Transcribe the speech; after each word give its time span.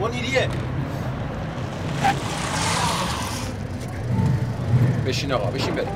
منیریه 0.00 0.48
بشین 5.06 5.32
آقا 5.32 5.50
بشین 5.50 5.74
بریم 5.74 5.95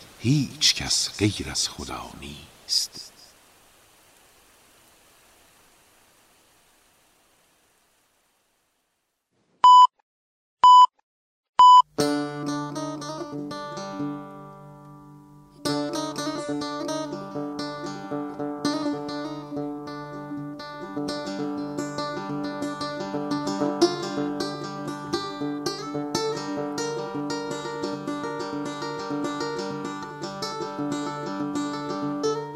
هیچ 0.23 0.75
کس 0.75 1.09
غیر 1.19 1.49
از 1.51 1.69
خدا 1.69 2.09
نیست. 2.21 3.10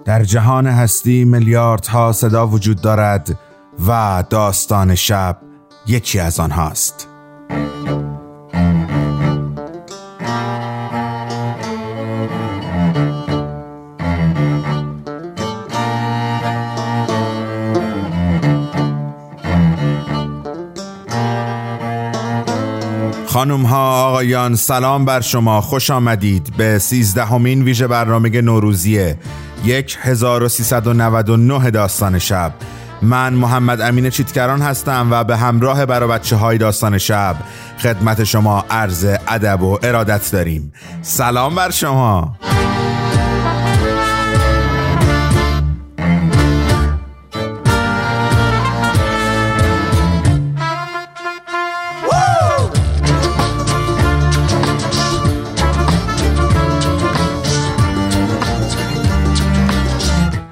در 0.06 0.24
جهان 0.24 0.68
هستی 0.68 1.26
میلیاردها 1.26 2.12
صدا 2.12 2.48
وجود 2.48 2.82
دارد 2.82 3.40
و 3.88 4.24
داستان 4.30 4.96
شب 4.96 5.38
یکی 5.88 6.20
از 6.20 6.40
آنهاست. 6.40 7.08
خانم 23.28 23.66
ها 23.66 24.08
آقایان 24.08 24.56
سلام 24.56 25.06
بر 25.06 25.22
شما. 25.22 25.62
خوش 25.62 25.90
آمدید. 25.90 26.54
به 26.58 26.80
سیزدهمین 26.80 27.64
ویژه 27.64 27.88
برنامه 27.88 28.42
نوروزیه 28.42 29.18
1399 30.02 31.72
داستان 31.72 32.20
شب. 32.20 32.54
من 33.02 33.34
محمد 33.34 33.82
امین 33.82 34.10
چیتکران 34.10 34.62
هستم 34.62 35.08
و 35.12 35.24
به 35.24 35.38
همراه 35.38 35.86
برا 35.86 36.20
های 36.40 36.58
داستان 36.58 36.98
شب 36.98 37.36
خدمت 37.80 38.24
شما 38.24 38.66
عرض 38.70 39.06
ادب 39.28 39.62
و 39.62 39.80
ارادت 39.84 40.32
داریم. 40.32 40.74
سلام 41.02 41.56
بر 41.56 41.70
شما. 41.70 42.36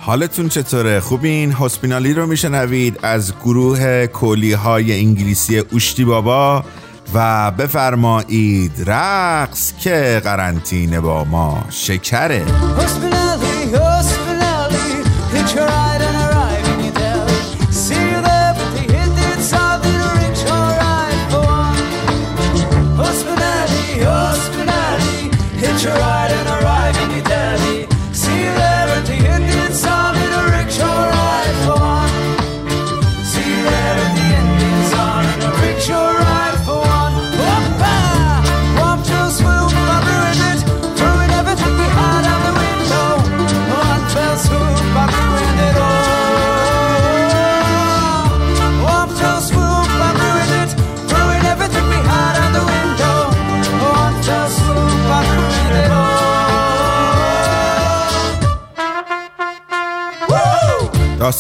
حالتون 0.06 0.50
چطوره؟ 0.50 1.00
خوبین؟ 1.00 1.52
هسپینالی 1.52 2.14
رو 2.14 2.28
میشنوید 2.28 3.00
از 3.04 3.34
گروه 3.44 4.08
کولی 4.08 4.54
های 4.54 5.00
انگلیسی 5.00 5.58
اوشتی 5.58 6.06
بابا 6.06 6.66
و 7.14 7.52
بفرمایید 7.52 8.72
رقص 8.86 9.74
که 9.80 10.22
قرنطینه 10.24 11.00
با 11.00 11.24
ما 11.24 11.66
شکره 11.70 12.46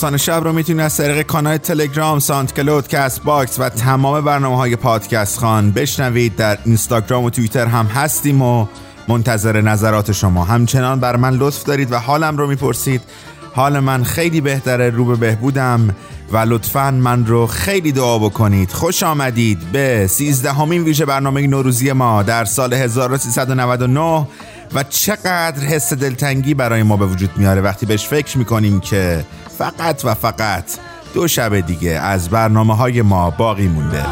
داستان 0.04 0.18
شب 0.18 0.44
رو 0.44 0.54
می‌تونید 0.54 0.82
از 0.82 0.98
طریق 0.98 1.22
کانال 1.22 1.58
تلگرام، 1.58 2.20
SoundCloud، 2.20 2.88
Castbox 2.88 3.60
و 3.60 3.70
تمام 3.70 4.22
برنامه 4.22 4.58
های 4.58 4.76
پادکست 4.76 5.40
خوان 5.40 5.72
بشنوید. 5.72 6.36
در 6.36 6.58
اینستاگرام 6.66 7.24
و 7.24 7.30
توییتر 7.30 7.66
هم 7.66 7.86
هستیم 7.86 8.42
و 8.42 8.68
منتظر 9.08 9.62
نظرات 9.62 10.12
شما. 10.12 10.44
همچنان 10.44 11.00
بر 11.00 11.16
من 11.16 11.34
لطف 11.34 11.64
دارید 11.64 11.92
و 11.92 11.98
حالم 12.00 12.38
رو 12.38 12.48
می‌پرسید. 12.48 13.02
حال 13.54 13.80
من 13.80 14.04
خیلی 14.04 14.42
بهتره 14.42 14.90
رو 14.90 15.06
به 15.06 15.16
بهبودم 15.16 15.96
و 16.32 16.38
لطفا 16.38 16.92
من 16.92 17.26
رو 17.26 17.48
خیلی 17.48 17.92
دعا 17.92 18.20
بکنید. 18.20 18.72
خوش 18.72 19.04
آمدید 19.04 19.60
به 19.72 20.08
سیزدهمین 20.08 20.84
ویژه 20.84 21.06
برنامه 21.06 21.48
نوروزی 21.48 21.92
ما 21.92 22.24
در 22.24 22.46
سال 22.46 22.74
1399 22.74 24.28
و 24.74 24.84
چقدر 24.90 25.64
حس 25.64 25.94
دلتنگی 25.94 26.54
برای 26.54 26.84
ما 26.84 26.98
به 26.98 27.06
وجود 27.06 27.30
میاره. 27.38 27.62
وقتی 27.62 27.86
بهش 27.86 28.08
فکر 28.08 28.38
می‌کنیم 28.38 28.80
که 28.80 29.26
فقط 29.64 30.06
و 30.06 30.14
فقط 30.14 30.64
دو 31.14 31.28
شب 31.28 31.60
دیگه 31.60 31.92
از 31.92 32.30
برنامه 32.30 32.76
های 32.76 33.02
ما 33.02 33.30
باقی 33.30 33.68
مونده. 33.68 34.06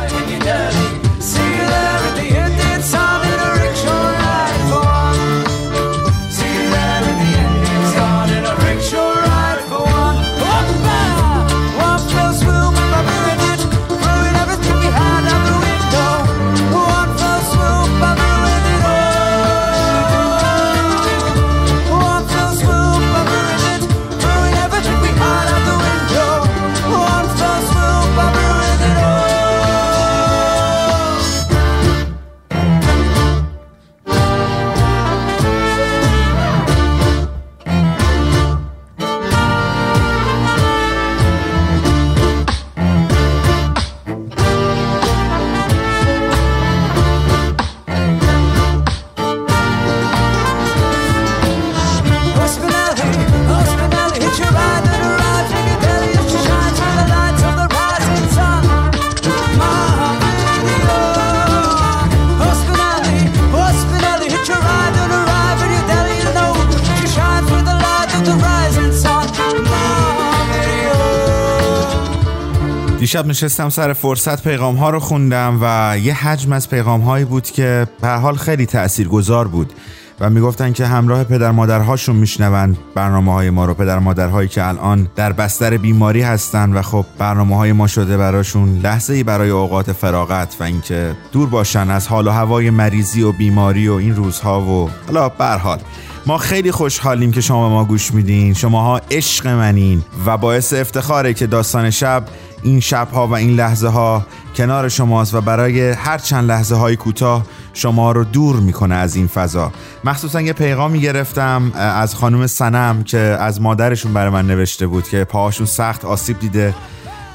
دیشب 73.12 73.28
نشستم 73.28 73.70
سر 73.70 73.94
فرصت 73.94 74.44
پیغام 74.44 74.76
ها 74.76 74.90
رو 74.90 75.00
خوندم 75.00 75.60
و 75.62 75.98
یه 75.98 76.14
حجم 76.14 76.52
از 76.52 76.70
پیغام 76.70 77.02
هایی 77.02 77.26
بود 77.26 77.44
که 77.44 77.88
به 78.02 78.08
حال 78.08 78.36
خیلی 78.36 78.66
تأثیر 78.66 79.08
گذار 79.08 79.48
بود 79.48 79.74
و 80.20 80.30
می‌گفتن 80.30 80.74
که 80.74 80.86
همراه 80.86 81.24
پدر 81.24 81.52
مادرهاشون 81.52 82.16
میشنون 82.16 82.78
برنامه 82.96 83.34
های 83.34 83.50
ما 83.50 83.66
رو. 83.66 83.74
پدر 83.74 84.00
مادرهایی 84.00 84.48
که 84.48 84.68
الان 84.68 85.08
در 85.16 85.34
بستر 85.34 85.78
بیماری 85.78 86.22
هستن 86.22 86.74
و 86.74 86.82
خب 86.82 87.06
برنامه 87.18 87.56
های 87.56 87.72
ما 87.72 87.88
شده 87.88 88.18
براشون 88.18 88.80
لحظه 88.84 89.14
ای 89.14 89.24
برای 89.24 89.50
اوقات 89.50 89.92
فراغت 89.92 90.56
و 90.60 90.64
اینکه 90.64 91.16
دور 91.32 91.50
باشن 91.50 91.90
از 91.90 92.08
حال 92.08 92.28
و 92.28 92.32
هوای 92.32 92.70
مریضی 92.70 93.24
و 93.24 93.32
بیماری 93.32 93.88
و 93.88 93.94
این 93.94 94.16
روزها 94.16 94.62
و 94.62 94.90
حالا 95.08 95.30
به 95.30 95.44
هر 95.44 95.58
حال. 95.58 95.80
ما 96.26 96.38
خیلی 96.38 96.72
خوشحالیم 96.72 97.32
که 97.32 97.42
شما 97.42 97.68
به 97.68 97.74
ما 97.74 97.86
گوش 97.86 98.14
میدین. 98.14 98.54
شماها 98.54 99.02
عشق 99.12 99.48
منین 99.48 100.04
و 100.26 100.38
باعث 100.38 100.74
افتخاره 100.74 101.34
که 101.34 101.48
داستان 101.48 101.90
شب 101.90 102.24
این 102.64 102.80
شبها 102.80 103.28
و 103.28 103.34
این 103.34 103.56
لحظه 103.56 103.88
ها 103.88 104.26
کنار 104.56 104.90
شماست 104.90 105.34
و 105.34 105.42
برای 105.42 105.92
هر 105.92 106.18
چند 106.18 106.52
لحظه 106.52 106.76
های 106.76 106.96
کوتاه 106.96 107.46
شما 107.74 108.12
رو 108.12 108.24
دور 108.24 108.56
می‌کنه 108.56 108.96
از 108.96 109.16
این 109.16 109.28
فضا. 109.28 109.72
مخصوصا 110.04 110.42
یه 110.42 110.54
پیغامی 110.54 111.02
گرفتم 111.02 111.72
از 111.76 112.16
خانم 112.16 112.48
سنم 112.48 113.04
که 113.04 113.18
از 113.18 113.62
مادرشون 113.62 114.14
برای 114.14 114.30
من 114.30 114.48
نوشته 114.48 114.88
بود 114.88 115.08
که 115.08 115.24
پاهاشون 115.24 115.66
سخت 115.66 116.06
آسیب 116.06 116.40
دیده 116.40 116.76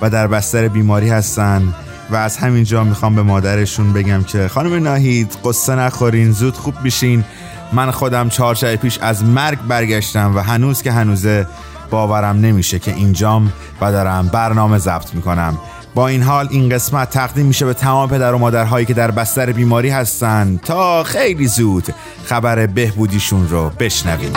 و 0.00 0.10
در 0.10 0.26
بستر 0.26 0.68
بیماری 0.68 1.08
هستن 1.08 1.74
و 2.10 2.16
از 2.16 2.36
همینجا 2.36 2.84
می‌خوام 2.84 3.14
به 3.14 3.22
مادرشون 3.22 3.92
بگم 3.92 4.22
که 4.22 4.48
خانم 4.48 4.82
ناهید 4.82 5.36
قصه 5.44 5.74
نخورین 5.74 6.32
زود 6.32 6.54
خوب 6.54 6.74
بشین. 6.84 7.24
من 7.72 7.90
خودم 7.90 8.28
چهار 8.28 8.76
پیش 8.76 8.98
از 8.98 9.24
مرگ 9.24 9.58
برگشتم 9.68 10.36
و 10.36 10.38
هنوز 10.38 10.82
که 10.82 10.92
هنوزه 10.92 11.46
باورم 11.90 12.36
نمیشه 12.40 12.78
که 12.78 12.94
اینجام 12.94 13.52
و 13.80 13.92
دارم 13.92 14.28
برنامه 14.28 14.78
ضبط 14.78 15.14
می‌کنم. 15.14 15.58
با 15.94 16.08
این 16.08 16.22
حال 16.22 16.48
این 16.50 16.68
قسمت 16.68 17.10
تقدیم 17.10 17.46
میشه 17.46 17.66
به 17.66 17.74
تمام 17.74 18.08
پدر 18.08 18.34
و 18.34 18.38
مادرهایی 18.38 18.86
که 18.86 18.94
در 18.94 19.10
بستر 19.10 19.52
بیماری 19.52 19.90
هستن. 19.90 20.60
تا 20.64 21.04
خیلی 21.04 21.46
زود 21.46 21.94
خبر 22.24 22.66
بهبودیشون 22.66 23.48
رو 23.48 23.70
بشنویم. 23.78 24.32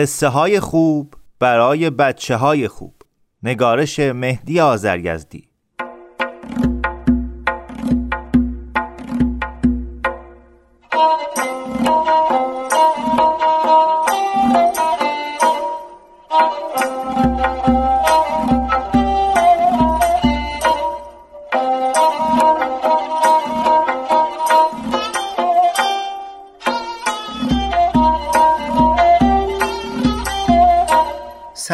قصه 0.00 0.28
های 0.28 0.60
خوب 0.60 1.14
برای 1.38 1.90
بچه 1.90 2.36
های 2.36 2.68
خوب. 2.68 2.94
نگارش 3.42 3.98
مهدی 4.00 4.60
آزرگزدی 4.60 5.49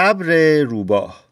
صبر 0.06 0.58
روباه. 0.60 1.24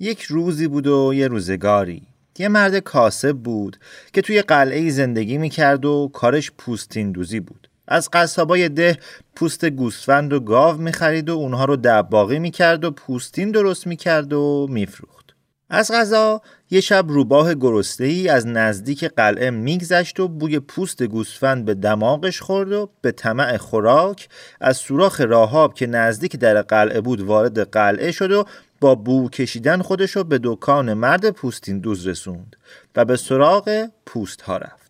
یک 0.00 0.22
روزی 0.22 0.68
بود 0.68 0.86
و 0.86 1.12
یه 1.14 1.28
روزگاری. 1.28 2.02
یه 2.38 2.48
مرد 2.48 2.78
کاسب 2.78 3.32
بود 3.32 3.76
که 4.12 4.22
توی 4.22 4.42
قلعه 4.42 4.90
زندگی 4.90 5.38
می‌کرد 5.38 5.84
و 5.84 6.10
کارش 6.12 6.52
پوستین 6.58 7.12
دوزی 7.12 7.40
بود. 7.40 7.68
از 7.88 8.08
قصابای 8.12 8.68
ده 8.68 8.98
پوست 9.36 9.64
گوسفند 9.64 10.32
و 10.32 10.40
گاو 10.40 10.76
می‌خرید 10.76 11.30
و 11.30 11.32
اونها 11.32 11.64
رو 11.64 11.76
دباغی 11.76 12.38
می‌کرد 12.38 12.84
و 12.84 12.90
پوستین 12.90 13.50
درست 13.50 13.86
می‌کرد 13.86 14.32
و 14.32 14.66
میفروخت. 14.70 15.13
از 15.70 15.90
غذا 15.90 16.42
یه 16.70 16.80
شب 16.80 17.04
روباه 17.08 17.54
گرسته 17.54 18.04
ای 18.04 18.28
از 18.28 18.46
نزدیک 18.46 19.04
قلعه 19.04 19.50
میگذشت 19.50 20.20
و 20.20 20.28
بوی 20.28 20.60
پوست 20.60 21.02
گوسفند 21.02 21.64
به 21.64 21.74
دماغش 21.74 22.40
خورد 22.40 22.72
و 22.72 22.90
به 23.00 23.12
طمع 23.12 23.56
خوراک 23.56 24.28
از 24.60 24.76
سوراخ 24.76 25.20
راهاب 25.20 25.74
که 25.74 25.86
نزدیک 25.86 26.36
در 26.36 26.62
قلعه 26.62 27.00
بود 27.00 27.20
وارد 27.20 27.70
قلعه 27.70 28.12
شد 28.12 28.32
و 28.32 28.44
با 28.80 28.94
بو 28.94 29.28
کشیدن 29.28 29.82
خودشو 29.82 30.24
به 30.24 30.40
دکان 30.42 30.94
مرد 30.94 31.30
پوستین 31.30 31.78
دوز 31.78 32.06
رسوند 32.06 32.56
و 32.96 33.04
به 33.04 33.16
سراغ 33.16 33.88
پوست 34.06 34.40
ها 34.40 34.56
رفت. 34.56 34.83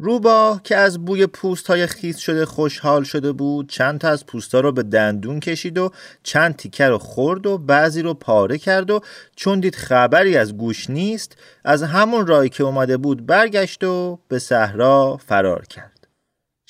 روباه 0.00 0.62
که 0.62 0.76
از 0.76 1.04
بوی 1.04 1.26
پوست 1.26 1.66
های 1.66 1.86
خیس 1.86 2.18
شده 2.18 2.46
خوشحال 2.46 3.04
شده 3.04 3.32
بود 3.32 3.68
چند 3.68 4.00
تا 4.00 4.08
از 4.08 4.26
پوست 4.26 4.54
ها 4.54 4.60
رو 4.60 4.72
به 4.72 4.82
دندون 4.82 5.40
کشید 5.40 5.78
و 5.78 5.90
چند 6.22 6.56
تیکه 6.56 6.88
رو 6.88 6.98
خورد 6.98 7.46
و 7.46 7.58
بعضی 7.58 8.02
رو 8.02 8.14
پاره 8.14 8.58
کرد 8.58 8.90
و 8.90 9.00
چون 9.36 9.60
دید 9.60 9.74
خبری 9.74 10.36
از 10.36 10.56
گوش 10.56 10.90
نیست 10.90 11.36
از 11.64 11.82
همون 11.82 12.26
راهی 12.26 12.48
که 12.48 12.64
اومده 12.64 12.96
بود 12.96 13.26
برگشت 13.26 13.84
و 13.84 14.18
به 14.28 14.38
صحرا 14.38 15.16
فرار 15.26 15.66
کرد. 15.66 15.98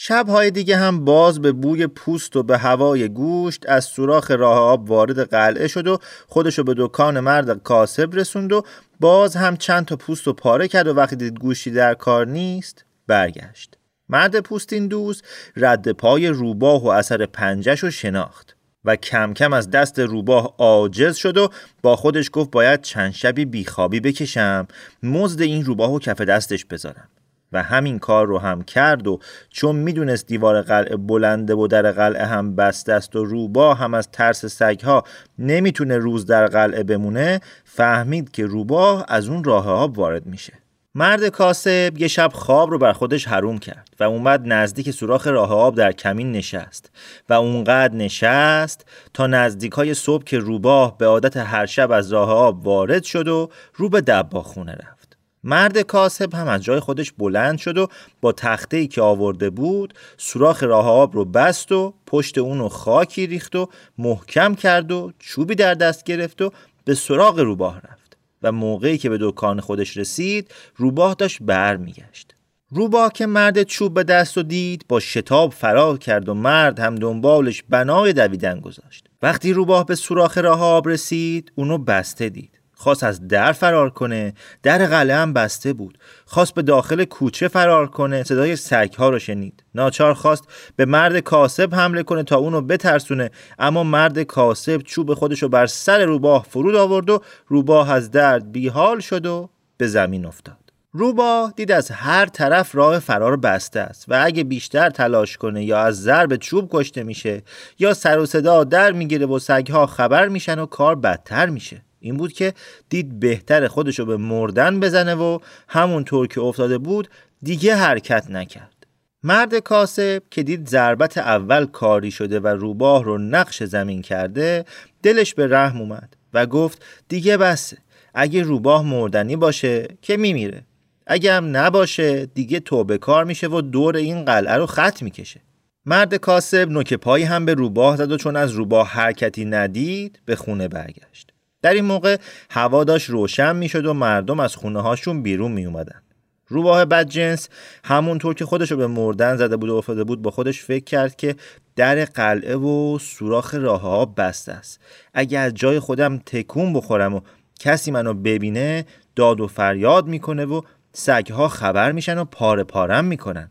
شبهای 0.01 0.51
دیگه 0.51 0.77
هم 0.77 1.05
باز 1.05 1.41
به 1.41 1.53
بوی 1.53 1.87
پوست 1.87 2.37
و 2.37 2.43
به 2.43 2.59
هوای 2.59 3.09
گوشت 3.09 3.65
از 3.69 3.85
سوراخ 3.85 4.31
راه 4.31 4.59
آب 4.59 4.91
وارد 4.91 5.31
قلعه 5.31 5.69
شد 5.69 5.87
و 5.87 5.99
خودشو 6.27 6.65
به 6.65 6.75
دکان 6.79 7.21
مرد 7.21 7.63
کاسب 7.63 8.11
رسوند 8.13 8.53
و 8.53 8.63
باز 9.01 9.37
هم 9.37 9.57
چند 9.57 9.85
تا 9.85 9.97
پوست 9.97 10.27
رو 10.27 10.33
پاره 10.33 10.69
کرد 10.69 10.87
و 10.87 10.95
وقتی 10.95 11.17
دید 11.17 11.39
گوشتی 11.39 11.71
در 11.71 11.95
کار 11.95 12.27
نیست 12.27 12.85
برگشت. 13.09 13.79
مرد 14.09 14.41
پوستین 14.41 14.89
دوز 14.89 15.23
رد 15.57 15.93
پای 15.93 16.29
روباه 16.29 16.85
و 16.85 16.89
اثر 16.89 17.27
پنجش 17.27 17.81
رو 17.81 17.91
شناخت 17.91 18.57
و 18.85 18.97
کم 18.97 19.35
کم 19.35 19.53
از 19.53 19.71
دست 19.71 19.99
روباه 19.99 20.55
عاجز 20.59 21.17
شد 21.17 21.37
و 21.37 21.49
با 21.83 21.97
خودش 21.97 22.31
گفت 22.33 22.51
باید 22.51 22.83
چند 22.83 23.13
شبی 23.13 23.45
بیخوابی 23.45 24.01
بکشم 24.01 24.67
مزد 25.03 25.43
این 25.43 25.65
روباه 25.65 25.93
و 25.93 25.99
کف 25.99 26.21
دستش 26.21 26.65
بذارم. 26.65 27.09
و 27.53 27.63
همین 27.63 27.99
کار 27.99 28.27
رو 28.27 28.39
هم 28.39 28.63
کرد 28.63 29.07
و 29.07 29.19
چون 29.51 29.77
می‌دونست 29.77 30.27
دیوار 30.27 30.63
قلعه 30.63 30.97
بلنده 30.97 31.55
و 31.55 31.67
در 31.67 31.93
قلعه 31.93 32.27
هم 32.27 32.57
بسته 32.57 32.93
است 32.93 33.17
و 33.17 33.25
روباه 33.25 33.79
هم 33.79 33.95
از 33.95 34.09
ترس 34.13 34.47
سگها 34.47 35.05
نمی‌تونه 35.39 35.99
روز 35.99 36.27
در 36.27 36.47
قلعه 36.47 36.83
بمونه 36.83 37.41
فهمید 37.65 38.31
که 38.31 38.47
روباه 38.47 39.05
از 39.09 39.29
اون 39.29 39.45
راه 39.45 39.69
آب 39.69 39.99
وارد 39.99 40.27
میشه. 40.27 40.53
مرد 40.99 41.29
کاسب 41.29 41.93
یه 41.99 42.09
شب 42.09 42.31
خواب 42.35 42.71
رو 42.71 42.79
بر 42.79 42.93
خودش 42.93 43.29
حروم 43.29 43.59
کرد 43.59 43.89
و 44.01 44.05
اومد 44.05 44.43
نزدیک 44.45 44.91
سوراخ 44.91 45.27
راه 45.27 45.53
آب 45.53 45.75
در 45.75 45.93
کمین 45.93 46.33
نشست 46.33 46.91
و 47.29 47.33
اونقدر 47.33 47.95
نشست 47.95 48.87
تا 49.15 49.27
نزدیک 49.27 49.73
های 49.73 49.95
صبح 49.95 50.25
که 50.25 50.39
روباه 50.39 50.99
به 50.99 51.07
عادت 51.07 51.37
هر 51.37 51.67
شب 51.67 51.91
از 51.91 52.13
راه 52.13 52.31
آب 52.31 52.67
وارد 52.67 53.05
شد 53.05 53.29
و 53.29 53.49
رو 53.75 53.89
به 53.89 54.01
دبا 54.01 54.43
خونه 54.43 54.73
رفت. 54.73 55.17
مرد 55.45 55.79
کاسب 55.79 56.35
هم 56.35 56.49
از 56.49 56.63
جای 56.63 56.81
خودش 56.81 57.13
بلند 57.13 57.59
شد 57.59 57.79
و 57.79 57.89
با 58.21 58.33
تخته 58.33 58.77
ای 58.77 58.87
که 58.87 59.03
آورده 59.03 59.51
بود 59.51 59.95
سوراخ 60.17 60.63
راه 60.63 60.87
آب 60.87 61.15
رو 61.15 61.25
بست 61.25 61.73
و 61.73 61.95
پشت 62.07 62.39
اونو 62.39 62.69
خاکی 62.69 63.27
ریخت 63.27 63.57
و 63.57 63.69
محکم 63.99 64.55
کرد 64.55 64.93
و 64.93 65.13
چوبی 65.19 65.55
در 65.55 65.75
دست 65.75 66.05
گرفت 66.05 66.43
و 66.43 66.53
به 66.85 66.95
سراغ 66.95 67.39
روباه 67.39 67.77
رفت. 67.77 67.98
و 68.43 68.53
موقعی 68.53 68.99
که 68.99 69.09
به 69.09 69.19
دکان 69.21 69.61
خودش 69.61 69.97
رسید 69.97 70.55
روباه 70.77 71.15
داشت 71.15 71.39
بر 71.43 71.77
میگشت 71.77 72.35
روباه 72.71 73.13
که 73.13 73.27
مرد 73.27 73.63
چوب 73.63 73.95
به 73.95 74.05
دست 74.05 74.39
و 74.39 74.43
دید 74.43 74.85
با 74.89 75.01
شتاب 75.01 75.53
فرار 75.53 75.99
کرد 75.99 76.29
و 76.29 76.35
مرد 76.35 76.81
هم 76.81 76.95
دنبالش 76.95 77.63
بنای 77.69 78.13
دویدن 78.13 78.61
گذاشت. 78.61 79.09
وقتی 79.23 79.53
روباه 79.53 79.87
به 79.87 79.95
سوراخ 79.95 80.39
راه 80.39 80.63
آب 80.63 80.89
رسید 80.89 81.53
اونو 81.55 81.79
بسته 81.79 82.29
دید. 82.29 82.58
خواست 82.79 83.05
از 83.05 83.29
در 83.29 83.53
فرار 83.53 83.91
کنه 83.91 84.35
در 84.63 84.87
قلعه 84.87 85.17
هم 85.17 85.33
بسته 85.33 85.73
بود. 85.73 85.99
خواست 86.25 86.55
به 86.55 86.63
داخل 86.63 87.05
کوچه 87.05 87.49
فرار 87.49 87.87
کنه 87.87 88.23
صدای 88.23 88.57
سگ 88.57 88.93
ها 88.99 89.09
رو 89.09 89.19
شنید. 89.19 89.65
ناچار 89.75 90.15
خواست 90.15 90.45
به 90.77 90.85
مرد 90.85 91.19
کاسب 91.19 91.75
حمله 91.75 92.03
کنه 92.03 92.23
تا 92.23 92.37
اونو 92.37 92.61
بترسونه 92.61 93.31
اما 93.59 93.85
مرد 93.85 94.23
کاسب 94.23 94.83
چوب 94.83 95.15
خودش 95.15 95.43
رو 95.43 95.49
بر 95.49 95.67
سر 95.67 96.05
روباه 96.05 96.47
فرود 96.51 96.75
آورد 96.75 97.11
و 97.11 97.23
روباه 97.47 97.93
از 97.93 98.11
درد 98.11 98.53
بیحال 98.53 99.01
شد 99.01 99.27
و 99.27 99.51
به 99.77 99.87
زمین 99.87 100.27
افتاد. 100.27 100.57
روباه 100.93 101.53
دید 101.57 101.73
از 101.73 101.91
هر 101.91 102.27
طرف 102.27 102.75
راه 102.75 102.99
فرار 102.99 103.37
بسته 103.37 103.81
است 103.81 104.05
و 104.09 104.23
اگه 104.25 104.45
بیشتر 104.45 104.91
تلاش 104.91 105.37
کنه 105.37 105.65
یا 105.65 105.79
از 105.79 106.03
ضرب 106.03 106.37
چوب 106.37 106.69
کشته 106.73 107.03
میشه 107.03 107.43
یا 107.79 107.95
سر 107.95 108.19
و 108.19 108.27
صدا 108.27 108.65
در 108.65 108.93
می‌گیره 108.93 109.27
و 109.27 109.39
سگها 109.39 109.87
خبر 109.87 110.29
میشن 110.29 110.59
و 110.59 110.67
کار 110.67 110.95
بدتر 110.95 111.47
میشه. 111.47 111.83
این 112.01 112.17
بود 112.17 112.33
که 112.33 112.55
دید 112.89 113.21
بهتر 113.21 113.69
خودشو 113.69 114.05
به 114.05 114.17
مردن 114.17 114.81
بزنه 114.81 115.15
و 115.15 115.39
همونطور 115.69 116.27
که 116.27 116.41
افتاده 116.41 116.79
بود 116.79 117.09
دیگه 117.43 117.75
حرکت 117.75 118.31
نکرد. 118.31 118.87
مرد 119.23 119.59
کاسب 119.59 120.23
که 120.31 120.43
دید 120.43 120.69
ضربت 120.69 121.19
اول 121.19 121.67
کاری 121.67 122.11
شده 122.11 122.41
و 122.41 122.47
روباه 122.47 123.05
رو 123.05 123.19
نقش 123.19 123.63
زمین 123.63 124.03
کرده 124.03 124.65
دلش 125.03 125.35
به 125.35 125.47
رحم 125.47 125.81
اومد 125.81 126.17
و 126.35 126.47
گفت 126.47 126.85
دیگه 127.09 127.37
بسه 127.37 127.79
اگه 128.15 128.43
روباه 128.43 128.83
مردنی 128.83 129.37
باشه 129.37 129.89
که 130.03 130.17
میمیره. 130.17 130.63
اگه 131.07 131.33
هم 131.33 131.57
نباشه 131.57 132.27
دیگه 132.27 132.61
توبه 132.61 132.99
کار 132.99 133.25
میشه 133.25 133.49
و 133.49 133.61
دور 133.61 133.97
این 133.97 134.25
قلعه 134.25 134.57
رو 134.57 134.67
خط 134.67 135.03
می‌کشه. 135.03 135.41
مرد 135.87 136.15
کاسب 136.15 136.71
نوک 136.71 136.95
پایی 136.95 137.25
هم 137.25 137.45
به 137.45 137.55
روباه 137.55 137.97
زد 137.97 138.13
و 138.13 138.17
چون 138.17 138.37
از 138.37 138.53
روباه 138.53 138.89
حرکتی 138.89 139.45
ندید 139.45 140.21
به 140.25 140.37
خونه 140.37 140.69
برگشت. 140.69 141.33
در 141.63 141.75
این 141.75 141.85
موقع 141.85 142.17
هوا 142.51 142.85
داشت 142.85 143.11
روشن 143.11 143.57
می‌شد 143.57 143.87
و 143.87 143.95
مردم 143.95 144.41
از 144.41 144.57
خونه 144.57 144.81
هاشون 144.81 145.23
بیرون 145.23 145.53
می 145.53 145.67
اومدن. 145.67 146.03
روباه 146.49 146.85
بدجنس 146.85 147.49
همونطور 147.85 148.35
که 148.35 148.45
خودش 148.45 148.71
رو 148.71 148.77
به 148.77 148.87
مردن 148.87 149.37
زده 149.37 149.57
بود 149.57 149.71
و 149.71 149.75
افتاده 149.75 150.05
بود 150.05 150.23
با 150.23 150.31
خودش 150.31 150.63
فکر 150.63 150.85
کرد 150.85 151.17
که 151.17 151.37
در 151.77 152.05
قلعه 152.05 152.57
و 152.57 152.99
سوراخ 152.99 153.55
راه 153.55 153.81
ها 153.81 154.05
بسته 154.05 154.53
است 154.53 154.81
اگه 155.15 155.39
از 155.39 155.55
جای 155.55 155.81
خودم 155.81 156.19
تکون 156.19 156.73
بخورم 156.73 157.15
و 157.15 157.21
کسی 157.61 157.91
منو 157.91 158.15
ببینه 158.15 158.87
داد 159.17 159.41
و 159.41 159.47
فریاد 159.47 160.07
می‌کنه 160.07 160.45
و 160.45 160.61
سگها 160.93 161.49
خبر 161.49 161.93
میشن 161.93 162.19
و 162.19 162.25
پاره 162.25 162.65
پارم 162.65 163.05
می‌کنن 163.05 163.51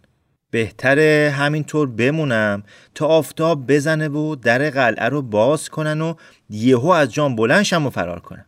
بهتره 0.52 1.34
همینطور 1.38 1.88
بمونم 1.88 2.64
تا 2.96 3.08
آفتاب 3.08 3.68
بزنه 3.68 4.08
و 4.08 4.36
در 4.36 4.70
قلعه 4.70 5.10
رو 5.10 5.22
باز 5.22 5.70
کنن 5.70 6.02
و 6.02 6.14
یهو 6.50 6.88
از 6.88 7.14
جان 7.14 7.36
بلنشم 7.36 7.86
و 7.86 7.90
فرار 7.90 8.20
کنم. 8.20 8.46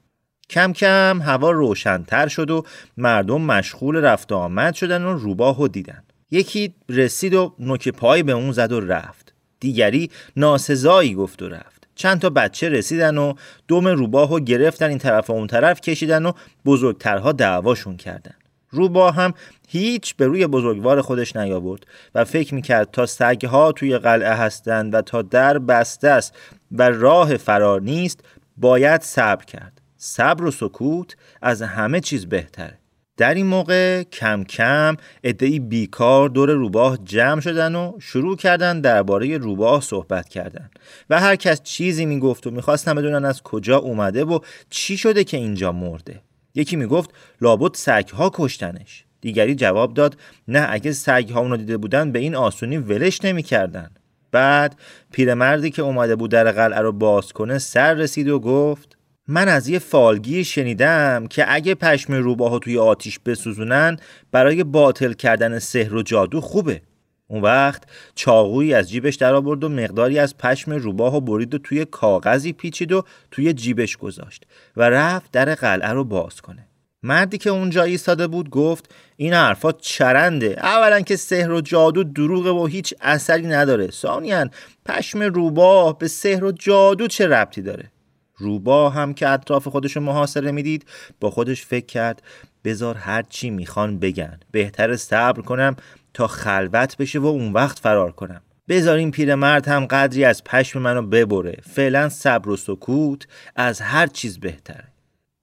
کم 0.49 0.73
کم 0.73 1.21
هوا 1.21 1.51
روشنتر 1.51 2.27
شد 2.27 2.51
و 2.51 2.63
مردم 2.97 3.41
مشغول 3.41 3.95
رفت 3.95 4.31
آمد 4.31 4.73
شدن 4.73 5.03
و 5.03 5.13
روباه 5.13 5.61
و 5.61 5.67
دیدن. 5.67 6.03
یکی 6.31 6.73
رسید 6.89 7.33
و 7.33 7.55
نوک 7.59 7.89
پای 7.89 8.23
به 8.23 8.31
اون 8.31 8.51
زد 8.51 8.71
و 8.71 8.79
رفت. 8.79 9.33
دیگری 9.59 10.11
ناسزایی 10.35 11.15
گفت 11.15 11.41
و 11.41 11.49
رفت. 11.49 11.87
چند 11.95 12.19
تا 12.19 12.29
بچه 12.29 12.69
رسیدن 12.69 13.17
و 13.17 13.33
دوم 13.67 13.87
روباه 13.87 14.33
و 14.33 14.39
گرفتن 14.39 14.89
این 14.89 14.97
طرف 14.97 15.29
و 15.29 15.33
اون 15.33 15.47
طرف 15.47 15.81
کشیدن 15.81 16.25
و 16.25 16.31
بزرگترها 16.65 17.31
دعواشون 17.31 17.97
کردن. 17.97 18.33
روباه 18.71 19.15
هم 19.15 19.33
هیچ 19.67 20.15
به 20.15 20.27
روی 20.27 20.47
بزرگوار 20.47 21.01
خودش 21.01 21.35
نیاورد 21.35 21.87
و 22.15 22.25
فکر 22.25 22.55
می‌کرد 22.55 22.91
تا 22.91 23.05
سگها 23.05 23.71
توی 23.71 23.97
قلعه 23.97 24.33
هستند 24.33 24.93
و 24.93 25.01
تا 25.01 25.21
در 25.21 25.59
بسته 25.59 26.07
است 26.07 26.35
و 26.71 26.89
راه 26.89 27.37
فرار 27.37 27.81
نیست 27.81 28.19
باید 28.57 29.01
صبر 29.01 29.45
کرد. 29.45 29.81
صبر 29.97 30.43
و 30.43 30.51
سکوت 30.51 31.15
از 31.41 31.61
همه 31.61 31.99
چیز 31.99 32.25
بهتره. 32.25 32.79
در 33.17 33.33
این 33.33 33.45
موقع 33.45 34.03
کم 34.03 34.43
کم 34.43 34.97
ادهی 35.23 35.59
بیکار 35.59 36.29
دور 36.29 36.51
روباه 36.51 36.97
جمع 37.03 37.41
شدن 37.41 37.75
و 37.75 37.93
شروع 37.99 38.37
کردن 38.37 38.81
درباره 38.81 39.37
روباه 39.37 39.81
صحبت 39.81 40.29
کردن. 40.29 40.69
و 41.09 41.19
هر 41.19 41.35
کس 41.35 41.63
چیزی 41.63 42.05
می‌گفت 42.05 42.47
و 42.47 42.51
می‌خواستن 42.51 42.93
بدونن 42.95 43.25
از 43.25 43.41
کجا 43.43 43.77
اومده 43.77 44.23
و 44.23 44.39
چی 44.69 44.97
شده 44.97 45.23
که 45.23 45.37
اینجا 45.37 45.71
مرده. 45.71 46.21
یکی 46.59 46.75
می‌گفت 46.75 47.09
لابد 47.41 47.75
سگها 47.75 48.31
کشتنش. 48.33 49.05
دیگری 49.21 49.55
جواب 49.55 49.93
داد 49.93 50.17
نه 50.47 50.67
اگه 50.69 50.91
سگها 50.91 51.39
اونو 51.39 51.57
دیده 51.57 51.77
بودن 51.77 52.11
به 52.11 52.19
این 52.19 52.35
آسونی 52.35 52.77
ولش 52.77 53.25
نمی‌کردن. 53.25 53.89
بعد 54.31 54.75
پیرمردی 55.11 55.69
که 55.71 55.81
اومده 55.81 56.15
بود 56.15 56.31
در 56.31 56.51
قلعه 56.51 56.79
رو 56.79 56.91
باز 56.91 57.33
کنه 57.33 57.57
سر 57.57 57.93
رسید 57.93 58.29
و 58.29 58.39
گفت 58.39 58.97
من 59.27 59.47
از 59.47 59.67
یه 59.67 59.79
فالگی 59.79 60.43
شنیدم 60.43 61.27
که 61.27 61.53
اگه 61.53 61.75
پشم 61.75 62.13
روباهو 62.13 62.59
توی 62.59 62.77
آتیش 62.77 63.19
بسوزونن 63.19 63.97
برای 64.31 64.63
باطل 64.63 65.13
کردن 65.13 65.59
سحر 65.59 65.95
و 65.95 66.03
جادو 66.03 66.41
خوبه. 66.41 66.81
اون 67.31 67.41
وقت 67.41 67.83
چاقویی 68.15 68.73
از 68.73 68.89
جیبش 68.89 69.15
در 69.15 69.33
آورد 69.33 69.63
و 69.63 69.69
مقداری 69.69 70.19
از 70.19 70.37
پشم 70.37 70.71
روباه 70.71 71.15
و 71.15 71.21
برید 71.21 71.55
و 71.55 71.57
توی 71.57 71.85
کاغذی 71.85 72.53
پیچید 72.53 72.91
و 72.91 73.03
توی 73.31 73.53
جیبش 73.53 73.97
گذاشت 73.97 74.45
و 74.77 74.89
رفت 74.89 75.31
در 75.31 75.55
قلعه 75.55 75.89
رو 75.89 76.03
باز 76.03 76.41
کنه. 76.41 76.67
مردی 77.03 77.37
که 77.37 77.49
اونجا 77.49 77.83
ایستاده 77.83 78.27
بود 78.27 78.49
گفت 78.49 78.95
این 79.17 79.33
حرفا 79.33 79.71
چرنده. 79.71 80.47
اولا 80.47 81.01
که 81.01 81.15
سحر 81.15 81.51
و 81.51 81.61
جادو 81.61 82.03
دروغه 82.03 82.49
و 82.49 82.65
هیچ 82.65 82.93
اثری 83.01 83.47
نداره. 83.47 83.91
ثانیا 83.91 84.49
پشم 84.85 85.21
روباه 85.21 85.97
به 85.97 86.07
سحر 86.07 86.43
و 86.43 86.51
جادو 86.51 87.07
چه 87.07 87.27
ربطی 87.27 87.61
داره؟ 87.61 87.91
روباه 88.37 88.93
هم 88.93 89.13
که 89.13 89.29
اطراف 89.29 89.67
خودش 89.67 89.95
رو 89.95 90.01
محاصره 90.01 90.51
می‌دید 90.51 90.85
با 91.19 91.31
خودش 91.31 91.65
فکر 91.65 91.85
کرد 91.85 92.21
بذار 92.63 92.95
هر 92.95 93.21
چی 93.21 93.49
می‌خوان 93.49 93.99
بگن. 93.99 94.39
بهتر 94.51 94.95
صبر 94.95 95.41
کنم 95.41 95.75
تا 96.19 96.27
خلوت 96.27 96.97
بشه 96.97 97.19
و 97.19 97.25
اون 97.25 97.53
وقت 97.53 97.79
فرار 97.79 98.11
کنم. 98.11 98.41
بذار 98.69 98.97
این 98.97 99.11
پیرمرد 99.11 99.67
هم 99.67 99.85
قدری 99.85 100.25
از 100.25 100.43
پشم 100.43 100.79
منو 100.79 101.01
ببره. 101.01 101.57
فعلا 101.63 102.09
صبر 102.09 102.49
و 102.49 102.57
سکوت 102.57 103.27
از 103.55 103.81
هر 103.81 104.07
چیز 104.07 104.39
بهتره. 104.39 104.83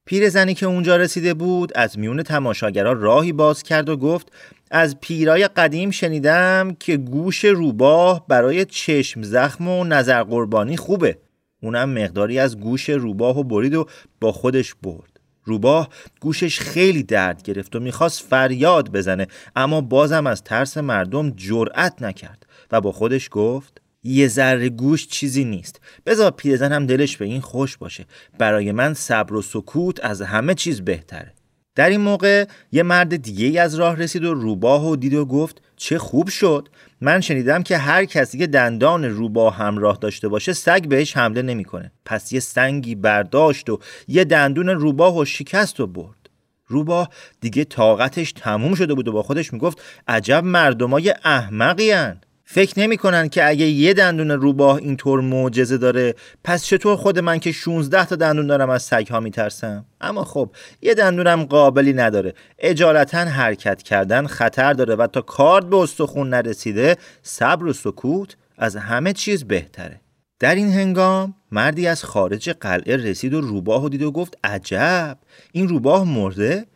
پیرزنی 0.05 0.55
که 0.55 0.67
اونجا 0.67 0.97
رسیده 0.97 1.35
بود 1.35 1.73
از 1.75 1.99
میون 1.99 2.23
تماشاگرها 2.23 2.93
راهی 2.93 3.33
باز 3.33 3.63
کرد 3.63 3.89
و 3.89 3.97
گفت 3.97 4.33
از 4.71 5.01
پیرای 5.01 5.49
قدیم 5.49 5.91
شنیدم 5.91 6.77
که 6.81 6.97
گوش 6.97 7.45
روباه 7.45 8.27
برای 8.29 8.65
چشم 8.65 9.23
زخم 9.23 9.69
و 9.69 9.85
نظر 9.85 10.23
قربانی 10.23 10.77
خوبه. 10.77 11.19
اونم 11.63 11.89
مقداری 11.89 12.39
از 12.39 12.61
گوش 12.61 12.91
روباه 12.91 13.39
و 13.39 13.45
برید 13.45 13.75
و 13.75 13.87
با 14.21 14.33
خودش 14.33 14.75
برد. 14.75 15.16
روباه 15.47 15.89
گوشش 16.21 16.61
خیلی 16.61 17.03
درد 17.03 17.43
گرفت 17.43 17.77
و 17.77 17.81
می‌خواست 17.81 18.23
فریاد 18.23 18.93
بزنه 18.93 19.27
اما 19.57 19.81
بازم 19.81 20.27
از 20.27 20.43
ترس 20.43 20.77
مردم 20.77 21.31
جرأت 21.31 22.03
نکرد 22.03 22.47
و 22.73 22.81
با 22.81 22.93
خودش 22.93 23.29
گفت 23.31 23.81
یه 24.05 24.29
ذره 24.29 24.69
گوش 24.69 25.07
چیزی 25.07 25.45
نیست. 25.45 25.81
بذار 26.07 26.31
پیرزن 26.31 26.73
هم 26.73 26.87
دلش 26.87 27.17
به 27.17 27.25
این 27.25 27.41
خوش 27.41 27.77
باشه. 27.77 28.05
برای 28.39 28.73
من 28.73 28.95
صبر 28.95 29.35
و 29.35 29.43
سکوت 29.43 30.05
از 30.05 30.23
همه 30.23 30.55
چیز 30.55 30.81
بهتره. 30.81 31.33
در 31.75 31.89
این 31.89 32.01
موقع 32.01 32.47
یه 32.73 32.83
مرد 32.83 33.17
دیگه 33.17 33.61
از 33.61 33.75
راه 33.75 33.97
رسید 33.97 34.25
و 34.25 34.35
روباه 34.35 34.89
و 34.89 34.97
دید 34.97 35.15
و 35.15 35.25
گفت 35.25 35.63
چه 35.77 35.99
خوب 35.99 36.29
شد. 36.29 36.69
من 37.01 37.21
شنیدم 37.21 37.63
که 37.63 37.79
هر 37.79 38.05
کسی 38.05 38.39
که 38.39 38.47
دندان 38.47 39.05
روباه 39.05 39.57
همراه 39.57 39.99
داشته 40.01 40.29
باشه 40.29 40.53
سگ 40.53 40.89
بهش 40.89 41.17
حمله 41.17 41.43
نمی‌کنه 41.43 41.93
پس 42.05 42.33
یه 42.33 42.41
سنگی 42.41 42.95
برداشت 42.95 43.71
و 43.71 43.79
یه 44.09 44.25
دندون 44.25 44.69
روباه 44.69 45.19
و 45.19 45.25
شکست 45.25 45.81
و 45.81 45.87
برد 45.87 46.31
روباه 46.67 47.09
دیگه 47.41 47.65
طاقتش 47.65 48.33
تموم 48.33 48.75
شده 48.75 48.95
بود 48.95 49.09
و 49.09 49.13
با 49.13 49.23
خودش 49.23 49.53
می‌گفت 49.53 49.83
عجب 50.09 50.45
مردمای 50.45 51.15
احمقی 51.25 51.91
هن. 51.91 52.21
فکر 52.49 52.81
نمی‌کنن 52.81 53.29
که 53.29 53.49
اگه 53.49 53.67
یه 53.67 53.95
دندون 53.95 54.31
روباه 54.31 54.77
اینطور 54.77 55.21
معجزه 55.21 55.79
داره 55.79 56.15
پس 56.45 56.65
چطور 56.65 56.97
خود 56.97 57.19
من 57.19 57.39
که 57.39 57.53
16 57.53 58.05
تا 58.05 58.17
دندون 58.17 58.47
دارم 58.47 58.71
از 58.71 58.83
سگ 58.83 59.07
ها 59.11 59.21
میترسم؟ 59.21 59.85
اما 60.01 60.25
خب 60.25 60.51
یه 60.83 60.95
دندونم 60.95 61.45
قابلی 61.45 61.93
نداره. 61.93 62.35
اجالتا 62.59 63.19
حرکت 63.19 63.83
کردن 63.83 64.27
خطر 64.27 64.73
داره 64.73 64.95
و 64.95 65.07
تا 65.07 65.21
کارد 65.21 65.71
به 65.71 65.77
استخون 65.77 66.29
نرسیده 66.29 66.97
صبر 67.23 67.67
و 67.67 67.73
سکوت 67.73 68.37
از 68.59 68.77
همه 68.77 69.13
چیز 69.13 69.45
بهتره. 69.45 70.01
در 70.41 70.55
این 70.55 70.73
هنگام 70.73 71.35
مردی 71.53 71.87
از 71.87 72.05
خارج 72.05 72.51
قلعه 72.51 72.97
رسید 72.97 73.35
و 73.35 73.41
روباه 73.41 73.85
و 73.85 73.89
دید 73.89 74.03
و 74.03 74.11
گفت 74.11 74.39
عجب! 74.45 75.19
این 75.53 75.69
روباه 75.69 76.05
مرده؟ 76.05 76.67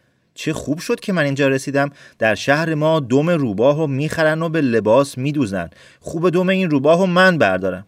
چه 0.41 0.53
خوب 0.53 0.79
شد 0.79 1.01
که 1.01 1.13
من 1.13 1.23
اینجا 1.23 1.49
رسیدم. 1.49 1.91
در 2.19 2.35
شهر 2.35 2.75
ما 2.75 3.01
دم 3.01 3.31
روباه 3.31 3.77
رو 3.77 3.87
می‌خرن 3.87 4.43
و 4.43 4.49
به 4.49 4.61
لباس 4.61 5.19
میدوزن. 5.19 5.71
خوب 6.01 6.31
دم 6.31 6.49
این 6.49 6.71
روباه 6.71 6.99
رو 6.99 7.07
من 7.07 7.39
بردارم. 7.39 7.87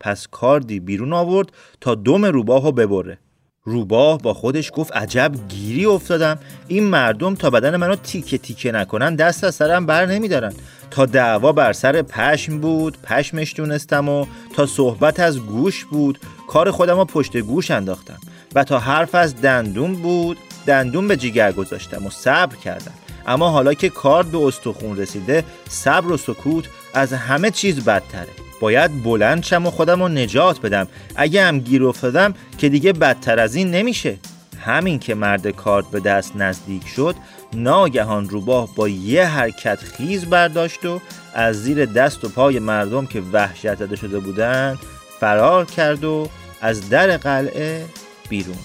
پس 0.00 0.26
کاردی 0.26 0.80
بیرون 0.80 1.12
آورد 1.12 1.52
تا 1.80 1.94
دم 1.94 2.24
روباه 2.24 2.64
رو 2.64 2.72
ببره. 2.72 3.18
روباه 3.62 4.18
با 4.18 4.34
خودش 4.34 4.70
گفت 4.74 4.96
عجب 4.96 5.32
گیری 5.48 5.86
افتادم. 5.86 6.38
این 6.68 6.84
مردم 6.84 7.34
تا 7.34 7.50
بدن 7.50 7.76
منو 7.76 7.96
تیکه 7.96 8.38
تیکه 8.38 8.72
نکنن 8.72 9.14
دست 9.14 9.44
از 9.44 9.54
سرم 9.54 9.86
بر 9.86 10.06
نمیدارن. 10.06 10.52
تا 10.90 11.06
دعوا 11.06 11.52
بر 11.52 11.72
سر 11.72 12.02
پشم 12.02 12.58
بود 12.58 12.98
پشمش 13.02 13.54
دونستم 13.56 14.08
و 14.08 14.26
تا 14.56 14.66
صحبت 14.66 15.20
از 15.20 15.40
گوش 15.40 15.84
بود 15.84 16.18
کار 16.48 16.70
خودم 16.70 16.96
رو 16.96 17.04
پشت 17.04 17.36
گوش 17.36 17.70
انداختم. 17.70 18.18
و 18.54 18.64
تا 18.64 18.78
حرف 18.78 19.14
از 19.14 19.40
دندون 19.40 19.94
بود 19.94 20.36
دندون 20.66 21.08
به 21.08 21.16
جیگر 21.16 21.52
گذاشتم 21.52 22.06
و 22.06 22.10
صبر 22.10 22.56
کردم. 22.56 22.94
اما 23.26 23.50
حالا 23.50 23.74
که 23.74 23.88
کارد 23.88 24.26
به 24.26 24.38
استخون 24.38 24.96
رسیده 24.96 25.44
صبر 25.68 26.12
و 26.12 26.16
سکوت 26.16 26.64
از 26.94 27.12
همه 27.12 27.50
چیز 27.50 27.84
بدتره. 27.84 28.28
باید 28.60 29.02
بلند 29.02 29.44
شم 29.44 29.66
و 29.66 29.70
خودم 29.70 30.02
رو 30.02 30.08
نجات 30.08 30.60
بدم. 30.60 30.88
اگه 31.16 31.44
هم 31.44 31.58
گیر 31.60 31.84
افتادم 31.84 32.34
که 32.58 32.68
دیگه 32.68 32.92
بدتر 32.92 33.38
از 33.38 33.54
این 33.54 33.70
نمیشه. 33.70 34.18
همین 34.64 34.98
که 34.98 35.14
مرد 35.14 35.48
کارد 35.48 35.90
به 35.90 36.00
دست 36.00 36.36
نزدیک 36.36 36.86
شد 36.96 37.14
ناگهان 37.52 38.28
روباه 38.28 38.74
با 38.74 38.88
یه 38.88 39.26
حرکت 39.26 39.78
خیز 39.80 40.24
برداشت 40.24 40.84
و 40.84 41.00
از 41.34 41.62
زیر 41.62 41.84
دست 41.84 42.24
و 42.24 42.28
پای 42.28 42.58
مردم 42.58 43.06
که 43.06 43.22
وحشت 43.32 43.74
زده 43.74 43.96
شده 43.96 44.18
بودن 44.18 44.78
فرار 45.20 45.64
کرد 45.64 46.04
و 46.04 46.28
از 46.60 46.88
در 46.88 47.16
قلعه 47.16 47.84
بیرون 48.28 48.56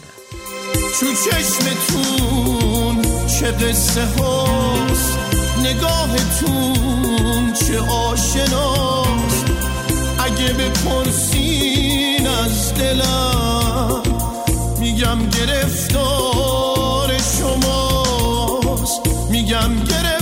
تو 0.99 1.05
چشمتون 1.05 3.01
چه 3.27 3.51
قصه 3.51 4.05
هاست 4.05 5.17
نگاهتون 5.63 7.53
چه 7.53 7.79
آشناست. 7.79 9.45
اگه 10.19 10.53
بپرسین 10.53 12.27
از 12.27 12.73
دلم 12.73 14.03
میگم 14.79 15.29
گرفتار 15.29 17.17
شماست. 17.17 19.01
میگم 19.29 19.75
گرفتار 19.75 20.18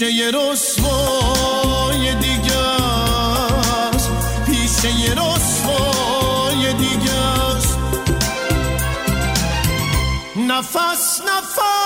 پیش 0.00 0.12
یه 0.12 0.30
رسوای 0.30 2.14
دیگه 2.14 2.58
است. 2.58 4.10
پیش 4.46 4.84
یه 4.84 5.14
رسوای 5.14 6.72
دیگه 6.72 7.14
است. 7.14 7.78
نفس 10.36 11.20
نفس. 11.20 11.79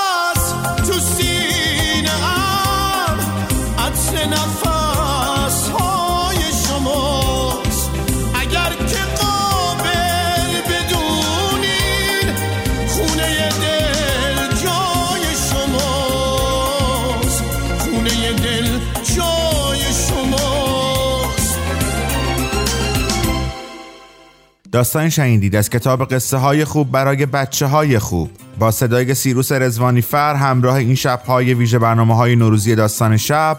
داستان 24.74 25.08
شنیدید 25.08 25.56
از 25.56 25.70
کتاب 25.70 26.04
قصه 26.04 26.36
های 26.36 26.64
خوب 26.64 26.90
برای 26.90 27.26
بچه 27.26 27.66
های 27.66 27.98
خوب. 27.98 28.30
با 28.58 28.70
صدای 28.70 29.14
سیروس 29.14 29.52
رزوانی 29.52 30.00
فر 30.00 30.34
همراه 30.34 30.74
این 30.74 30.94
شبهای 30.94 31.54
ویژه 31.54 31.78
برنامه 31.78 32.16
های 32.16 32.36
نوروزی 32.36 32.74
داستان 32.74 33.16
شب 33.16 33.58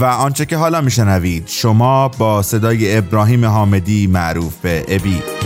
و 0.00 0.04
آنچه 0.04 0.46
که 0.46 0.56
حالا 0.56 0.80
میشنوید 0.80 1.44
شما 1.46 2.08
با 2.08 2.42
صدای 2.42 2.96
ابراهیم 2.96 3.44
حامدی 3.44 4.06
معروف 4.06 4.56
به 4.56 4.84
ابی. 4.88 5.37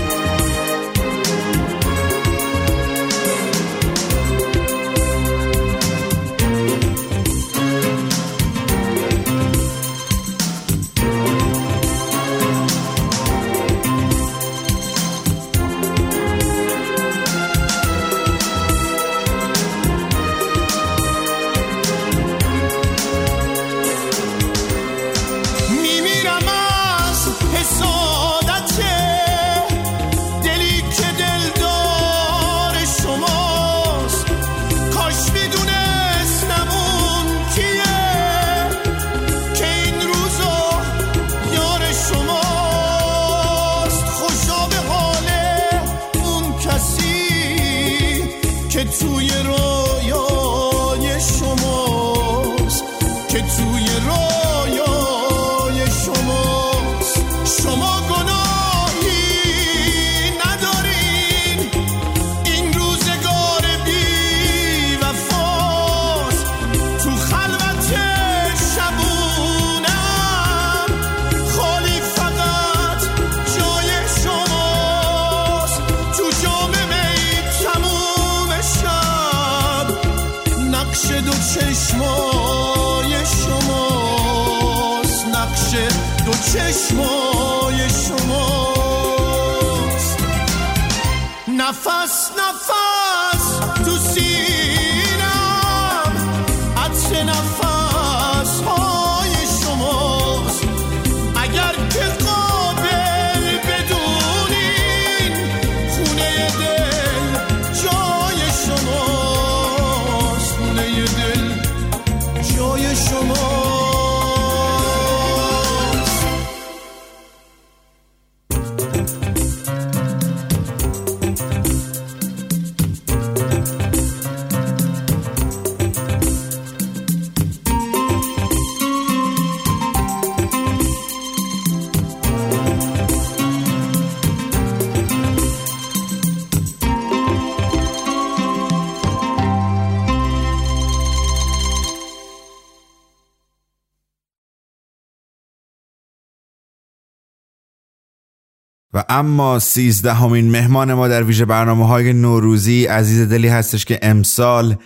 اما 149.12 149.58
سیزدهمین 149.58 150.50
مهمان 150.50 150.94
ما 150.94 151.08
در 151.08 151.22
ویژه 151.22 151.44
برنامه 151.44 151.86
های 151.86 152.12
نوروزی 152.12 152.86
عزیز 152.86 153.28
دلی 153.28 153.48
هستش 153.48 153.84
که 153.84 153.98
امسال 154.02 154.76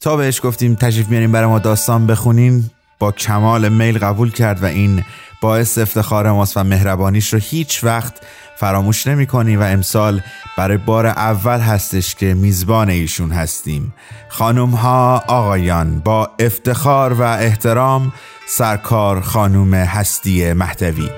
تا 0.00 0.16
بهش 0.16 0.40
گفتیم 0.44 0.74
تشریف 0.74 1.08
میاریم 1.08 1.32
برای 1.32 1.46
ما 1.46 1.58
داستان 1.58 2.06
بخونین 2.06 2.64
با 2.98 3.12
کمال 3.12 3.68
میل 3.68 3.98
قبول 3.98 4.30
کرد 4.30 4.62
و 4.62 4.66
این 4.66 5.04
باعث 5.40 5.78
افتخار 5.78 6.32
ماست 6.32 6.56
و 6.56 6.64
مهربانیش 6.64 7.32
رو 7.32 7.38
هیچ 7.38 7.84
وقت 7.84 8.14
فراموش 8.56 9.06
نمی 9.06 9.26
کنی 9.26 9.56
و 9.56 9.62
امسال 9.62 10.20
برای 10.58 10.76
بار 10.76 11.06
اول 11.06 11.58
هستش 11.58 12.14
که 12.14 12.34
میزبان 12.34 12.90
ایشون 12.90 13.32
هستیم. 13.32 13.94
خانم 14.28 14.70
ها 14.70 15.24
آقایان 15.28 15.98
با 15.98 16.30
افتخار 16.38 17.12
و 17.12 17.22
احترام 17.22 18.12
سرکار 18.48 19.20
خانوم 19.20 19.74
هستی 19.74 20.52
مهدوی. 20.52 21.08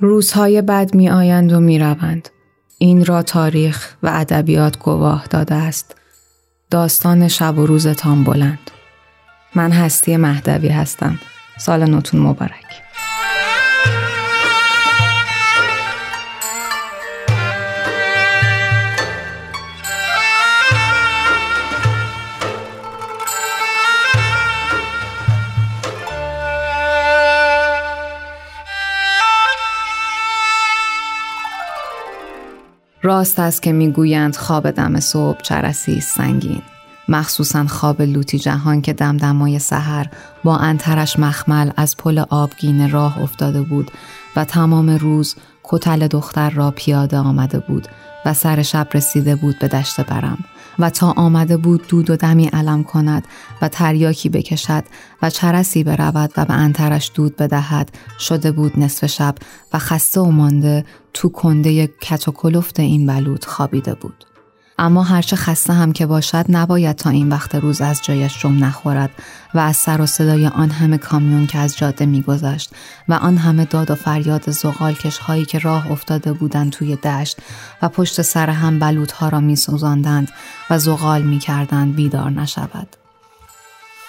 روزهای 0.00 0.62
بد 0.62 0.94
می 0.94 1.10
آیند 1.10 1.52
و 1.52 1.60
می 1.60 1.78
روند. 1.78 2.28
این 2.78 3.04
را 3.04 3.22
تاریخ 3.22 3.94
و 4.02 4.10
ادبیات 4.12 4.78
گواه 4.78 5.26
داده 5.26 5.54
است. 5.54 5.96
داستان 6.70 7.28
شب 7.28 7.58
و 7.58 7.66
روزتان 7.66 8.24
بلند. 8.24 8.70
من 9.54 9.72
هستی 9.72 10.16
مهدوی 10.16 10.68
هستم. 10.68 11.18
سال 11.58 11.90
نوتون 11.90 12.20
مبارک. 12.20 12.87
راست 33.02 33.38
است 33.38 33.62
که 33.62 33.72
می‌گویند 33.72 34.36
خواب 34.36 34.70
دم 34.70 35.00
صبح 35.00 35.40
چرسی 35.42 36.00
سنگین. 36.00 36.62
مخصوصا 37.08 37.66
خواب 37.66 38.02
لوتی 38.02 38.38
جهان 38.38 38.80
که 38.82 38.92
دمدمای 38.92 39.58
سحر 39.58 40.06
با 40.44 40.56
انترش 40.56 41.18
مخمل 41.18 41.70
از 41.76 41.96
پل 41.96 42.24
آبگین 42.30 42.90
راه 42.90 43.22
افتاده 43.22 43.62
بود 43.62 43.90
و 44.36 44.44
تمام 44.44 44.90
روز 44.90 45.36
کتل 45.64 46.06
دختر 46.06 46.50
را 46.50 46.70
پیاده 46.70 47.18
آمده 47.18 47.58
بود 47.58 47.88
و 48.26 48.34
سر 48.34 48.62
شب 48.62 48.88
رسیده 48.94 49.36
بود 49.36 49.58
به 49.58 49.68
دشت 49.68 50.00
برم. 50.00 50.38
و 50.78 50.90
تا 50.90 51.10
آمده 51.10 51.56
بود 51.56 51.86
دود 51.88 52.10
و 52.10 52.16
دمی 52.16 52.46
علم 52.46 52.84
کند 52.84 53.24
و 53.62 53.68
تریاکی 53.68 54.28
بکشد 54.28 54.84
و 55.22 55.30
چرسی 55.30 55.84
برود 55.84 56.32
و 56.36 56.44
به 56.44 56.54
انترش 56.54 57.10
دود 57.14 57.36
بدهد 57.36 57.90
شده 58.18 58.52
بود 58.52 58.78
نصف 58.78 59.06
شب 59.06 59.34
و 59.72 59.78
خسته 59.78 60.20
و 60.20 60.30
مانده 60.30 60.84
تو 61.14 61.28
کنده 61.28 61.86
کت 61.86 62.28
و 62.28 62.32
کلفت 62.32 62.80
این 62.80 63.06
بلود 63.06 63.44
خوابیده 63.44 63.94
بود. 63.94 64.27
اما 64.78 65.02
هرچه 65.02 65.36
خسته 65.36 65.72
هم 65.72 65.92
که 65.92 66.06
باشد 66.06 66.44
نباید 66.48 66.96
تا 66.96 67.10
این 67.10 67.28
وقت 67.28 67.54
روز 67.54 67.80
از 67.80 68.00
جایش 68.02 68.42
جم 68.42 68.64
نخورد 68.64 69.10
و 69.54 69.58
از 69.58 69.76
سر 69.76 70.00
و 70.00 70.06
صدای 70.06 70.46
آن 70.46 70.70
همه 70.70 70.98
کامیون 70.98 71.46
که 71.46 71.58
از 71.58 71.76
جاده 71.76 72.06
میگذشت 72.06 72.70
و 73.08 73.14
آن 73.14 73.36
همه 73.36 73.64
داد 73.64 73.90
و 73.90 73.94
فریاد 73.94 74.50
زغالکش 74.50 75.18
هایی 75.18 75.44
که 75.44 75.58
راه 75.58 75.92
افتاده 75.92 76.32
بودند 76.32 76.72
توی 76.72 76.96
دشت 76.96 77.38
و 77.82 77.88
پشت 77.88 78.22
سر 78.22 78.50
هم 78.50 78.78
بلودها 78.78 79.28
را 79.28 79.40
میسوزاندند 79.40 80.28
و 80.70 80.78
زغال 80.78 81.22
می‌کردند 81.22 81.94
بیدار 81.94 82.30
نشود. 82.30 83.07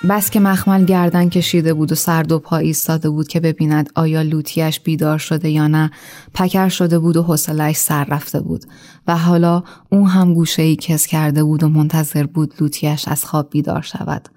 بس 0.08 0.30
که 0.30 0.40
مخمل 0.40 0.86
گردن 0.86 1.30
کشیده 1.30 1.74
بود 1.74 1.92
و 1.92 1.96
سر 1.96 2.24
دو 2.24 2.40
پا 2.40 2.58
ایستاده 2.58 3.10
بود 3.10 3.28
که 3.28 3.40
ببیند 3.40 3.90
آیا 3.96 4.22
لوتیش 4.22 4.80
بیدار 4.80 5.18
شده 5.18 5.50
یا 5.50 5.68
نه. 5.68 5.92
پکر 6.34 6.70
شده 6.70 7.00
بود 7.00 7.18
و 7.18 7.24
حوصلش 7.24 7.76
سر 7.76 8.04
رفته 8.04 8.42
بود 8.42 8.66
و 9.08 9.18
حالا 9.18 9.64
او 9.92 10.08
هم 10.08 10.34
گوشه 10.34 10.62
ای 10.62 10.76
کس 10.76 11.08
کرده 11.08 11.44
بود 11.44 11.64
و 11.64 11.70
منتظر 11.70 12.26
بود 12.26 12.54
لوتیش 12.60 13.08
از 13.08 13.26
خواب 13.26 13.50
بیدار 13.50 13.82
شود. 13.82 14.30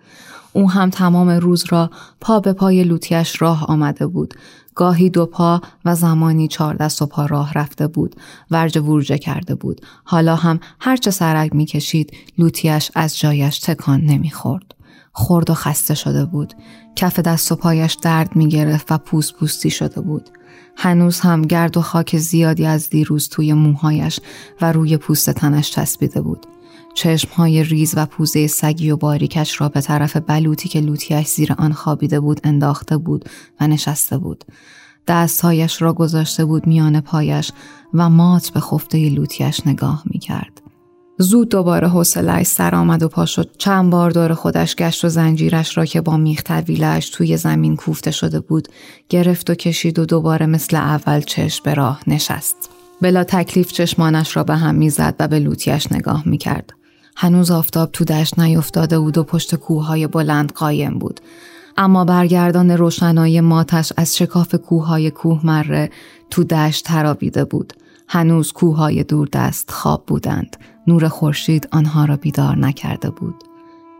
او 0.52 0.70
هم 0.70 0.90
تمام 0.90 1.28
روز 1.28 1.64
را 1.68 1.90
پا 2.20 2.40
به 2.40 2.52
پای 2.52 2.84
لوتیش 2.84 3.42
راه 3.42 3.66
آمده 3.66 4.06
بود. 4.06 4.34
گاهی 4.74 5.10
دو 5.10 5.26
پا 5.26 5.60
و 5.84 5.94
زمانی 5.94 6.48
چهار 6.48 6.74
دست 6.74 7.02
و 7.02 7.06
پا 7.06 7.26
راه 7.26 7.52
رفته 7.52 7.86
بود. 7.86 8.16
ورج 8.50 8.78
ورجه 8.78 9.18
کرده 9.18 9.54
بود. 9.54 9.80
حالا 10.04 10.36
هم 10.36 10.60
هرچه 10.80 11.10
سرک 11.10 11.54
می‌کشید 11.54 12.12
لوتیش 12.38 12.90
از 12.94 13.18
جایش 13.18 13.58
تکان 13.58 14.00
نمی‌خورد. 14.00 14.74
خرد 15.12 15.50
و 15.50 15.54
خسته 15.54 15.94
شده 15.94 16.24
بود. 16.24 16.54
کف 16.96 17.18
دست 17.18 17.52
و 17.52 17.56
پایش 17.56 17.94
درد 17.94 18.36
می 18.36 18.48
گرفت 18.48 18.92
و 18.92 18.98
پوست 18.98 19.34
پوستی 19.34 19.70
شده 19.70 20.00
بود. 20.00 20.30
هنوز 20.76 21.20
هم 21.20 21.42
گرد 21.42 21.76
و 21.76 21.82
خاک 21.82 22.18
زیادی 22.18 22.66
از 22.66 22.90
دیروز 22.90 23.28
توی 23.28 23.52
موهایش 23.52 24.20
و 24.60 24.72
روی 24.72 24.96
پوست 24.96 25.30
تنش 25.30 25.70
چسبیده 25.70 26.20
بود. 26.20 26.46
چشمهای 26.94 27.64
ریز 27.64 27.94
و 27.96 28.06
پوزه 28.06 28.46
سگی 28.46 28.90
و 28.90 28.96
باریکش 28.96 29.60
را 29.60 29.68
به 29.68 29.80
طرف 29.80 30.16
بلوطی 30.16 30.68
که 30.68 30.80
لوتیش 30.80 31.26
زیر 31.26 31.54
آن 31.58 31.72
خوابیده 31.72 32.20
بود 32.20 32.40
انداخته 32.44 32.96
بود 32.96 33.24
و 33.60 33.66
نشسته 33.66 34.18
بود. 34.18 34.44
دستهایش 35.06 35.82
را 35.82 35.92
گذاشته 35.92 36.44
بود 36.44 36.66
میان 36.66 37.00
پایش 37.00 37.52
و 37.94 38.10
مات 38.10 38.50
به 38.50 38.60
خفته 38.60 39.08
لوتیش 39.08 39.66
نگاه 39.66 40.02
می 40.06 40.18
کرد. 40.18 40.61
زود 41.18 41.48
دوباره 41.48 41.88
حوصلهاش 41.88 42.46
سر 42.46 42.74
آمد 42.74 43.02
و 43.02 43.08
پا 43.08 43.26
شد. 43.26 43.50
چند 43.58 43.90
بار 43.90 44.10
دور 44.10 44.34
خودش 44.34 44.76
گشت 44.76 45.04
و 45.04 45.08
زنجیرش 45.08 45.78
را 45.78 45.84
که 45.84 46.00
با 46.00 46.16
میخ 46.16 46.42
طویلش 46.42 47.10
توی 47.10 47.36
زمین 47.36 47.76
کوفته 47.76 48.10
شده 48.10 48.40
بود 48.40 48.68
گرفت 49.08 49.50
و 49.50 49.54
کشید 49.54 49.98
و 49.98 50.06
دوباره 50.06 50.46
مثل 50.46 50.76
اول 50.76 51.20
چشم 51.20 51.64
به 51.64 51.74
راه 51.74 52.00
نشست. 52.06 52.70
بلا 53.02 53.24
تکلیف 53.24 53.72
چشمانش 53.72 54.36
را 54.36 54.44
به 54.44 54.56
هم 54.56 54.74
می‌زد 54.74 55.14
و 55.18 55.28
به 55.28 55.38
لوتیش 55.38 55.92
نگاه 55.92 56.22
می‌کرد. 56.26 56.72
هنوز 57.16 57.50
آفتاب 57.50 57.92
تو 57.92 58.04
دشت 58.04 58.38
نیفتاده 58.38 58.98
بود 58.98 59.18
و 59.18 59.24
پشت 59.24 59.54
کوههای 59.54 60.06
بلند 60.06 60.52
قایم 60.52 60.98
بود. 60.98 61.20
اما 61.76 62.04
برگردان 62.04 62.70
روشنایی 62.70 63.40
ماتش 63.40 63.92
از 63.96 64.16
شکاف 64.16 64.54
کوههای 64.54 65.10
کوه 65.10 65.46
مره 65.46 65.90
تو 66.30 66.44
دشت 66.44 66.84
ترابیده 66.84 67.44
بود. 67.44 67.72
هنوز 68.08 68.52
کوههای 68.52 69.04
دوردست 69.04 69.70
خواب 69.70 70.04
بودند. 70.06 70.56
نور 70.86 71.08
خورشید 71.08 71.68
آنها 71.72 72.04
را 72.04 72.16
بیدار 72.16 72.58
نکرده 72.58 73.10
بود. 73.10 73.44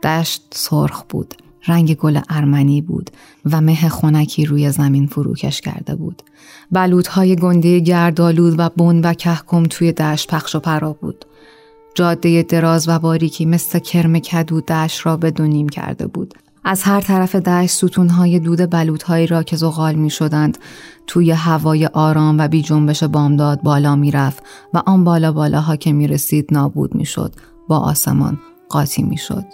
دشت 0.03 0.43
سرخ 0.51 1.03
بود. 1.09 1.35
رنگ 1.67 1.95
گل 1.97 2.21
ارمنی 2.29 2.83
بود 2.83 3.11
و 3.45 3.61
مه 3.61 3.89
خونکی 3.89 4.47
روی 4.47 4.71
زمین 4.71 5.07
فروکش 5.07 5.61
کرده 5.61 5.95
بود. 5.95 6.23
بلودهای 6.71 7.37
گنده 7.37 7.81
گردالود 7.81 8.55
و 8.59 8.69
بن 8.69 9.01
و 9.01 9.15
کهکم 9.15 9.63
توی 9.63 9.93
دشت 9.93 10.35
پخش 10.35 10.55
و 10.55 10.61
پرا 10.61 10.93
بود. 10.93 11.25
جاده 11.95 12.43
دراز 12.43 12.89
و 12.89 12.99
باریکی 12.99 13.45
مثل 13.45 13.79
کرم 13.79 14.19
کدو 14.19 14.61
دشت 14.61 15.07
را 15.07 15.17
به 15.17 15.31
دونیم 15.31 15.69
کرده 15.69 16.07
بود. 16.07 16.35
از 16.65 16.83
هر 16.83 17.01
طرف 17.01 17.37
دشت 17.37 17.71
ستونهای 17.71 18.39
دود 18.39 18.71
بلودهایی 18.71 19.27
را 19.27 19.43
که 19.43 19.57
زغال 19.57 19.95
می 19.95 20.11
شدند 20.11 20.59
توی 21.07 21.31
هوای 21.31 21.87
آرام 21.87 22.39
و 22.39 22.49
بی 22.49 22.63
جنبش 22.63 23.05
بامداد 23.05 23.63
بالا 23.63 23.97
می 23.97 24.11
رفت 24.11 24.43
و 24.75 24.83
آن 24.87 25.05
بالا 25.05 25.33
بالاها 25.33 25.77
که 25.77 25.93
می 25.93 26.07
رسید 26.07 26.49
نابود 26.51 26.95
می 26.95 27.05
شد 27.05 27.35
با 27.69 27.79
آسمان 27.79 28.39
قاطی 28.69 29.03
می 29.03 29.19
شد. 29.19 29.45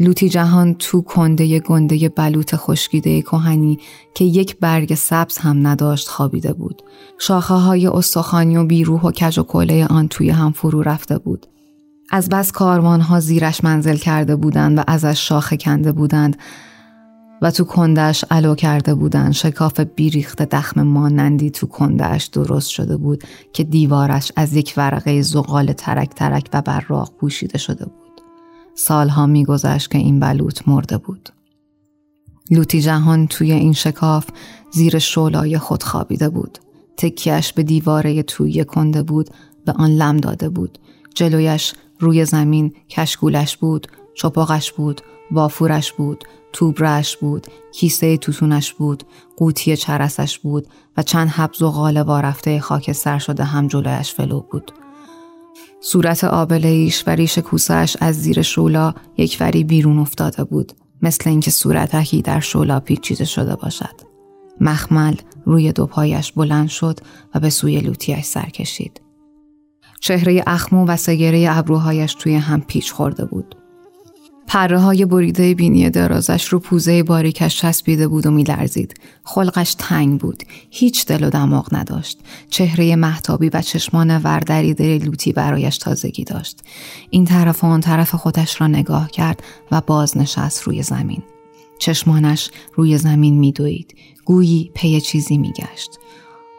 لوتی 0.00 0.28
جهان 0.28 0.74
تو 0.74 1.02
کنده 1.02 1.60
گنده 1.60 2.08
بلوط 2.08 2.54
خشکیده 2.54 3.22
کهنی 3.22 3.78
که 4.14 4.24
یک 4.24 4.56
برگ 4.58 4.94
سبز 4.94 5.38
هم 5.38 5.66
نداشت 5.66 6.08
خوابیده 6.08 6.52
بود. 6.52 6.82
شاخه 7.18 7.54
های 7.54 7.86
استخوانی 7.86 8.56
و 8.56 8.64
بیروح 8.64 9.02
و 9.02 9.10
کج 9.10 9.38
و 9.38 9.42
کله 9.42 9.86
آن 9.86 10.08
توی 10.08 10.30
هم 10.30 10.52
فرو 10.52 10.82
رفته 10.82 11.18
بود. 11.18 11.46
از 12.10 12.28
بس 12.28 12.52
ها 12.56 13.20
زیرش 13.20 13.64
منزل 13.64 13.96
کرده 13.96 14.36
بودند 14.36 14.78
و 14.78 14.82
ازش 14.86 15.28
شاخه 15.28 15.56
کنده 15.56 15.92
بودند 15.92 16.36
و 17.42 17.50
تو 17.50 17.64
کندش 17.64 18.24
علو 18.30 18.54
کرده 18.54 18.94
بودند. 18.94 19.32
شکاف 19.32 19.80
بیریخت 19.80 20.42
دخم 20.42 20.82
مانندی 20.82 21.50
تو 21.50 21.66
کندش 21.66 22.24
درست 22.24 22.68
شده 22.68 22.96
بود 22.96 23.24
که 23.52 23.64
دیوارش 23.64 24.32
از 24.36 24.54
یک 24.54 24.74
ورقه 24.76 25.22
زغال 25.22 25.72
ترک 25.72 26.10
ترک 26.10 26.48
و 26.52 26.62
براق 26.62 27.12
پوشیده 27.20 27.58
شده 27.58 27.84
بود. 27.84 28.22
سالها 28.74 29.26
میگذشت 29.26 29.90
که 29.90 29.98
این 29.98 30.20
بلوط 30.20 30.68
مرده 30.68 30.98
بود. 30.98 31.28
لوتی 32.50 32.80
جهان 32.80 33.26
توی 33.26 33.52
این 33.52 33.72
شکاف 33.72 34.26
زیر 34.72 34.98
شولای 34.98 35.58
خود 35.58 35.82
خوابیده 35.82 36.28
بود. 36.28 36.58
تکیش 36.96 37.52
به 37.52 37.62
دیواره 37.62 38.22
توی 38.22 38.64
کنده 38.64 39.02
بود 39.02 39.30
به 39.64 39.72
آن 39.72 39.90
لم 39.90 40.16
داده 40.16 40.48
بود. 40.48 40.78
جلویش 41.14 41.72
روی 41.98 42.24
زمین 42.24 42.74
کشگولش 42.88 43.56
بود 43.56 43.86
چپاقش 44.14 44.72
بود 44.72 45.00
بافورش 45.30 45.92
بود 45.92 46.24
توبرش 46.52 47.16
بود 47.16 47.46
کیسه 47.72 48.16
توتونش 48.16 48.72
بود 48.72 49.02
قوطی 49.36 49.76
چرسش 49.76 50.38
بود 50.38 50.66
و 50.96 51.02
چند 51.02 51.28
حب 51.28 51.50
زغال 51.54 51.96
وارفته 51.96 52.60
خاکستر 52.60 53.18
شده 53.18 53.44
هم 53.44 53.66
جلویش 53.66 54.12
فلو 54.14 54.40
بود. 54.40 54.72
صورت 55.80 56.24
آبلهیش 56.24 57.04
و 57.06 57.10
ریش 57.10 57.38
کوسهش 57.38 57.96
از 58.00 58.22
زیر 58.22 58.42
شولا 58.42 58.94
یک 59.16 59.36
وری 59.40 59.64
بیرون 59.64 59.98
افتاده 59.98 60.44
بود 60.44 60.72
مثل 61.02 61.30
اینکه 61.30 61.50
صورتکی 61.50 62.22
در 62.22 62.40
شولا 62.40 62.80
پیچیده 62.80 63.24
شده 63.24 63.56
باشد. 63.56 63.94
مخمل 64.60 65.14
روی 65.44 65.72
دو 65.72 65.86
پایش 65.86 66.32
بلند 66.32 66.68
شد 66.68 67.00
و 67.34 67.40
به 67.40 67.50
سوی 67.50 67.80
لوتیش 67.80 68.24
سر 68.24 68.48
کشید. 68.48 69.00
چهره 70.00 70.42
اخمو 70.46 70.86
و 70.86 70.96
سگره 70.96 71.46
ابروهایش 71.50 72.14
توی 72.14 72.34
هم 72.34 72.60
پیچ 72.60 72.92
خورده 72.92 73.24
بود 73.24 73.54
پره 74.48 74.78
های 74.78 75.04
بریده 75.04 75.54
بینی 75.54 75.90
درازش 75.90 76.44
رو 76.44 76.58
پوزه 76.58 77.02
باریکش 77.02 77.60
چسبیده 77.60 78.08
بود 78.08 78.26
و 78.26 78.30
میلرزید. 78.30 78.94
خلقش 79.24 79.74
تنگ 79.74 80.20
بود. 80.20 80.42
هیچ 80.70 81.06
دل 81.06 81.24
و 81.24 81.30
دماغ 81.30 81.74
نداشت. 81.74 82.18
چهره 82.50 82.96
محتابی 82.96 83.48
و 83.48 83.62
چشمان 83.62 84.18
وردریده 84.18 84.98
لوتی 84.98 85.32
برایش 85.32 85.78
تازگی 85.78 86.24
داشت. 86.24 86.60
این 87.10 87.24
طرف 87.24 87.64
و 87.64 87.66
آن 87.66 87.80
طرف 87.80 88.14
خودش 88.14 88.60
را 88.60 88.66
نگاه 88.66 89.10
کرد 89.10 89.42
و 89.72 89.80
باز 89.80 90.18
نشست 90.18 90.62
روی 90.62 90.82
زمین. 90.82 91.22
چشمانش 91.78 92.50
روی 92.74 92.98
زمین 92.98 93.38
میدوید. 93.38 93.94
گویی 94.24 94.70
پی 94.74 95.00
چیزی 95.00 95.38
میگشت. 95.38 95.98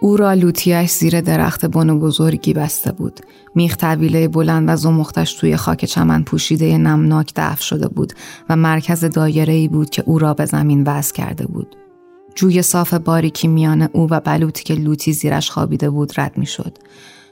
او 0.01 0.17
را 0.17 0.33
لوتیش 0.33 0.91
زیر 0.91 1.21
درخت 1.21 1.65
بن 1.65 1.99
بزرگی 1.99 2.53
بسته 2.53 2.91
بود. 2.91 3.19
میخ 3.55 3.77
طویله 3.77 4.27
بلند 4.27 4.69
و 4.69 4.75
زمختش 4.75 5.33
توی 5.33 5.57
خاک 5.57 5.85
چمن 5.85 6.23
پوشیده 6.23 6.77
نمناک 6.77 7.33
دفع 7.35 7.63
شده 7.63 7.87
بود 7.87 8.13
و 8.49 8.55
مرکز 8.55 9.05
دایره 9.05 9.53
ای 9.53 9.67
بود 9.67 9.89
که 9.89 10.03
او 10.05 10.19
را 10.19 10.33
به 10.33 10.45
زمین 10.45 10.83
وز 10.87 11.11
کرده 11.11 11.47
بود. 11.47 11.75
جوی 12.35 12.61
صاف 12.61 12.93
باریکی 12.93 13.47
میان 13.47 13.81
او 13.81 14.07
و 14.09 14.19
بلوطی 14.19 14.63
که 14.63 14.75
لوتی 14.75 15.13
زیرش 15.13 15.51
خوابیده 15.51 15.89
بود 15.89 16.19
رد 16.19 16.37
می‌شد. 16.37 16.77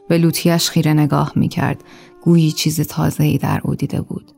به 0.09 0.17
لوتیش 0.17 0.69
خیره 0.69 0.93
نگاه 0.93 1.31
می 1.35 1.47
کرد. 1.47 1.83
گویی 2.21 2.51
چیز 2.51 2.81
تازه 2.81 3.23
ای 3.23 3.37
در 3.37 3.61
او 3.63 3.75
دیده 3.75 4.01
بود. 4.01 4.31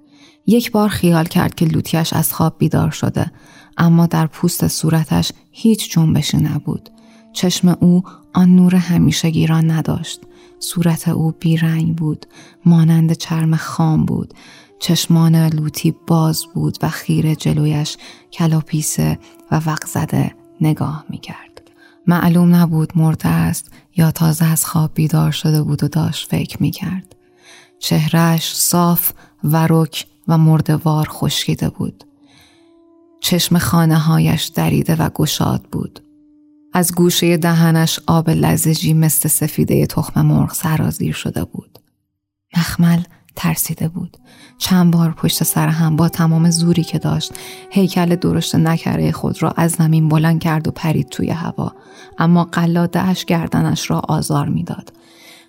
یک 0.47 0.71
بار 0.71 0.89
خیال 0.89 1.25
کرد 1.25 1.55
که 1.55 1.65
لوتیش 1.65 2.13
از 2.13 2.33
خواب 2.33 2.55
بیدار 2.57 2.91
شده 2.91 3.31
اما 3.77 4.05
در 4.05 4.27
پوست 4.27 4.67
صورتش 4.67 5.31
هیچ 5.51 5.91
جنبشی 5.91 6.37
نبود. 6.37 6.89
چشم 7.33 7.77
او 7.79 8.03
آن 8.33 8.55
نور 8.55 8.75
همیشگی 8.75 9.47
را 9.47 9.61
نداشت. 9.61 10.21
صورت 10.59 11.07
او 11.07 11.33
بیرنگ 11.39 11.95
بود. 11.95 12.25
مانند 12.65 13.13
چرم 13.13 13.55
خام 13.55 14.05
بود. 14.05 14.33
چشمان 14.79 15.47
لوتی 15.47 15.95
باز 16.07 16.45
بود 16.53 16.77
و 16.81 16.89
خیره 16.89 17.35
جلویش 17.35 17.97
کلاپیسه 18.33 19.19
و 19.51 19.61
وق 19.65 19.85
زده 19.85 20.35
نگاه 20.61 21.05
می 21.09 21.17
کرد. 21.17 21.71
معلوم 22.07 22.55
نبود 22.55 22.93
مرده 22.95 23.29
است 23.29 23.71
یا 23.95 24.11
تازه 24.11 24.45
از 24.45 24.65
خواب 24.65 24.91
بیدار 24.93 25.31
شده 25.31 25.63
بود 25.63 25.83
و 25.83 25.87
داشت 25.87 26.29
فکر 26.29 26.61
می 26.61 26.71
کرد. 26.71 27.15
چهرش 27.79 28.55
صاف 28.55 29.11
و 29.43 29.67
رک 29.69 30.05
و 30.27 30.37
مردوار 30.37 31.07
خشکیده 31.09 31.69
بود. 31.69 32.03
چشم 33.19 33.57
خانه 33.57 33.97
هایش 33.97 34.45
دریده 34.45 34.95
و 34.95 35.09
گشاد 35.09 35.61
بود. 35.71 35.99
از 36.73 36.95
گوشه 36.95 37.37
دهنش 37.37 37.99
آب 38.07 38.29
لزجی 38.29 38.93
مثل 38.93 39.29
سفیده 39.29 39.85
تخم 39.85 40.21
مرغ 40.21 40.53
سرازیر 40.53 41.13
شده 41.13 41.43
بود. 41.43 41.79
مخمل 42.57 43.03
ترسیده 43.35 43.87
بود. 43.87 44.17
چند 44.57 44.93
بار 44.93 45.11
پشت 45.11 45.43
سر 45.43 45.67
هم 45.67 45.95
با 45.95 46.09
تمام 46.09 46.49
زوری 46.49 46.83
که 46.83 46.99
داشت 46.99 47.33
هیکل 47.69 48.15
درشت 48.15 48.55
نکره 48.55 49.11
خود 49.11 49.43
را 49.43 49.51
از 49.51 49.71
زمین 49.71 50.09
بلند 50.09 50.39
کرد 50.39 50.67
و 50.67 50.71
پرید 50.71 51.09
توی 51.09 51.29
هوا 51.29 51.73
اما 52.17 52.43
قلادهش 52.43 53.25
گردنش 53.25 53.91
را 53.91 53.99
آزار 53.99 54.49
می‌داد. 54.49 54.93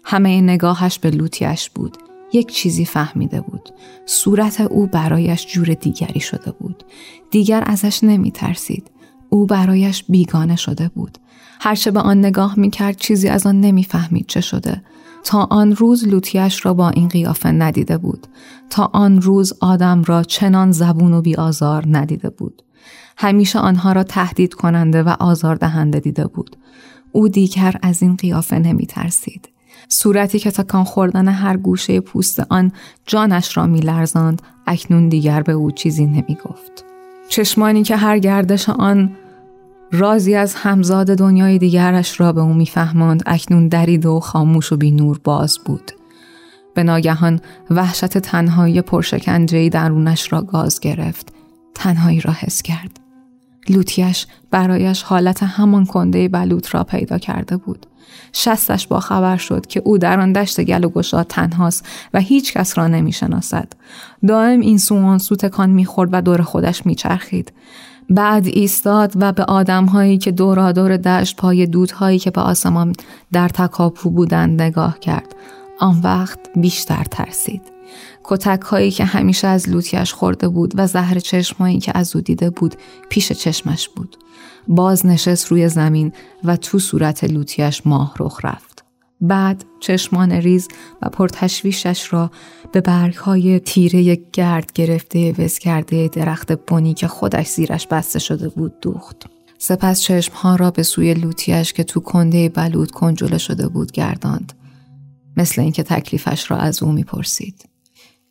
همه 0.05 0.41
نگاهش 0.41 0.99
به 0.99 1.11
لوتیش 1.11 1.71
بود. 1.71 1.97
یک 2.33 2.53
چیزی 2.53 2.85
فهمیده 2.85 3.41
بود. 3.41 3.69
صورت 4.07 4.61
او 4.61 4.87
برایش 4.87 5.47
جور 5.47 5.67
دیگری 5.67 6.21
شده 6.21 6.51
بود. 6.51 6.85
دیگر 7.31 7.65
ازش 7.67 8.05
نمی 8.05 8.31
ترسید. 8.31 8.91
او 9.31 9.47
برایش 9.47 10.05
بیگانه 10.09 10.57
شده 10.57 10.91
بود. 10.95 11.19
هرچه 11.61 11.91
به 11.91 12.01
آن 12.01 12.19
نگاه 12.19 12.59
می 12.59 12.71
کرد 12.71 12.97
چیزی 12.97 13.29
از 13.29 13.47
آن 13.47 13.61
نمی‌فهمید 13.61 14.27
چه 14.27 14.41
شده. 14.41 14.83
تا 15.25 15.45
آن 15.51 15.77
روز 15.77 16.09
لوتیش 16.09 16.67
را 16.67 16.75
با 16.75 16.89
این 16.89 17.09
قیافه 17.09 17.49
ندیده 17.49 17.99
بود. 17.99 18.27
تا 18.71 18.91
آن 18.93 19.23
روز 19.23 19.53
آدم 19.61 20.03
را 20.03 20.23
چنان 20.23 20.73
زبون 20.73 21.13
و 21.13 21.21
بیآزار 21.23 21.85
ندیده 21.87 22.31
بود. 22.31 22.63
همیشه 23.17 23.59
آنها 23.59 23.93
را 23.93 24.03
تهدید 24.03 24.55
کننده 24.55 25.03
و 25.03 25.17
آزار 25.21 25.57
دهنده 25.57 26.01
دیده 26.01 26.27
بود. 26.27 26.57
او 27.13 27.29
دیگر 27.29 27.75
از 27.83 28.03
این 28.03 28.17
قیافه 28.17 28.59
نمی 28.59 28.87
ترسید. 28.87 29.49
صورتی 29.89 30.39
که 30.39 30.51
تکان 30.51 30.85
خوردن 30.85 31.29
هر 31.29 31.57
گوشه 31.57 32.01
پوست 32.01 32.41
آن 32.51 32.73
جانش 33.07 33.57
را 33.57 33.67
می 33.67 33.81
لرزاند 33.81 34.43
اکنون 34.67 35.09
دیگر 35.09 35.43
به 35.43 35.53
او 35.53 35.71
چیزی 35.71 36.07
نمی 36.07 36.39
گفت. 36.45 36.90
چشمانی 37.31 37.83
که 37.83 37.97
هر 37.97 38.19
گردش 38.19 38.69
آن 38.69 39.17
رازی 39.93 40.35
از 40.35 40.55
همزاد 40.55 41.07
دنیای 41.07 41.59
دیگرش 41.59 42.21
را 42.21 42.33
به 42.33 42.41
او 42.41 42.55
میفهماند 42.55 43.23
اکنون 43.27 43.69
درید 43.69 44.07
و 44.07 44.21
خاموش 44.21 44.73
و 44.73 44.77
بی 44.77 44.91
نور 44.91 45.21
باز 45.25 45.59
بود. 45.65 45.93
به 46.75 46.83
ناگهان 46.83 47.41
وحشت 47.71 48.19
تنهایی 48.19 48.83
پرشکنجهی 48.83 49.71
درونش 49.71 50.33
را 50.33 50.43
گاز 50.43 50.81
گرفت. 50.81 51.33
تنهایی 51.75 52.21
را 52.21 52.33
حس 52.33 52.63
کرد. 52.63 53.01
لوتیش 53.69 54.27
برایش 54.51 55.03
حالت 55.03 55.43
همان 55.43 55.87
کنده 55.87 56.29
بلوط 56.29 56.75
را 56.75 56.85
پیدا 56.85 57.19
کرده 57.19 57.57
بود. 57.57 57.87
شستش 58.33 58.87
با 58.87 59.01
خبر 59.01 59.37
شد 59.37 59.67
که 59.67 59.83
او 59.85 59.99
در 59.99 60.21
آن 60.21 60.33
دشت 60.33 60.61
گل 60.61 60.85
و 60.85 60.89
گشاد 60.89 61.27
تنهاست 61.27 61.87
و 62.15 62.21
هیچ 62.21 62.53
کس 62.53 62.79
را 62.79 62.89
نمی 62.89 63.13
شناسد. 63.13 63.73
دائم 64.27 64.61
این 64.61 64.79
سو 64.79 64.97
آن 64.97 65.19
سو 65.19 65.37
تکان 65.37 65.71
می 65.71 65.85
خورد 65.85 66.11
و 66.13 66.21
دور 66.21 66.43
خودش 66.43 66.87
می 66.87 66.95
چرخید. 66.95 67.53
بعد 68.11 68.47
ایستاد 68.47 69.13
و 69.17 69.33
به 69.33 69.45
آدمهایی 69.45 70.19
که 70.19 70.31
دورادور 70.33 70.97
دشت 70.97 71.37
پای 71.37 71.67
دودهایی 71.67 72.19
که 72.19 72.31
به 72.31 72.41
آسمان 72.41 72.93
در 73.33 73.49
تکاپو 73.49 74.11
بودند 74.11 74.63
نگاه 74.63 74.99
کرد. 74.99 75.35
آن 75.81 76.01
وقت 76.05 76.39
بیشتر 76.57 77.05
ترسید. 77.11 77.63
کتک 78.25 78.61
هایی 78.63 78.91
که 78.91 79.05
همیشه 79.05 79.49
از 79.49 79.69
لوتیش 79.69 80.13
خورده 80.13 80.49
بود 80.49 80.73
و 80.77 80.87
زهر 80.87 81.19
چشمایی 81.19 81.79
که 81.79 81.93
از 81.95 82.17
او 82.17 82.23
دیده 82.23 82.51
بود 82.51 82.75
پیش 83.09 83.33
چشمش 83.33 83.89
بود. 83.89 84.17
باز 84.69 85.07
نشست 85.07 85.47
روی 85.47 85.69
زمین 85.69 86.13
و 86.45 86.57
تو 86.57 86.79
صورت 86.79 87.25
لوتیش 87.25 87.83
ماه 87.87 88.15
رخ 88.19 88.45
رفت. 88.45 88.85
بعد 89.21 89.65
چشمان 89.81 90.33
ریز 90.33 90.69
و 91.03 91.09
پرتشویشش 91.09 92.13
را 92.13 92.31
به 92.73 92.81
برگ 92.81 93.15
های 93.15 93.61
تیره 93.61 94.19
گرد 94.33 94.73
گرفته 94.73 95.35
وز 95.39 95.59
کرده 95.59 96.09
درخت 96.09 96.53
بنی 96.53 96.95
که 96.95 97.09
خودش 97.09 97.49
زیرش 97.49 97.87
بسته 97.87 98.19
شده 98.19 98.49
بود 98.49 98.81
دوخت. 98.81 99.27
سپس 99.59 100.01
چشمها 100.01 100.57
را 100.57 100.71
به 100.71 100.83
سوی 100.83 101.15
لوتیش 101.15 101.73
که 101.73 101.85
تو 101.85 102.01
کنده 102.01 102.49
بلود 102.49 102.91
کنجوله 102.91 103.39
شده 103.39 103.69
بود 103.69 103.93
گرداند. 103.93 104.53
مثل 105.37 105.63
اینکه 105.63 105.83
تکلیفش 105.83 106.51
را 106.51 106.57
از 106.57 106.83
او 106.83 106.93
می‌پرسید. 106.93 107.69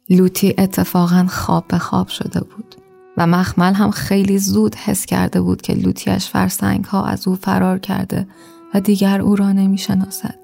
لوتی 0.09 0.53
اتفاقا 0.57 1.27
خواب 1.29 1.67
به 1.67 1.77
خواب 1.77 2.07
شده 2.07 2.39
بود. 2.39 2.75
و 3.19 3.27
مخمل 3.27 3.73
هم 3.73 3.91
خیلی 3.91 4.39
زود 4.39 4.75
حس 4.75 5.05
کرده 5.05 5.41
بود 5.41 5.61
که 5.61 5.73
لوتیش 5.73 6.29
فرسنگ 6.29 6.85
ها 6.85 7.05
از 7.05 7.27
او 7.27 7.35
فرار 7.35 7.79
کرده 7.79 8.27
و 8.73 8.79
دیگر 8.79 9.21
او 9.21 9.35
را 9.35 9.51
نمی 9.51 9.77
شناسد. 9.77 10.39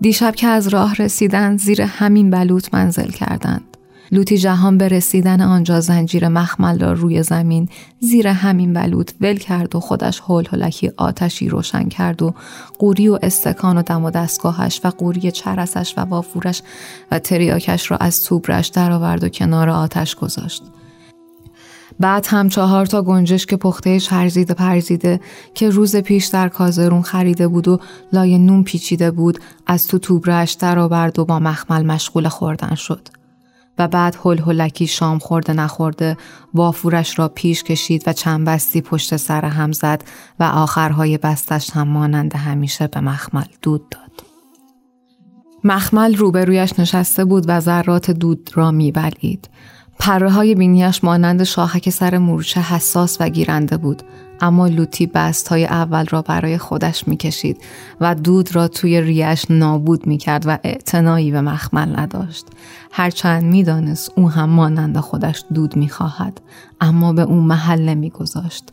دیشب 0.00 0.34
که 0.34 0.46
از 0.46 0.68
راه 0.68 0.94
رسیدند 0.94 1.58
زیر 1.58 1.82
همین 1.82 2.30
بلوط 2.30 2.74
منزل 2.74 3.10
کردند. 3.10 3.76
لوتی 4.12 4.38
جهان 4.38 4.78
به 4.78 4.88
رسیدن 4.88 5.40
آنجا 5.40 5.80
زنجیر 5.80 6.28
مخمل 6.28 6.78
را 6.78 6.92
روی 6.92 7.22
زمین 7.22 7.68
زیر 8.00 8.28
همین 8.28 8.72
بلوط 8.72 9.10
ول 9.20 9.36
کرد 9.36 9.76
و 9.76 9.80
خودش 9.80 10.20
هول 10.20 10.44
هلکی 10.50 10.90
آتشی 10.96 11.48
روشن 11.48 11.88
کرد 11.88 12.22
و 12.22 12.34
قوری 12.78 13.08
و 13.08 13.18
استکان 13.22 13.76
و 13.76 13.82
دم 13.82 14.04
و 14.04 14.10
دستگاهش 14.10 14.80
و 14.84 14.90
قوری 14.90 15.30
چرسش 15.30 15.94
و 15.96 16.00
وافورش 16.00 16.62
و 17.10 17.18
تریاکش 17.18 17.90
را 17.90 17.96
از 17.96 18.24
توبرش 18.24 18.68
درآورد 18.68 19.24
و 19.24 19.28
کنار 19.28 19.70
آتش 19.70 20.14
گذاشت. 20.14 20.62
بعد 22.00 22.26
هم 22.28 22.48
چهار 22.48 22.86
تا 22.86 23.02
گنجش 23.02 23.46
که 23.46 23.56
پختهش 23.56 24.12
هرزیده 24.12 24.54
پرزیده 24.54 25.20
که 25.54 25.70
روز 25.70 25.96
پیش 25.96 26.26
در 26.26 26.48
کازرون 26.48 27.02
خریده 27.02 27.48
بود 27.48 27.68
و 27.68 27.80
لای 28.12 28.38
نون 28.38 28.64
پیچیده 28.64 29.10
بود 29.10 29.38
از 29.66 29.88
تو 29.88 29.98
توبرش 29.98 30.52
درآورد 30.52 31.18
و 31.18 31.24
با 31.24 31.38
مخمل 31.38 31.86
مشغول 31.86 32.28
خوردن 32.28 32.74
شد. 32.74 33.08
و 33.78 33.88
بعد 33.88 34.16
هل 34.24 34.38
هلکی 34.38 34.86
شام 34.86 35.18
خورده 35.18 35.52
نخورده 35.52 36.16
وافورش 36.54 37.18
را 37.18 37.28
پیش 37.28 37.62
کشید 37.62 38.04
و 38.06 38.12
چند 38.12 38.46
بستی 38.46 38.80
پشت 38.80 39.16
سر 39.16 39.44
هم 39.44 39.72
زد 39.72 40.04
و 40.40 40.44
آخرهای 40.44 41.18
بستش 41.18 41.70
هم 41.70 41.88
مانند 41.88 42.36
همیشه 42.36 42.86
به 42.86 43.00
مخمل 43.00 43.44
دود 43.62 43.88
داد. 43.88 44.32
مخمل 45.64 46.16
روبرویش 46.16 46.78
نشسته 46.78 47.24
بود 47.24 47.44
و 47.48 47.60
ذرات 47.60 48.10
دود 48.10 48.50
را 48.54 48.70
میبلید. 48.70 49.48
پره 49.98 50.30
های 50.30 50.54
بینیش 50.54 51.04
مانند 51.04 51.44
شاخک 51.44 51.90
سر 51.90 52.18
مورچه 52.18 52.60
حساس 52.60 53.16
و 53.20 53.28
گیرنده 53.28 53.76
بود. 53.76 54.02
اما 54.42 54.66
لوتی 54.66 55.06
بست 55.06 55.48
های 55.48 55.64
اول 55.64 56.06
را 56.06 56.22
برای 56.22 56.58
خودش 56.58 57.08
می‌کشید 57.08 57.56
و 58.00 58.14
دود 58.14 58.56
را 58.56 58.68
توی 58.68 59.00
ریش 59.00 59.50
نابود 59.50 60.06
می‌کرد 60.06 60.44
و 60.46 60.58
اعتنایی 60.64 61.30
به 61.30 61.40
مخمل 61.40 62.00
نداشت. 62.00 62.46
هرچند 62.92 63.42
می‌دانست 63.42 64.12
او 64.16 64.30
هم 64.30 64.50
مانند 64.50 64.98
خودش 64.98 65.44
دود 65.54 65.76
می‌خواهد 65.76 66.40
اما 66.80 67.12
به 67.12 67.22
او 67.22 67.34
محل 67.34 67.88
نمیگذاشت. 67.88 68.64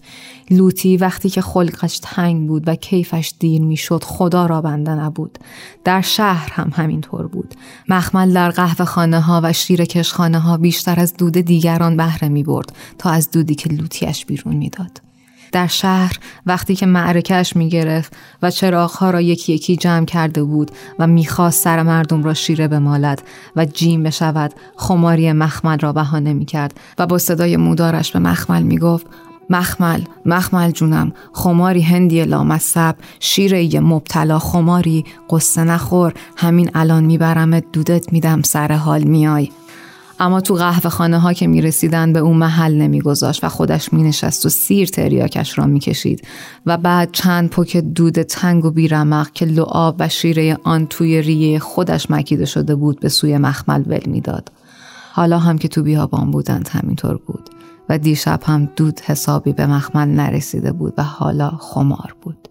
لوتی 0.52 0.98
وقتی 0.98 1.30
که 1.30 1.42
خلقش 1.42 2.00
تنگ 2.04 2.48
بود 2.48 2.64
و 2.68 2.76
کیفش 2.76 3.34
دیر 3.40 3.62
می‌شد 3.62 4.04
خدا 4.04 4.46
را 4.46 4.62
بنده 4.62 4.92
نبود. 4.92 5.40
در 5.84 6.02
شهر 6.02 6.54
هم 6.54 6.72
همینطور 6.76 7.28
بود. 7.28 7.56
مخمل 7.90 8.34
در 8.34 8.50
قهوه 8.50 8.86
خانه 8.86 9.20
ها 9.20 9.42
و 9.44 9.54
شیر 9.54 9.86
کشخانه 9.86 10.40
ها 10.40 10.58
بیشتر 10.58 11.00
از 11.00 11.14
دود 11.18 11.34
دیگران 11.34 11.98
بهره 11.98 12.30
می 12.30 12.44
برد 12.44 12.72
تا 12.98 13.10
از 13.10 13.32
دودی 13.32 13.56
که 13.56 13.70
لوتیش 13.70 14.26
بیرون 14.26 14.56
می‌داد. 14.56 15.09
در 15.52 15.68
شهر 15.68 16.20
وقتی 16.46 16.76
که 16.76 16.86
معرکش 16.86 17.56
می 17.56 17.70
گرفت 17.70 18.14
و 18.42 18.52
چراغها 18.52 19.10
را 19.10 19.22
یکی 19.22 19.54
یکی 19.54 19.76
جمع 19.76 20.06
کرده 20.06 20.44
بود 20.44 20.72
و 21.00 21.08
می‌خواست 21.08 21.64
سر 21.64 21.84
مردم 21.84 22.24
را 22.24 22.34
شیره 22.34 22.68
بمالد 22.68 23.22
و 23.56 23.66
جیم 23.66 24.04
بشود 24.04 24.54
خماری 24.76 25.32
مخمل 25.32 25.80
را 25.80 25.94
بهانه 25.94 26.34
می 26.34 26.46
کرد 26.46 26.80
و 26.98 27.08
با 27.08 27.18
صدای 27.18 27.58
مودارش 27.58 28.12
به 28.12 28.20
مخمل 28.20 28.64
می 28.64 28.78
گفت 28.78 29.06
مخمل 29.50 30.02
مخمل 30.26 30.72
جونم 30.72 31.14
خماری 31.34 31.82
هندی 31.82 32.24
لامصب 32.24 32.96
شیره 33.20 33.80
مبتلا 33.80 34.40
خماری 34.40 35.06
قصه 35.30 35.64
نخور 35.64 36.14
همین 36.38 36.72
الان 36.76 37.04
میبرمت 37.04 37.64
دودت 37.74 38.14
میدم 38.14 38.42
سر 38.42 38.72
حال 38.72 39.04
میای 39.04 39.50
اما 40.20 40.42
تو 40.42 40.54
قهوه 40.56 40.90
خانه 40.90 41.20
ها 41.20 41.34
که 41.34 41.48
می 41.48 41.62
رسیدن 41.62 42.14
به 42.14 42.20
اون 42.20 42.38
محل 42.38 42.76
نمی 42.76 43.02
گذاشت 43.02 43.44
و 43.44 43.50
خودش 43.50 43.94
می 43.94 44.04
نشست 44.04 44.46
و 44.46 44.50
سیر 44.50 44.88
تریاکش 44.88 45.58
را 45.58 45.66
می 45.66 45.80
کشید 45.80 46.28
و 46.66 46.78
بعد 46.78 47.10
چند 47.12 47.50
پک 47.50 47.78
دود 47.78 48.22
تنگ 48.22 48.66
و 48.66 48.72
بیرمق 48.72 49.32
که 49.32 49.46
لعاب 49.46 49.96
و 50.00 50.10
شیره 50.10 50.58
آن 50.64 50.88
توی 50.88 51.22
ریه 51.22 51.60
خودش 51.60 52.12
مکیده 52.12 52.46
شده 52.46 52.76
بود 52.76 53.00
به 53.00 53.10
سوی 53.10 53.38
مخمل 53.38 53.84
ول 53.88 54.06
می‌داد. 54.06 54.52
حالا 55.12 55.40
هم 55.40 55.58
که 55.58 55.68
تو 55.68 55.84
بیابان 55.84 56.32
بودند 56.32 56.70
همینطور 56.72 57.18
بود 57.18 57.50
و 57.90 57.98
دیشب 57.98 58.40
هم 58.46 58.70
دود 58.76 59.00
حسابی 59.00 59.54
به 59.54 59.68
مخمل 59.68 60.08
نرسیده 60.08 60.72
بود 60.72 60.94
و 60.98 61.04
حالا 61.04 61.50
خمار 61.50 62.16
بود. 62.22 62.49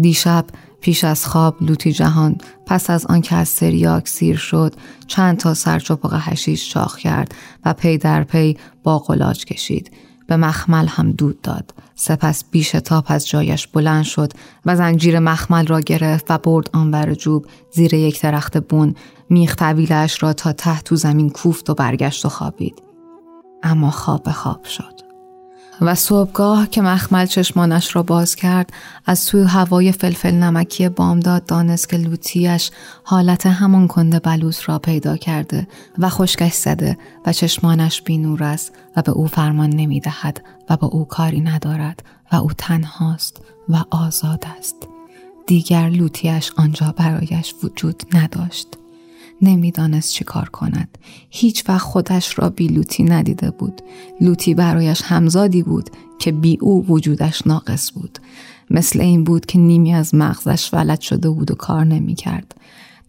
دیشب 0.00 0.44
پیش 0.80 1.04
از 1.04 1.26
خواب 1.26 1.62
لوتی 1.62 1.92
جهان 1.92 2.36
پس 2.66 2.90
از 2.90 3.06
آنکه 3.06 3.36
از 3.36 3.48
تریاک 3.48 4.08
سیر 4.08 4.36
شد 4.36 4.74
چند 5.06 5.36
تا 5.36 5.54
سر 5.54 5.74
چپق 5.74 6.14
حشیش 6.14 6.72
چاق 6.72 6.98
کرد 6.98 7.34
و 7.64 7.74
پی 7.74 7.98
در 7.98 8.24
پی 8.24 8.56
با 8.82 8.98
قلاج 8.98 9.44
کشید. 9.44 9.90
به 10.26 10.36
مخمل 10.36 10.86
هم 10.86 11.12
دود 11.12 11.40
داد. 11.42 11.74
سپس 11.94 12.44
بی 12.50 12.70
شتاب 12.70 13.04
از 13.08 13.28
جایش 13.28 13.66
بلند 13.66 14.04
شد 14.04 14.32
و 14.66 14.76
زنجیر 14.76 15.18
مخمل 15.18 15.66
را 15.66 15.80
گرفت 15.80 16.26
و 16.30 16.38
برد 16.38 16.70
آن 16.72 16.90
بر 16.90 17.14
جوب 17.14 17.46
زیر 17.72 17.94
یک 17.94 18.22
درخت 18.22 18.58
بون. 18.58 18.94
میخ 19.30 19.56
طویله‌ش 19.56 20.22
را 20.22 20.32
تا 20.32 20.52
ته 20.52 20.80
تو 20.80 20.96
زمین 20.96 21.30
کوفت 21.30 21.70
و 21.70 21.74
برگشت 21.74 22.26
و 22.26 22.28
خوابید. 22.28 22.82
اما 23.62 23.90
خواب 23.90 24.30
خواب 24.30 24.64
شد. 24.64 25.03
و 25.80 25.94
صبحگاه 25.94 26.66
که 26.66 26.82
مخمل 26.82 27.26
چشمانش 27.26 27.96
را 27.96 28.02
باز 28.02 28.36
کرد 28.36 28.72
از 29.06 29.18
سوی 29.18 29.42
هوای 29.42 29.92
فلفل 29.92 30.34
نمکی 30.34 30.88
بامداد 30.88 31.46
دانست 31.46 31.88
که 31.88 31.96
لوتیش 31.96 32.70
حالت 33.04 33.46
همان 33.46 33.88
کنده 33.88 34.18
بلوط 34.18 34.68
را 34.68 34.78
پیدا 34.78 35.16
کرده 35.16 35.66
و 35.98 36.08
خشکش 36.08 36.52
زده 36.52 36.98
و 37.26 37.32
چشمانش 37.32 38.02
بینور 38.02 38.44
است 38.44 38.72
و 38.96 39.02
به 39.02 39.12
او 39.12 39.26
فرمان 39.26 39.70
نمی 39.70 40.00
دهد 40.00 40.44
و 40.70 40.76
به 40.76 40.86
او 40.86 41.04
کاری 41.04 41.40
ندارد 41.40 42.02
و 42.32 42.36
او 42.36 42.50
تنهاست 42.58 43.40
و 43.68 43.84
آزاد 43.90 44.44
است. 44.58 44.76
دیگر 45.46 45.88
لوتیش 45.88 46.52
آنجا 46.56 46.94
برایش 46.96 47.54
وجود 47.62 48.02
نداشت. 48.12 48.68
نمی‌دانست 49.42 50.12
چی 50.12 50.24
کار 50.24 50.48
کند. 50.48 50.98
هیچ 51.30 51.68
وقت 51.68 51.86
خودش 51.86 52.38
را 52.38 52.50
بی 52.50 52.68
لوتی 52.68 53.02
ندیده 53.02 53.50
بود. 53.50 53.82
لوتی 54.20 54.54
برایش 54.54 55.02
همزادی 55.02 55.62
بود 55.62 55.90
که 56.18 56.32
بی 56.32 56.58
او 56.60 56.86
وجودش 56.86 57.46
ناقص 57.46 57.92
بود. 57.92 58.18
مثل 58.70 59.00
این 59.00 59.24
بود 59.24 59.46
که 59.46 59.58
نیمی 59.58 59.94
از 59.94 60.14
مغزش 60.14 60.74
ولد 60.74 61.00
شده 61.00 61.30
بود 61.30 61.50
و 61.50 61.54
کار 61.54 61.84
نمی 61.84 62.14
کرد. 62.14 62.54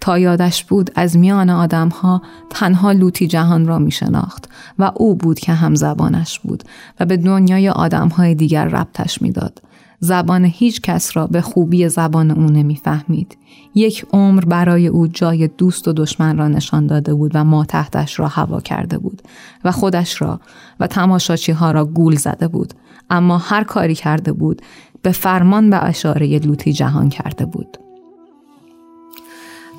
تا 0.02 0.20
یادش 0.20 0.64
بود 0.64 0.92
از 0.96 1.18
میان 1.18 1.50
آدمها 1.50 2.22
تنها 2.50 2.92
لوتی 2.92 3.28
جهان 3.28 3.68
را 3.68 3.80
می 3.80 3.92
شناخت 3.92 4.50
و 4.80 4.92
او 4.96 5.16
بود 5.16 5.40
که 5.40 5.54
هم 5.54 5.76
زبانش 5.76 6.40
بود 6.40 6.64
و 7.00 7.06
به 7.06 7.18
دنیای 7.18 7.70
آدمهای 7.70 8.36
دیگر 8.36 8.66
ربطش 8.66 9.22
می‌داد. 9.22 9.62
زبان 9.99 10.45
هیچ 10.45 10.81
کس 10.81 11.17
را 11.17 11.27
به 11.27 11.41
خوبی 11.41 11.89
زبان 11.89 12.31
او 12.31 12.43
نمی‌فهمید. 12.43 13.38
یک 13.75 14.05
عمر 14.13 14.45
برای 14.45 14.88
او 14.88 15.08
جای 15.08 15.47
دوست 15.47 15.88
و 15.88 15.93
دشمن 15.93 16.38
را 16.38 16.47
نشان 16.47 16.88
داده 16.88 17.13
بود 17.13 17.31
و 17.34 17.43
ما 17.43 17.65
تحتش 17.65 18.19
را 18.19 18.27
هوا 18.27 18.62
کرده 18.62 18.97
بود 18.97 19.21
و 19.63 19.71
خودش 19.71 20.21
را 20.21 20.39
و 20.79 20.88
تماشاچی 20.88 21.51
ها 21.51 21.71
را 21.71 21.86
گول 21.86 22.15
زده 22.15 22.47
بود. 22.47 22.73
اما 23.10 23.38
هر 23.38 23.63
کاری 23.63 23.95
کرده 23.95 24.34
بود 24.34 24.62
به 25.01 25.12
فرمان 25.12 25.69
به 25.69 25.86
اشاره 25.86 26.39
لوتی 26.39 26.73
جهان 26.73 27.10
کرده 27.10 27.45
بود. 27.45 27.77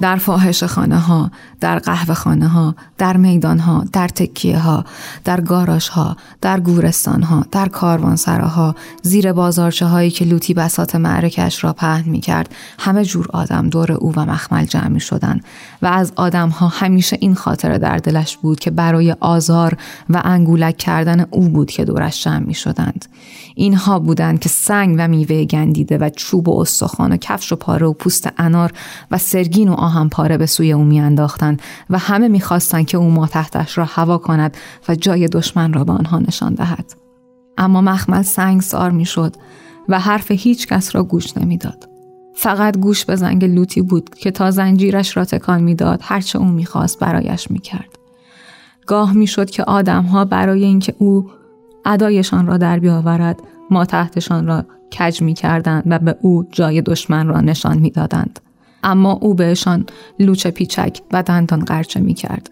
در 0.01 0.17
فاحش 0.17 0.65
خانه 0.65 0.99
ها، 0.99 1.31
در 1.61 1.79
قهوه 1.79 2.15
خانه 2.15 2.49
ها، 2.49 2.75
در 2.99 3.17
میدان 3.17 3.59
ها، 3.59 3.85
در 3.93 4.09
تکیه 4.09 4.59
ها، 4.59 4.85
در 5.25 5.41
گاراش 5.41 5.89
ها، 5.89 6.17
در 6.41 6.61
گورستان 6.61 7.23
ها، 7.23 7.47
در 7.53 7.69
کاروانسراها، 7.69 8.75
زیر 9.03 9.33
بازارچه 9.33 9.87
هایی 9.87 10.11
که 10.11 10.25
لوتی 10.25 10.55
بسات 10.55 10.97
معرکش 10.97 11.65
را 11.65 11.73
پهن 11.73 12.09
می 12.09 12.21
کرد، 12.21 12.55
همه 12.79 13.05
جور 13.05 13.27
آدم 13.33 13.69
دور 13.69 13.93
او 13.93 14.13
و 14.17 14.25
مخمل 14.25 14.65
جمع 14.65 14.89
می 14.89 15.01
شدن 15.01 15.41
و 15.83 15.87
از 15.87 16.13
آدم 16.17 16.49
ها 16.49 16.69
همیشه 16.69 17.19
این 17.21 17.35
خاطر 17.35 17.79
در 17.79 17.97
دلش 17.97 18.37
بود 18.37 18.61
که 18.61 18.71
برای 18.71 19.17
آزار 19.21 19.77
و 20.11 20.23
انگولک 20.25 20.77
کردن 20.77 21.27
او 21.31 21.49
بود 21.49 21.71
که 21.71 21.85
دورش 21.85 22.25
جمع 22.25 22.47
می 22.47 22.55
شدند. 22.55 23.05
اینها 23.55 23.99
بودند 23.99 24.41
که 24.41 24.49
سنگ 24.49 24.97
و 24.99 25.09
میوه 25.09 25.45
گندیده 25.45 25.99
و 25.99 26.11
چوب 26.17 26.49
و 26.49 26.61
استخوان 26.61 27.13
و 27.13 27.17
کفش 27.17 27.53
و 27.53 27.57
پاره 27.57 27.87
و 27.87 27.93
پوست 27.93 28.29
انار 28.39 28.73
و 29.11 29.19
سرگین 29.19 29.69
و 29.69 29.73
آهن 29.87 30.09
پاره 30.09 30.38
به 30.38 30.46
سوی 30.46 30.72
او 30.72 30.85
میانداختند 30.85 31.62
و 31.90 31.99
همه 31.99 32.29
می‌خواستند 32.29 32.87
که 32.87 32.99
او 32.99 33.11
ما 33.11 33.27
تحتش 33.27 33.79
را 33.79 33.85
هوا 33.85 34.18
کند 34.18 34.57
و 34.88 34.94
جای 34.94 35.29
دشمن 35.29 35.72
را 35.72 35.85
به 35.85 35.92
آنها 35.92 36.18
نشان 36.18 36.55
دهد. 36.55 36.92
اما 37.59 37.81
مخمل 37.81 38.22
سنگ 38.22 38.61
سار 38.61 38.90
می‌شد 38.90 39.37
و 39.88 40.01
حرف 40.01 40.31
هیچ 40.31 40.66
کس 40.66 40.94
را 40.94 41.03
گوش 41.03 41.37
نمی‌داد. 41.37 41.88
فقط 42.35 42.79
گوش 42.79 43.05
به 43.05 43.16
زنگ 43.16 43.44
لوتی 43.44 43.83
بود 43.83 44.14
که 44.14 44.31
تا 44.31 44.51
زنجیرش 44.51 45.17
را 45.17 45.25
تکان 45.25 45.63
می‌داد 45.63 46.00
هرچه 46.02 46.38
او 46.38 46.44
می‌خواست 46.44 46.98
برایش 46.98 47.50
می‌کرد. 47.50 47.98
گاه 48.87 49.13
می‌شد 49.13 49.50
که 49.50 49.65
آدمها 49.65 50.25
برای 50.25 50.65
اینکه 50.65 50.94
او 50.98 51.31
ادایشان 51.85 52.46
را 52.46 52.56
در 52.56 52.79
بیاورد 52.79 53.40
ما 53.71 53.85
تحتشان 53.85 54.46
را 54.46 54.65
کج 54.98 55.23
می 55.23 55.35
کردند 55.35 55.83
و 55.87 55.98
به 55.98 56.17
او 56.21 56.44
جای 56.52 56.83
دشمن 56.83 57.29
را 57.29 57.40
نشان 57.40 57.79
می 57.79 57.90
دادند. 57.90 58.40
اما 58.87 59.13
او 59.13 59.35
بهشان 59.35 59.87
لوچه 60.19 60.51
پیچک 60.51 61.01
و 61.13 61.23
دندان 61.23 61.65
قرچه 61.65 62.01
می 62.01 62.15
کرد 62.15 62.51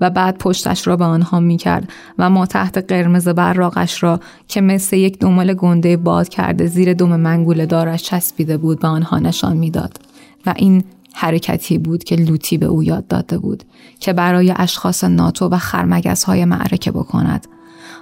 و 0.00 0.10
بعد 0.10 0.38
پشتش 0.38 0.86
را 0.86 0.96
به 0.96 1.04
آنها 1.04 1.40
می 1.40 1.56
کرد 1.56 1.88
و 2.18 2.30
ما 2.30 2.46
تحت 2.46 2.92
قرمز 2.92 3.28
براغش 3.28 4.02
را 4.02 4.20
که 4.48 4.60
مثل 4.60 4.96
یک 4.96 5.18
دنبال 5.18 5.54
گنده 5.54 5.96
باد 5.96 6.28
کرده 6.28 6.66
زیر 6.66 6.94
دم 6.94 7.20
منگول 7.20 7.66
دارش 7.66 8.02
چسبیده 8.02 8.56
بود 8.56 8.80
به 8.80 8.88
آنها 8.88 9.18
نشان 9.18 9.56
می‌داد 9.56 9.98
و 10.46 10.54
این 10.56 10.84
حرکتی 11.14 11.78
بود 11.78 12.04
که 12.04 12.16
لوتی 12.16 12.58
به 12.58 12.66
او 12.66 12.82
یاد 12.82 13.06
داده 13.06 13.38
بود 13.38 13.64
که 14.00 14.12
برای 14.12 14.54
اشخاص 14.56 15.04
ناتو 15.04 15.48
و 15.48 15.56
خرمگس 15.58 16.24
های 16.24 16.44
معرکه 16.44 16.90
بکند. 16.90 17.46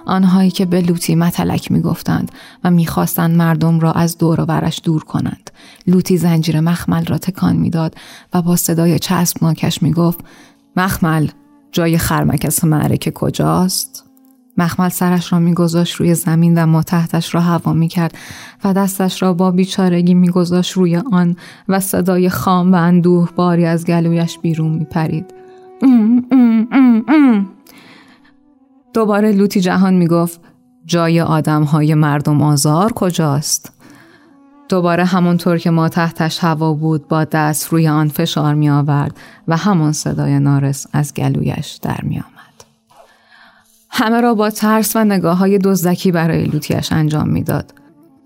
آنهایی 0.05 0.51
که 0.51 0.65
به 0.65 0.81
لوتی 0.81 1.15
متلک 1.15 1.71
می‌گفتند 1.71 2.31
و 2.63 2.71
می‌خواستند 2.71 3.37
مردم 3.37 3.79
را 3.79 3.91
از 3.91 4.17
دور 4.17 4.41
و 4.41 4.45
برش 4.45 4.81
دور 4.83 5.03
کنند. 5.03 5.49
لوتی 5.87 6.17
زنجیر 6.17 6.59
مخمل 6.59 7.05
را 7.05 7.17
تکان 7.17 7.55
می‌داد 7.55 7.95
و 8.33 8.41
با 8.41 8.55
صدای 8.55 8.99
چسبناکش 8.99 9.83
می‌گفت 9.83 10.19
مخمل 10.75 11.27
جای 11.71 11.97
خرمکس 11.97 12.63
معرکه 12.63 13.11
کجاست؟ 13.11 14.09
مخمل 14.57 14.89
سرش 14.89 15.33
را 15.33 15.39
میگذاشت 15.39 15.95
روی 15.95 16.15
زمین 16.15 16.63
و 16.63 16.65
ما 16.65 16.83
تحتش 16.83 17.35
را 17.35 17.41
هوا 17.41 17.73
می‌کرد 17.73 18.17
و 18.63 18.73
دستش 18.73 19.21
را 19.21 19.33
با 19.33 19.51
بیچارگی 19.51 20.13
میگذاشت 20.13 20.71
روی 20.71 20.97
آن 20.97 21.35
و 21.69 21.79
صدای 21.79 22.29
خام 22.29 22.73
و 22.73 22.75
اندوه 22.75 23.29
باری 23.35 23.65
از 23.65 23.85
گلویش 23.85 24.39
بیرون 24.39 24.71
میپرید. 24.71 25.25
دوباره 28.93 29.31
لوتی 29.31 29.61
جهان 29.61 29.93
می‌گفت 29.93 30.41
جای 30.85 31.21
آدم 31.21 31.63
های 31.63 31.93
مردم 31.93 32.41
آزار 32.41 32.93
کجاست؟ 32.93 33.73
دوباره 34.69 35.05
همانطور 35.05 35.57
که 35.57 35.69
ما 35.69 35.89
تحتش 35.89 36.39
هوا 36.39 36.73
بود 36.73 37.07
با 37.07 37.23
دست 37.23 37.67
روی 37.67 37.87
آن 37.87 38.07
فشار 38.07 38.53
می 38.53 38.69
آورد 38.69 39.17
و 39.47 39.57
همان 39.57 39.91
صدای 39.91 40.39
نارس 40.39 40.87
از 40.93 41.13
گلویش 41.13 41.79
در 41.81 41.99
می 42.03 42.15
آمد. 42.15 42.63
همه 43.89 44.21
را 44.21 44.33
با 44.33 44.49
ترس 44.49 44.95
و 44.95 45.03
نگاه 45.03 45.37
های 45.37 45.57
دزدکی 45.57 46.11
برای 46.11 46.45
لوتیش 46.45 46.91
انجام 46.91 47.29
می‌داد. 47.29 47.73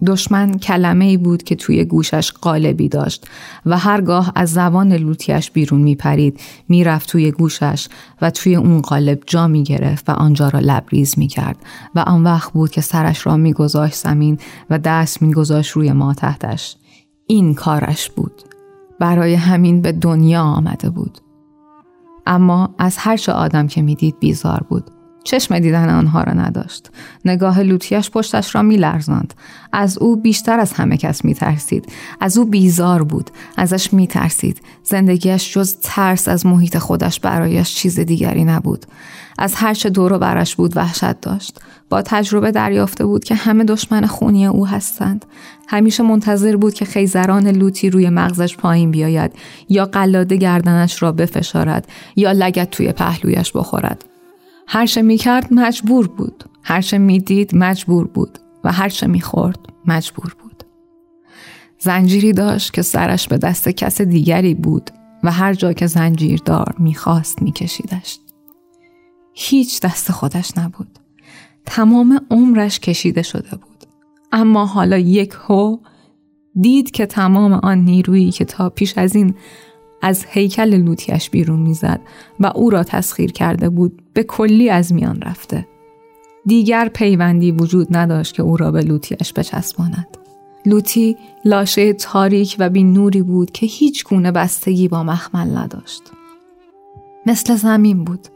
دشمن 0.05 0.57
کلمه 0.57 1.05
ای 1.05 1.17
بود 1.17 1.43
که 1.43 1.55
توی 1.55 1.85
گوشش 1.85 2.31
قالبی 2.31 2.89
داشت 2.89 3.27
و 3.65 3.77
هرگاه 3.77 4.31
از 4.35 4.53
زبان 4.53 4.93
لوتیش 4.93 5.51
بیرون 5.51 5.81
می 5.81 5.95
پرید 5.95 6.39
می 6.69 6.83
رفت 6.83 7.09
توی 7.09 7.31
گوشش 7.31 7.87
و 8.21 8.29
توی 8.29 8.55
اون 8.55 8.81
قالب 8.81 9.19
جا 9.25 9.47
می 9.47 9.63
گرفت 9.63 10.09
و 10.09 10.11
آنجا 10.11 10.49
را 10.49 10.59
لبریز 10.59 11.19
می 11.19 11.27
کرد 11.27 11.57
و 11.95 11.99
آن 11.99 12.23
وقت 12.23 12.53
بود 12.53 12.71
که 12.71 12.81
سرش 12.81 13.25
را 13.25 13.37
می 13.37 13.53
گذاشت 13.53 13.95
زمین 13.95 14.37
و 14.69 14.79
دست 14.79 15.21
می 15.21 15.33
گذاشت 15.33 15.71
روی 15.71 15.91
ما 15.91 16.13
تحتش. 16.13 16.75
این 17.27 17.53
کارش 17.53 18.09
بود. 18.09 18.41
برای 18.99 19.33
همین 19.33 19.81
به 19.81 19.91
دنیا 19.91 20.41
آمده 20.41 20.89
بود. 20.89 21.17
اما 22.25 22.75
از 22.77 22.97
هر 22.97 23.17
چه 23.17 23.31
آدم 23.31 23.67
که 23.67 23.81
می‌دید 23.81 24.19
بیزار 24.19 24.65
بود. 24.69 24.91
چشم 25.27 25.59
دیدن 25.59 25.89
آنها 25.89 26.23
را 26.23 26.33
نداشت. 26.33 26.89
نگاه 27.25 27.59
لوتیش 27.59 28.11
پشتش 28.11 28.55
را 28.55 28.61
میلرزاند. 28.61 29.33
از 29.73 29.97
او 29.97 30.15
بیشتر 30.15 30.59
از 30.59 30.73
همه 30.73 30.97
کس 30.97 31.25
میترسید. 31.25 31.85
از 32.19 32.37
او 32.37 32.45
بیزار 32.45 33.03
بود. 33.03 33.29
ازش 33.57 33.93
میترسید. 33.93 34.61
زندگیش 34.83 35.53
جز 35.53 35.75
ترس 35.81 36.27
از 36.27 36.45
محیط 36.45 36.77
خودش 36.77 37.19
برایش 37.19 37.75
چیز 37.75 37.99
دیگری 37.99 38.43
نبود. 38.43 38.85
از 39.39 39.55
هر 39.55 39.73
چه 39.73 39.89
دور 39.89 40.13
و 40.13 40.19
برش 40.19 40.55
بود 40.55 40.77
وحشت 40.77 41.21
داشت. 41.21 41.59
با 41.89 42.01
تجربه 42.01 42.51
دریافته 42.51 43.05
بود 43.05 43.23
که 43.23 43.35
همه 43.35 43.63
دشمن 43.63 44.05
خونی 44.05 44.45
او 44.45 44.67
هستند. 44.67 45.25
همیشه 45.67 46.03
منتظر 46.03 46.55
بود 46.55 46.73
که 46.73 46.85
خیزران 46.85 47.47
لوتی 47.47 47.89
روی 47.89 48.09
مغزش 48.09 48.57
پایین 48.57 48.91
بیاید 48.91 49.31
یا 49.69 49.85
قلاده 49.85 50.35
گردنش 50.35 51.01
را 51.03 51.11
بفشارد 51.11 51.87
یا 52.15 52.31
لگت 52.31 52.71
توی 52.71 52.91
پهلویش 52.91 53.51
بخورد. 53.51 54.05
هرچه 54.67 55.01
می 55.01 55.17
کرد 55.17 55.53
مجبور 55.53 56.07
بود. 56.07 56.43
هرچه 56.63 56.97
می 56.97 57.19
دید 57.19 57.55
مجبور 57.55 58.07
بود. 58.07 58.39
و 58.63 58.71
هرچه 58.71 59.07
می 59.07 59.21
خورد 59.21 59.59
مجبور 59.85 60.35
بود. 60.41 60.63
زنجیری 61.79 62.33
داشت 62.33 62.73
که 62.73 62.81
سرش 62.81 63.27
به 63.27 63.37
دست 63.37 63.69
کس 63.69 64.01
دیگری 64.01 64.53
بود 64.53 64.91
و 65.23 65.31
هر 65.31 65.53
جا 65.53 65.73
که 65.73 65.87
زنجیردار 65.87 66.75
می‌خواست 66.79 67.41
میکشیدش. 67.41 68.19
هیچ 69.33 69.81
دست 69.81 70.11
خودش 70.11 70.57
نبود. 70.57 70.99
تمام 71.65 72.21
عمرش 72.31 72.79
کشیده 72.79 73.21
شده 73.21 73.49
بود. 73.51 73.83
اما 74.31 74.65
حالا 74.65 74.97
یک 74.97 75.33
هو 75.47 75.77
دید 76.61 76.91
که 76.91 77.05
تمام 77.05 77.53
آن 77.53 77.77
نیرویی 77.77 78.31
که 78.31 78.45
تا 78.45 78.69
پیش 78.69 78.97
از 78.97 79.15
این 79.15 79.35
از 80.01 80.25
هیکل 80.29 80.75
لوتیش 80.75 81.29
بیرون 81.29 81.59
می‌زد 81.59 82.01
و 82.39 82.51
او 82.55 82.69
را 82.69 82.83
تسخیر 82.83 83.31
کرده 83.31 83.69
بود 83.69 84.01
به 84.13 84.23
کلی 84.23 84.69
از 84.69 84.93
میان 84.93 85.21
رفته. 85.21 85.67
دیگر 86.45 86.87
پیوندی 86.87 87.51
وجود 87.51 87.97
نداشت 87.97 88.33
که 88.33 88.43
او 88.43 88.57
را 88.57 88.71
به 88.71 88.81
لوتیش 88.81 89.33
بچسباند. 89.33 90.17
لوتی 90.65 91.17
لاشه 91.45 91.93
تاریک 91.93 92.55
و 92.59 92.69
بی 92.69 92.83
نوری 92.83 93.21
بود 93.21 93.51
که 93.51 93.65
هیچ 93.65 94.05
گونه 94.05 94.31
بستگی 94.31 94.87
با 94.87 95.03
مخمل 95.03 95.57
نداشت. 95.57 96.01
مثل 97.25 97.55
زمین 97.55 98.03
بود. 98.03 98.27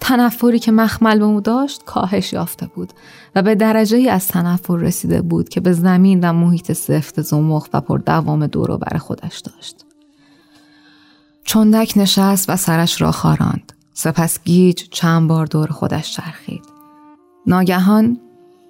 تنفری 0.00 0.58
که 0.58 0.72
مخمل 0.72 1.18
به 1.18 1.24
او 1.24 1.40
داشت 1.40 1.84
کاهش 1.84 2.32
یافته 2.32 2.66
بود 2.66 2.92
و 3.34 3.42
به 3.42 3.54
درجه 3.54 3.96
ای 3.96 4.08
از 4.08 4.28
تنفر 4.28 4.76
رسیده 4.76 5.22
بود 5.22 5.48
که 5.48 5.60
به 5.60 5.72
زمین 5.72 6.20
و 6.20 6.32
محیط 6.32 6.72
سفت 6.72 7.20
زمخ 7.20 7.68
و 7.72 7.80
پر 7.80 7.98
دوام 7.98 8.46
دور 8.46 8.76
بر 8.76 8.98
خودش 8.98 9.38
داشت. 9.38 9.84
چندک 11.44 11.92
نشست 11.96 12.50
و 12.50 12.56
سرش 12.56 13.00
را 13.00 13.12
خاراند. 13.12 13.72
سپس 13.94 14.38
گیج 14.44 14.82
چند 14.90 15.28
بار 15.28 15.46
دور 15.46 15.68
خودش 15.68 16.12
چرخید. 16.12 16.64
ناگهان 17.46 18.18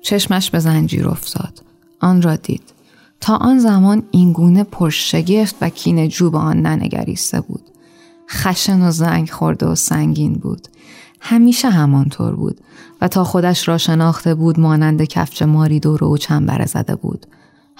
چشمش 0.02 0.50
به 0.50 0.58
زنجیر 0.58 1.08
افتاد. 1.08 1.62
آن 2.00 2.22
را 2.22 2.36
دید. 2.36 2.62
تا 3.20 3.36
آن 3.36 3.58
زمان 3.58 4.02
این 4.10 4.32
گونه 4.32 4.64
پرشگفت 4.64 5.56
و 5.60 5.68
کین 5.68 6.08
جو 6.08 6.30
به 6.30 6.38
آن 6.38 6.60
ننگریسته 6.60 7.40
بود. 7.40 7.62
خشن 8.30 8.82
و 8.82 8.90
زنگ 8.90 9.30
خورده 9.30 9.66
و 9.66 9.74
سنگین 9.74 10.32
بود. 10.32 10.68
همیشه 11.20 11.70
همانطور 11.70 12.34
بود 12.34 12.60
و 13.00 13.08
تا 13.08 13.24
خودش 13.24 13.68
را 13.68 13.78
شناخته 13.78 14.34
بود 14.34 14.60
مانند 14.60 15.04
کفچ 15.04 15.42
ماری 15.42 15.80
دور 15.80 16.04
او 16.04 16.18
چنبره 16.18 16.66
زده 16.66 16.94
بود. 16.94 17.26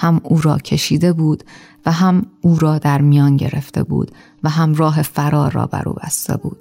هم 0.01 0.21
او 0.25 0.41
را 0.41 0.59
کشیده 0.59 1.13
بود 1.13 1.45
و 1.87 1.93
هم 1.93 2.27
او 2.41 2.59
را 2.59 2.79
در 2.79 3.01
میان 3.01 3.37
گرفته 3.37 3.83
بود 3.83 4.11
و 4.43 4.49
هم 4.49 4.75
راه 4.75 5.03
فرار 5.03 5.53
را 5.53 5.67
بر 5.67 5.89
او 5.89 5.95
بسته 6.05 6.37
بود. 6.37 6.59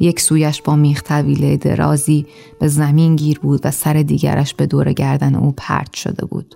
یک 0.00 0.20
سویش 0.20 0.62
با 0.62 0.76
میخ 0.76 1.02
طویله 1.02 1.56
درازی 1.56 2.26
به 2.60 2.68
زمین 2.68 3.16
گیر 3.16 3.38
بود 3.38 3.60
و 3.64 3.70
سر 3.70 3.92
دیگرش 3.92 4.54
به 4.54 4.66
دور 4.66 4.92
گردن 4.92 5.34
او 5.34 5.54
پرت 5.56 5.94
شده 5.94 6.26
بود. 6.26 6.54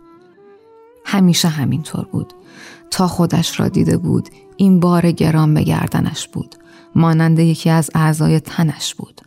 همیشه 1.05 1.49
همینطور 1.49 2.05
بود. 2.05 2.35
تا 2.91 3.09
خودش 3.09 3.61
را 3.61 3.68
دیده 3.68 3.97
بود 3.97 4.29
این 4.57 4.81
بار 4.81 5.11
گران 5.11 5.55
به 5.55 5.62
گردنش 5.62 6.29
بود. 6.29 6.55
مانند 6.95 7.39
یکی 7.39 7.70
از 7.70 7.91
اعضای 7.95 8.41
تنش 8.41 8.95
بود. 8.95 9.20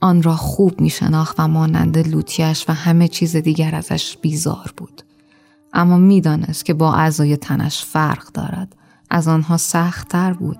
آن 0.00 0.22
را 0.22 0.36
خوب 0.36 0.80
می 0.80 0.90
شناخت 0.90 1.40
و 1.40 1.48
مانند 1.48 2.08
لوتیش 2.08 2.64
و 2.68 2.72
همه 2.72 3.08
چیز 3.08 3.36
دیگر 3.36 3.74
ازش 3.74 4.16
بیزار 4.16 4.72
بود. 4.76 5.02
اما 5.72 5.96
می‌دانست 5.96 6.64
که 6.64 6.74
با 6.74 6.94
اعضای 6.94 7.36
تنش 7.36 7.84
فرق 7.84 8.32
دارد. 8.32 8.76
از 9.10 9.28
آنها 9.28 9.56
سختتر 9.56 10.32
بود. 10.32 10.58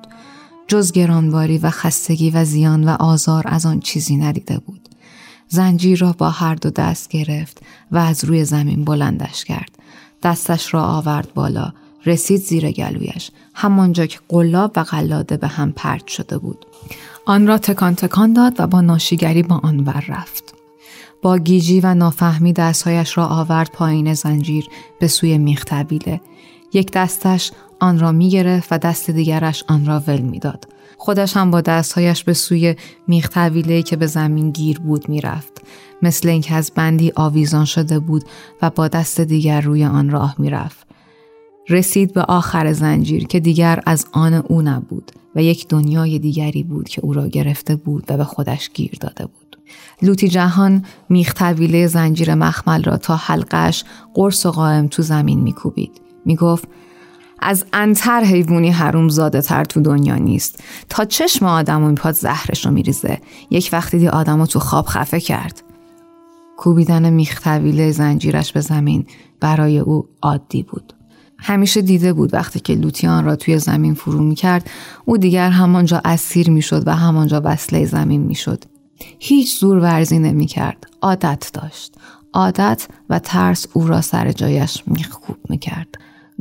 جز 0.68 0.92
گرانباری 0.92 1.58
و 1.58 1.70
خستگی 1.70 2.30
و 2.30 2.44
زیان 2.44 2.84
و 2.84 2.96
آزار 3.00 3.44
از 3.46 3.66
آن 3.66 3.80
چیزی 3.80 4.16
ندیده 4.16 4.58
بود. 4.58 4.88
زنجیر 5.48 5.98
را 5.98 6.12
با 6.12 6.30
هر 6.30 6.54
دو 6.54 6.70
دست 6.70 7.08
گرفت 7.08 7.60
و 7.92 7.98
از 7.98 8.24
روی 8.24 8.44
زمین 8.44 8.84
بلندش 8.84 9.44
کرد. 9.44 9.70
دستش 10.22 10.74
را 10.74 10.82
آورد 10.84 11.34
بالا. 11.34 11.72
رسید 12.06 12.40
زیر 12.40 12.70
گلویش. 12.70 13.30
همانجا 13.54 14.06
که 14.06 14.18
قلاب 14.28 14.72
و 14.76 14.80
قلاده 14.80 15.36
به 15.36 15.48
هم 15.48 15.72
پرت 15.72 16.06
شده 16.06 16.38
بود. 16.38 16.66
آن 17.26 17.46
را 17.46 17.58
تکان 17.58 17.94
تکان 17.94 18.32
داد 18.32 18.54
و 18.58 18.66
با 18.66 18.80
ناشیگری 18.80 19.42
با 19.42 19.60
آن 19.62 19.80
ور 19.80 20.04
رفت. 20.08 20.54
با 21.22 21.38
گیجی 21.38 21.80
و 21.80 21.94
نافهمی 21.94 22.52
دستهایش 22.52 23.18
را 23.18 23.26
آورد 23.26 23.70
پایین 23.72 24.14
زنجیر 24.14 24.68
به 25.00 25.08
سوی 25.08 25.38
میخ 25.38 25.64
یک 26.72 26.92
دستش 26.92 27.52
آن 27.80 27.98
را 27.98 28.12
می 28.12 28.42
و 28.70 28.78
دست 28.78 29.10
دیگرش 29.10 29.64
آن 29.68 29.86
را 29.86 30.02
ول 30.06 30.20
می‌داد. 30.20 30.68
خودش 30.98 31.36
هم 31.36 31.50
با 31.50 31.60
دستهایش 31.60 32.24
به 32.24 32.32
سوی 32.32 32.74
میخ 33.06 33.30
که 33.86 33.96
به 33.96 34.06
زمین 34.06 34.50
گیر 34.50 34.80
بود 34.80 35.08
می‌رفت. 35.08 35.62
مثل 36.02 36.28
اینکه 36.28 36.54
از 36.54 36.72
بندی 36.74 37.12
آویزان 37.16 37.64
شده 37.64 37.98
بود 37.98 38.24
و 38.62 38.70
با 38.70 38.88
دست 38.88 39.20
دیگر 39.20 39.60
روی 39.60 39.84
آن 39.84 40.10
راه 40.10 40.34
می‌رفت. 40.38 40.86
رسید 41.68 42.12
به 42.12 42.22
آخر 42.22 42.72
زنجیر 42.72 43.26
که 43.26 43.40
دیگر 43.40 43.82
از 43.86 44.06
آن 44.12 44.34
او 44.34 44.62
نبود 44.62 45.12
و 45.34 45.42
یک 45.42 45.68
دنیای 45.68 46.18
دیگری 46.18 46.62
بود 46.62 46.88
که 46.88 47.00
او 47.04 47.12
را 47.12 47.28
گرفته 47.28 47.76
بود 47.76 48.04
و 48.08 48.16
به 48.16 48.24
خودش 48.24 48.70
گیر 48.74 48.92
داده 49.00 49.26
بود. 49.26 49.49
لوتی 50.02 50.28
جهان 50.28 50.84
میخ 51.08 51.34
زنجیر 51.86 52.34
مخمل 52.34 52.82
را 52.82 52.96
تا 52.96 53.16
حلقش 53.16 53.84
قرص 54.14 54.46
و 54.46 54.50
قائم 54.50 54.86
تو 54.86 55.02
زمین 55.02 55.40
میکوبید. 55.40 56.00
می‌گفت 56.24 56.68
از 57.42 57.64
انتر 57.72 58.20
حیوانی 58.20 58.70
حروم 58.70 59.08
زاده 59.08 59.40
تر 59.40 59.64
تو 59.64 59.80
دنیا 59.80 60.16
نیست. 60.16 60.62
تا 60.88 61.04
چشم 61.04 61.46
آدم 61.46 61.84
و 61.84 61.88
میپاد 61.88 62.14
زهرش 62.14 62.66
رو 62.66 62.72
میریزه. 62.72 63.18
یک 63.50 63.70
وقتی 63.72 63.98
دی 63.98 64.08
آدم 64.08 64.40
رو 64.40 64.46
تو 64.46 64.58
خواب 64.58 64.86
خفه 64.86 65.20
کرد. 65.20 65.62
کوبیدن 66.56 67.10
میخ 67.10 67.48
زنجیرش 67.92 68.52
به 68.52 68.60
زمین 68.60 69.06
برای 69.40 69.78
او 69.78 70.08
عادی 70.22 70.62
بود. 70.62 70.92
همیشه 71.38 71.82
دیده 71.82 72.12
بود 72.12 72.34
وقتی 72.34 72.60
که 72.60 72.74
لوتیان 72.74 73.24
را 73.24 73.36
توی 73.36 73.58
زمین 73.58 73.94
فرو 73.94 74.22
می‌کرد 74.22 74.70
او 75.04 75.16
دیگر 75.16 75.50
همانجا 75.50 76.00
اسیر 76.04 76.50
می‌شد 76.50 76.82
و 76.86 76.96
همانجا 76.96 77.42
وصله 77.44 77.84
زمین 77.84 78.22
می‌شد. 78.22 78.64
هیچ 79.18 79.60
زور 79.60 79.78
ورزی 79.78 80.18
نمی‌کرد 80.18 80.86
عادت 81.02 81.50
داشت 81.52 81.94
عادت 82.32 82.88
و 83.10 83.18
ترس 83.18 83.66
او 83.72 83.86
را 83.86 84.00
سر 84.00 84.32
جایش 84.32 84.82
میخکوب 84.86 85.36
می‌کرد 85.48 85.88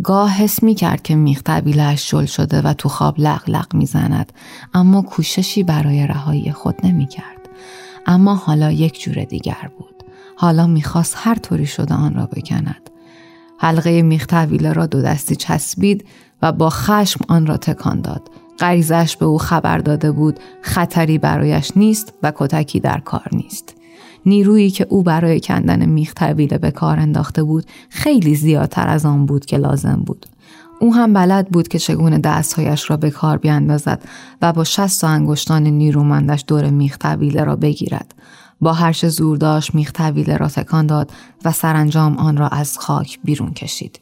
گاه 0.03 0.32
حس 0.32 0.64
می 0.64 0.76
کرد 0.76 1.01
که 1.01 1.16
میخ 1.16 1.43
طبیلش 1.43 2.10
شل 2.10 2.26
شده 2.26 2.62
و 2.62 2.74
تو 2.74 2.89
خواب 2.89 3.20
لق 3.20 3.49
لق 3.49 3.76
می 3.76 3.86
زند 3.86 4.34
اما 4.74 5.01
کوششی 5.01 5.64
برای 5.64 6.07
رهایی 6.07 6.51
خود 6.51 6.76
نمی 6.84 7.07
کرد. 7.07 7.49
اما 8.05 8.36
حالا 8.36 8.72
یک 8.72 9.01
جور 9.01 9.24
دیگر 9.24 9.70
بود. 9.78 10.03
حالا 10.36 10.68
می‌خواست 10.68 11.16
هر 11.18 11.36
طوری 11.36 11.66
شده 11.66 11.93
آن 11.93 12.14
را 12.14 12.26
بکند. 12.26 12.89
حلقه 13.57 14.01
میخ 14.01 14.34
را 14.74 14.86
دو 14.86 15.01
دستی 15.01 15.36
چسبید 15.36 16.05
و 16.41 16.51
با 16.51 16.70
خشم 16.70 17.26
آن 17.28 17.45
را 17.45 17.57
تکان 17.57 18.01
داد. 18.01 18.30
غریزش 18.60 19.18
به 19.18 19.26
او 19.26 19.38
خبر 19.38 19.78
داده 19.78 20.12
بود 20.12 20.39
خطری 20.62 21.18
برایش 21.18 21.72
نیست 21.76 22.14
و 22.24 22.32
کتکی 22.36 22.80
در 22.80 22.99
کار 22.99 23.30
نیست. 23.32 23.76
نیرویی 24.26 24.70
که 24.70 24.88
او 24.89 25.03
برای 25.03 25.39
کندن 25.39 25.86
میخ 25.86 26.14
طویله 26.14 26.57
به 26.57 26.72
کار 26.72 26.99
انداخته 26.99 27.43
بود 27.43 27.66
خیلی 27.89 28.36
زیادتر 28.36 28.88
از 28.88 29.05
آن 29.05 29.26
بود 29.26 29.45
که 29.45 29.57
لازم 29.57 30.03
بود. 30.05 30.26
او 30.80 30.95
هم 30.95 31.14
بلد 31.14 31.49
بود 31.49 31.68
که 31.68 31.80
چگونه 31.80 32.18
دستهایش 32.18 32.89
را 32.89 32.97
به 32.97 33.10
کار 33.10 33.38
بیاندازد 33.38 34.03
و 34.41 34.53
با 34.53 34.64
شست 34.64 35.03
انگشتان 35.03 35.64
نیرومندش 35.64 36.43
دور 36.47 36.70
میخ 36.70 36.97
طویله 36.97 37.43
را 37.43 37.55
بگیرد. 37.55 38.16
با 38.62 38.74
هرچه 38.74 39.10
زور 39.10 39.38
داشت 39.38 39.76
میخ 39.76 39.91
طویله 39.91 40.38
را 40.38 40.47
تکان 40.47 40.88
داد 40.88 41.12
و 41.45 41.51
سرانجام 41.51 42.18
آن 42.18 42.38
را 42.38 42.47
از 42.47 42.78
خاک 42.78 43.20
بیرون 43.24 43.53
کشید. 43.53 43.99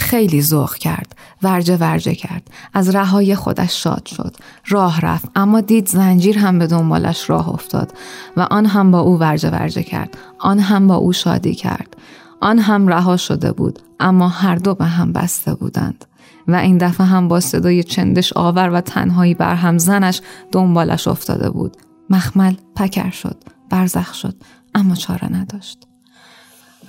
خیلی 0.00 0.42
ذوق 0.42 0.74
کرد 0.74 1.16
ورجه 1.42 1.76
ورجه 1.76 2.14
کرد. 2.14 2.50
از 2.74 2.94
رهای 2.94 3.34
خودش 3.34 3.82
شاد 3.82 4.06
شد. 4.06 4.36
راه 4.68 5.00
رفت 5.00 5.28
اما 5.36 5.60
دید 5.60 5.88
زنجیر 5.88 6.38
هم 6.38 6.58
به 6.58 6.66
دنبالش 6.66 7.30
راه 7.30 7.48
افتاد 7.48 7.92
و 8.36 8.40
آن 8.40 8.66
هم 8.66 8.90
با 8.90 9.00
او 9.00 9.18
ورجه 9.18 9.50
ورجه 9.50 9.82
کرد. 9.82 10.18
آن 10.38 10.58
هم 10.58 10.86
با 10.86 10.94
او 10.94 11.12
شادی 11.12 11.54
کرد. 11.54 11.96
آن 12.40 12.58
هم 12.58 12.88
رها 12.88 13.16
شده 13.16 13.52
بود 13.52 13.78
اما 14.00 14.28
هر 14.28 14.56
دو 14.56 14.74
به 14.74 14.84
هم 14.84 15.12
بسته 15.12 15.54
بودند. 15.54 16.04
و 16.48 16.54
این 16.54 16.78
دفعه 16.78 17.06
هم 17.06 17.28
با 17.28 17.40
صدای 17.40 17.82
چندش 17.82 18.32
آور 18.32 18.70
و 18.70 18.80
تنهایی 18.80 19.34
بر 19.34 19.54
هم 19.54 19.78
زنش 19.78 20.20
دنبالش 20.52 21.08
افتاده 21.08 21.50
بود. 21.50 21.76
مخمل 22.10 22.54
پکر 22.76 23.10
شد 23.10 23.36
برزخ 23.70 24.14
شد 24.14 24.34
اما 24.74 24.94
چاره 24.94 25.32
نداشت. 25.32 25.89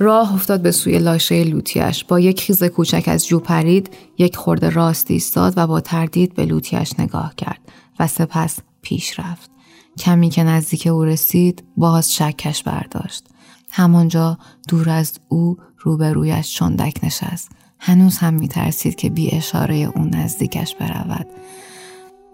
راه 0.01 0.33
افتاد 0.33 0.61
به 0.61 0.71
سوی 0.71 0.99
لاشه 0.99 1.43
لوتیش 1.43 2.03
با 2.03 2.19
یک 2.19 2.41
خیز 2.41 2.63
کوچک 2.63 3.03
از 3.07 3.27
جو 3.27 3.39
پرید 3.39 3.89
یک 4.17 4.35
خورده 4.35 4.69
راست 4.69 5.11
ایستاد 5.11 5.53
و 5.57 5.67
با 5.67 5.79
تردید 5.79 6.33
به 6.33 6.45
لوتیش 6.45 6.99
نگاه 6.99 7.35
کرد 7.35 7.59
و 7.99 8.07
سپس 8.07 8.59
پیش 8.81 9.19
رفت. 9.19 9.51
کمی 9.99 10.29
که 10.29 10.43
نزدیک 10.43 10.87
او 10.87 11.03
رسید 11.03 11.63
باز 11.77 12.15
شکش 12.15 12.63
برداشت. 12.63 13.25
همانجا 13.69 14.37
دور 14.67 14.89
از 14.89 15.13
او 15.29 15.57
روبرویش 15.77 16.55
چندک 16.55 16.99
نشست. 17.03 17.51
هنوز 17.79 18.17
هم 18.17 18.33
میترسید 18.33 18.95
که 18.95 19.09
بی 19.09 19.31
اشاره 19.31 19.75
او 19.75 20.05
نزدیکش 20.05 20.75
برود. 20.75 21.27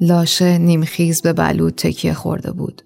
لاشه 0.02 0.58
نیمخیز 0.58 1.22
به 1.22 1.34
بلود 1.34 1.76
تکیه 1.76 2.14
خورده 2.14 2.52
بود. 2.52 2.82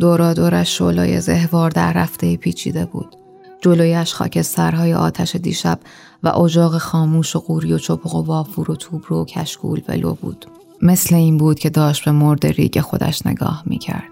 دورا 0.00 0.34
دورش 0.34 0.78
شولای 0.78 1.20
زهوار 1.20 1.70
در 1.70 1.92
رفته 1.92 2.36
پیچیده 2.36 2.84
بود. 2.84 3.21
جلویش 3.62 4.14
خاکسترهای 4.14 4.94
آتش 4.94 5.36
دیشب 5.36 5.78
و 6.22 6.28
اجاق 6.28 6.78
خاموش 6.78 7.36
و 7.36 7.38
قوری 7.38 7.72
و 7.72 7.78
چپق 7.78 8.14
و 8.14 8.22
وافور 8.22 8.70
و 8.70 8.76
توبرو 8.76 9.22
و 9.22 9.24
کشکول 9.24 9.82
ولو 9.88 10.14
بود 10.14 10.46
مثل 10.82 11.14
این 11.14 11.38
بود 11.38 11.58
که 11.58 11.70
داشت 11.70 12.04
به 12.04 12.12
مرد 12.12 12.46
ریگ 12.46 12.80
خودش 12.80 13.26
نگاه 13.26 13.62
می 13.66 13.78
کرد. 13.78 14.10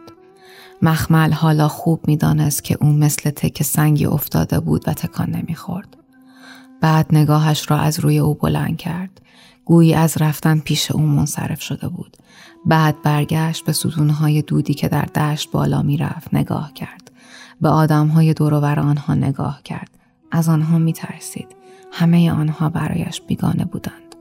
مخمل 0.82 1.32
حالا 1.32 1.68
خوب 1.68 2.09
می 2.09 2.16
دانست 2.16 2.64
که 2.64 2.76
او 2.80 2.92
مثل 2.92 3.30
تک 3.30 3.62
سنگی 3.62 4.07
افتاده 4.07 4.61
بود 4.61 4.88
و 4.88 4.92
تکان 4.92 5.30
نمی 5.30 5.55
خورد. 5.55 5.96
بعد 6.80 7.07
نگاهش 7.12 7.70
را 7.70 7.78
از 7.78 8.01
روی 8.01 8.18
او 8.18 8.34
بلند 8.34 8.76
کرد. 8.76 9.20
گویی 9.64 9.94
از 9.94 10.16
رفتن 10.20 10.59
پیش 10.59 10.90
او 10.90 11.01
منصرف 11.01 11.62
شده 11.62 11.88
بود. 11.88 12.16
بعد 12.66 13.03
برگشت 13.03 13.64
به 13.64 13.72
ستونهای 13.72 14.42
دودی 14.42 14.74
که 14.74 14.88
در 14.88 15.05
دشت 15.05 15.51
بالا 15.51 15.82
می 15.82 15.96
رفت 15.96 16.34
نگاه 16.34 16.72
کرد. 16.72 17.09
به 17.61 17.68
آدمهای 17.68 18.34
دور 18.34 18.54
آنها 18.80 19.14
نگاه 19.14 19.62
کرد. 19.62 19.90
از 20.30 20.48
آنها 20.48 20.78
می 20.78 20.92
ترسید. 20.92 21.46
همه 21.92 22.32
آنها 22.32 22.68
برایش 22.68 23.20
بیگانه 23.20 23.64
بودند. 23.64 24.14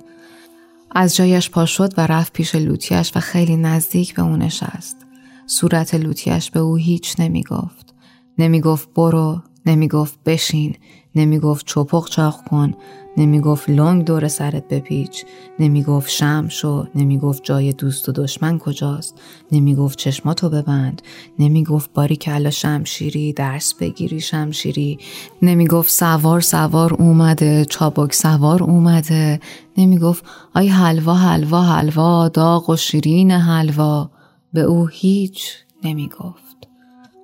از 0.91 1.15
جایش 1.15 1.49
پا 1.49 1.65
شد 1.65 1.93
و 1.97 2.07
رفت 2.07 2.33
پیش 2.33 2.55
لوتیش 2.55 3.11
و 3.15 3.19
خیلی 3.19 3.57
نزدیک 3.57 4.15
به 4.15 4.21
او 4.21 4.35
نشست. 4.35 4.97
صورت 5.45 5.95
لوتیش 5.95 6.51
به 6.51 6.59
او 6.59 6.75
هیچ 6.75 7.15
نمی 7.19 7.43
گفت. 7.43 7.93
نمی 8.37 8.61
گفت 8.61 8.93
برو، 8.93 9.41
نمی 9.65 9.87
گفت 9.87 10.19
بشین، 10.25 10.75
نمی 11.15 11.39
گفت 11.39 11.67
چپق 11.67 12.09
چاق 12.09 12.43
کن، 12.49 12.73
نمی 13.17 13.39
گفت 13.39 13.69
لنگ 13.69 14.05
دور 14.05 14.27
سرت 14.27 14.67
بپیچ، 14.67 15.25
نمی 15.59 15.83
گفت 15.83 16.09
شم 16.09 16.47
شو، 16.49 16.85
نمی 16.95 17.17
گفت 17.17 17.43
جای 17.43 17.73
دوست 17.73 18.09
و 18.09 18.11
دشمن 18.11 18.59
کجاست، 18.59 19.21
نمی 19.51 19.75
گفت 19.75 19.97
چشماتو 19.97 20.49
ببند، 20.49 21.01
نمی 21.39 21.63
گفت 21.63 21.93
باری 21.93 22.15
کلا 22.15 22.49
شمشیری، 22.49 23.33
درس 23.33 23.73
بگیری 23.73 24.21
شمشیری، 24.21 24.99
نمی 25.41 25.67
گفت 25.67 25.91
سوار 25.91 26.41
سوار 26.41 26.93
اومده، 26.93 27.65
چابک 27.65 28.13
سوار 28.13 28.63
اومده، 28.63 29.39
نمی 29.77 29.97
گفت 29.97 30.25
آی 30.55 30.67
حلوا 30.67 31.15
حلوا 31.15 31.61
حلوا 31.61 32.29
داغ 32.29 32.69
و 32.69 32.75
شیرین 32.75 33.31
حلوا 33.31 34.09
به 34.53 34.61
او 34.61 34.87
هیچ 34.87 35.53
نمی 35.83 36.07
گفت. 36.07 36.67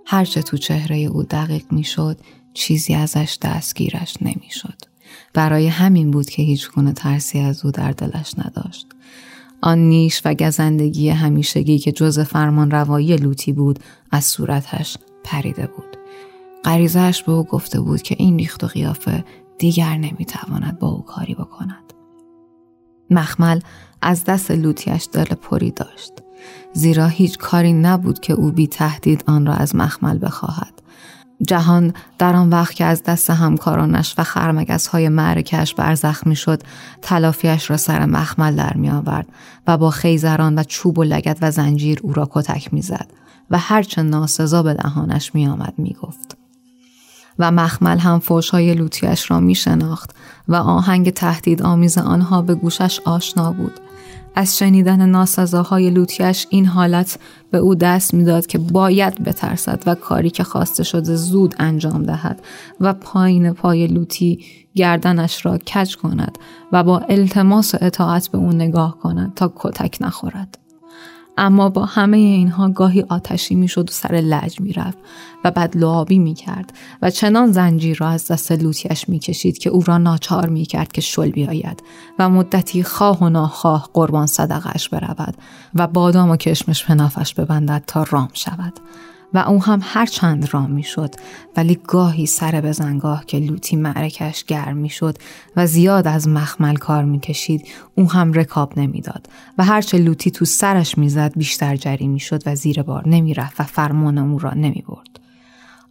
هرچه 0.05 0.41
تو 0.41 0.57
چهره 0.57 0.97
او 0.97 1.23
دقیق 1.23 1.63
می 1.71 1.83
شد 1.83 2.17
چیزی 2.55 2.93
ازش 2.93 3.37
دستگیرش 3.41 4.17
نمی 4.21 4.49
شد. 4.51 4.77
برای 5.33 5.67
همین 5.67 6.11
بود 6.11 6.29
که 6.29 6.43
هیچ 6.43 6.71
گونه 6.71 6.93
ترسی 6.93 7.39
از 7.39 7.65
او 7.65 7.71
در 7.71 7.91
دلش 7.91 8.33
نداشت. 8.37 8.87
آن 9.61 9.77
نیش 9.77 10.21
و 10.25 10.33
گزندگی 10.33 11.09
همیشگی 11.09 11.79
که 11.79 11.91
جز 11.91 12.19
فرمان 12.19 12.71
روایی 12.71 13.15
لوتی 13.15 13.53
بود 13.53 13.79
از 14.11 14.25
صورتش 14.25 14.97
پریده 15.23 15.67
بود. 15.67 15.97
غریزش 16.63 17.23
به 17.23 17.31
او 17.31 17.43
گفته 17.43 17.81
بود 17.81 18.01
که 18.01 18.15
این 18.19 18.37
ریخت 18.37 18.63
و 18.63 18.67
قیافه 18.67 19.25
دیگر 19.57 19.97
نمی‌تواند 19.97 20.79
با 20.79 20.87
او 20.87 21.01
کاری 21.01 21.35
بکند. 21.35 21.93
مخمل 23.09 23.59
از 24.01 24.23
دست 24.23 24.51
لوتیش 24.51 25.07
دل 25.11 25.25
پری 25.25 25.71
داشت. 25.71 26.13
زیرا 26.73 27.07
هیچ 27.07 27.37
کاری 27.37 27.73
نبود 27.73 28.19
که 28.19 28.33
او 28.33 28.51
بی 28.51 28.67
تهدید 28.67 29.23
آن 29.27 29.45
را 29.45 29.53
از 29.53 29.75
مخمل 29.75 30.25
بخواهد. 30.25 30.74
جهان 31.41 31.93
در 32.17 32.35
آن 32.35 32.49
وقت 32.49 32.73
که 32.73 32.85
از 32.85 33.03
دست 33.03 33.29
همکارانش 33.29 34.15
و 34.17 34.23
خرمگس 34.23 34.87
های 34.87 35.09
معرکش 35.09 35.75
برزخ 35.75 36.27
می 36.27 36.35
شد 36.35 36.63
تلافیش 37.01 37.69
را 37.69 37.77
سر 37.77 38.05
مخمل 38.05 38.55
در 38.55 38.73
می 38.73 38.89
آورد 38.89 39.27
و 39.67 39.77
با 39.77 39.89
خیزران 39.89 40.59
و 40.59 40.63
چوب 40.63 40.99
و 40.99 41.03
لگت 41.03 41.37
و 41.41 41.51
زنجیر 41.51 41.99
او 42.03 42.13
را 42.13 42.27
کتک 42.31 42.73
می 42.73 42.81
زد 42.81 43.07
و 43.51 43.57
هرچه 43.57 44.01
ناسزا 44.01 44.63
به 44.63 44.73
دهانش 44.73 45.35
می 45.35 45.47
آمد 45.47 45.73
می 45.77 45.95
گفت. 46.01 46.37
و 47.39 47.51
مخمل 47.51 47.97
هم 47.97 48.21
های 48.51 48.73
لوتیش 48.73 49.31
را 49.31 49.39
می 49.39 49.55
شناخت 49.55 50.15
و 50.47 50.55
آهنگ 50.55 51.09
تهدید 51.09 51.61
آمیز 51.61 51.97
آنها 51.97 52.41
به 52.41 52.55
گوشش 52.55 52.99
آشنا 53.05 53.51
بود 53.51 53.79
از 54.35 54.57
شنیدن 54.57 55.09
ناسزاهای 55.09 55.89
لوتیش 55.89 56.47
این 56.49 56.65
حالت 56.65 57.19
به 57.51 57.57
او 57.57 57.75
دست 57.75 58.13
می‌داد 58.13 58.45
که 58.45 58.57
باید 58.57 59.23
بترسد 59.23 59.83
و 59.85 59.95
کاری 59.95 60.29
که 60.29 60.43
خواسته 60.43 60.83
شده 60.83 61.15
زود 61.15 61.55
انجام 61.59 62.03
دهد 62.03 62.41
و 62.81 62.93
پایین 62.93 63.53
پای 63.53 63.87
لوتی 63.87 64.45
گردنش 64.75 65.45
را 65.45 65.57
کج 65.57 65.95
کند 65.95 66.37
و 66.71 66.83
با 66.83 66.99
التماس 66.99 67.75
و 67.75 67.77
اطاعت 67.81 68.27
به 68.27 68.37
او 68.37 68.49
نگاه 68.51 68.99
کند 68.99 69.33
تا 69.33 69.53
کتک 69.55 69.97
نخورد. 70.01 70.64
اما 71.37 71.69
با 71.69 71.85
همه 71.85 72.17
اینها 72.17 72.69
گاهی 72.69 73.05
آتشی 73.09 73.55
می‌شد 73.55 73.89
و 73.89 73.93
سر 73.93 74.13
لج 74.13 74.61
می‌رفت 74.61 74.97
و 75.43 75.51
بعد 75.51 75.77
لعابی 75.77 76.19
می‌کرد 76.19 76.73
و 77.01 77.09
چنان 77.09 77.51
زنجیر 77.51 77.97
را 77.97 78.07
از 78.07 78.27
دست 78.27 78.51
لوتیش 78.51 79.09
می‌کشید 79.09 79.57
که 79.57 79.69
او 79.69 79.83
را 79.83 79.97
ناچار 79.97 80.49
می‌کرد 80.49 80.91
که 80.91 81.01
شل 81.01 81.29
بیاید 81.29 81.83
و 82.19 82.29
مدتی 82.29 82.83
خواه 82.83 83.19
و 83.23 83.29
ناخواه 83.29 83.89
قربان 83.93 84.27
صدقش 84.27 84.89
برود 84.89 85.37
و 85.75 85.87
بادام 85.87 86.29
و 86.29 86.35
کشمش 86.35 86.85
پنافش 86.85 87.33
ببندد 87.33 87.83
تا 87.87 88.05
رام 88.09 88.29
شود. 88.33 88.73
و 89.33 89.37
او 89.37 89.63
هم 89.63 89.79
هر 89.83 90.05
چند 90.05 90.53
رام 90.53 90.71
می 90.71 90.83
شد 90.83 91.15
ولی 91.57 91.79
گاهی 91.87 92.25
سر 92.25 92.61
به 92.61 92.71
زنگاه 92.71 93.25
که 93.25 93.39
لوتی 93.39 93.75
معرکش 93.75 94.43
گرم 94.43 94.77
می 94.77 94.89
شد 94.89 95.17
و 95.55 95.67
زیاد 95.67 96.07
از 96.07 96.27
مخمل 96.27 96.75
کار 96.75 97.03
می 97.03 97.19
کشید 97.19 97.67
او 97.95 98.11
هم 98.11 98.33
رکاب 98.33 98.79
نمی‌داد 98.79 99.27
و 99.57 99.63
هرچه 99.63 99.97
لوتی 99.97 100.31
تو 100.31 100.45
سرش 100.45 100.97
می‌زد 100.97 101.33
بیشتر 101.37 101.75
جری 101.75 102.07
می 102.07 102.19
شد 102.19 102.43
و 102.45 102.55
زیر 102.55 102.81
بار 102.81 103.07
نمی 103.07 103.33
رفت 103.33 103.59
و 103.59 103.63
فرمان 103.63 104.17
او 104.17 104.39
را 104.39 104.53
نمی 104.53 104.83
برد. 104.87 105.19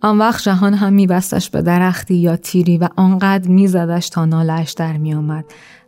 آن 0.01 0.19
وقت 0.19 0.43
جهان 0.43 0.75
هم 0.75 0.93
میبستش 0.93 1.51
به 1.51 1.63
درختی 1.63 2.15
یا 2.15 2.37
تیری 2.37 2.79
و 2.79 2.89
آنقدر 2.97 3.49
میزدش 3.49 4.09
تا 4.09 4.25
نالش 4.25 4.73
در 4.73 4.97
میآمد 4.97 5.45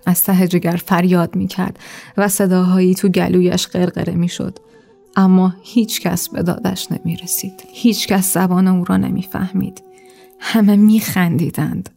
از 0.07 0.25
ته 0.25 0.49
جگر 0.49 0.77
فریاد 0.87 1.37
می‌کرد 1.37 1.79
و 2.17 2.29
صداهایی 2.29 2.95
تو 2.95 3.09
گلویش 3.09 3.67
قرقره 3.67 4.15
می‌شد 4.15 4.59
اما 5.17 5.55
هیچ 5.63 6.01
کس 6.01 6.29
به 6.29 6.43
دادش 6.43 6.89
نمی 6.93 7.17
رسید. 7.17 7.65
هیچ 7.73 8.07
کس 8.07 8.35
زبان 8.35 8.69
او 8.69 8.85
را 8.85 8.97
نمی 8.97 9.23
فهمید. 9.23 9.83
همه 10.41 10.77
می 10.77 11.01
خندیدند 11.01 11.91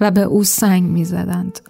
و 0.00 0.10
به 0.10 0.22
او 0.22 0.44
سنگ 0.44 0.82
می 0.82 1.04
زدند. 1.04 1.60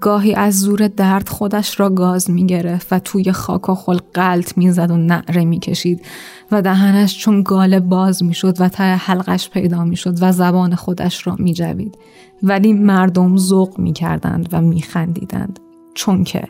گاهی 0.00 0.34
از 0.34 0.60
زور 0.60 0.88
درد 0.88 1.28
خودش 1.28 1.80
را 1.80 1.90
گاز 1.90 2.30
می 2.30 2.46
گرفت 2.46 2.92
و 2.92 2.98
توی 2.98 3.32
خاک 3.32 3.68
و 3.68 3.74
خل 3.74 3.98
قلط 4.14 4.58
می 4.58 4.70
زد 4.70 4.90
و 4.90 4.96
نعره 4.96 5.44
می 5.44 5.58
کشید 5.58 6.06
و 6.50 6.62
دهنش 6.62 7.18
چون 7.18 7.42
گاله 7.42 7.80
باز 7.80 8.22
می 8.22 8.34
شد 8.34 8.60
و 8.60 8.68
ته 8.68 8.84
حلقش 8.84 9.50
پیدا 9.50 9.84
می 9.84 9.96
شد 9.96 10.22
و 10.22 10.32
زبان 10.32 10.74
خودش 10.74 11.26
را 11.26 11.36
می 11.38 11.54
جوید. 11.54 11.98
ولی 12.42 12.72
مردم 12.72 13.36
ذوق 13.36 13.78
می 13.78 13.92
کردند 13.92 14.48
و 14.52 14.60
می 14.60 14.82
خندیدند 14.82 15.60
چون 15.94 16.24
که 16.24 16.48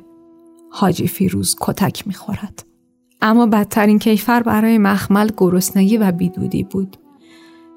حاجی 0.70 1.06
فیروز 1.06 1.56
کتک 1.60 2.06
می 2.06 2.14
خورد. 2.14 2.73
اما 3.26 3.46
بدترین 3.46 3.98
کیفر 3.98 4.42
برای 4.42 4.78
مخمل 4.78 5.30
گرسنگی 5.36 5.96
و 5.96 6.12
بیدودی 6.12 6.64
بود. 6.64 6.96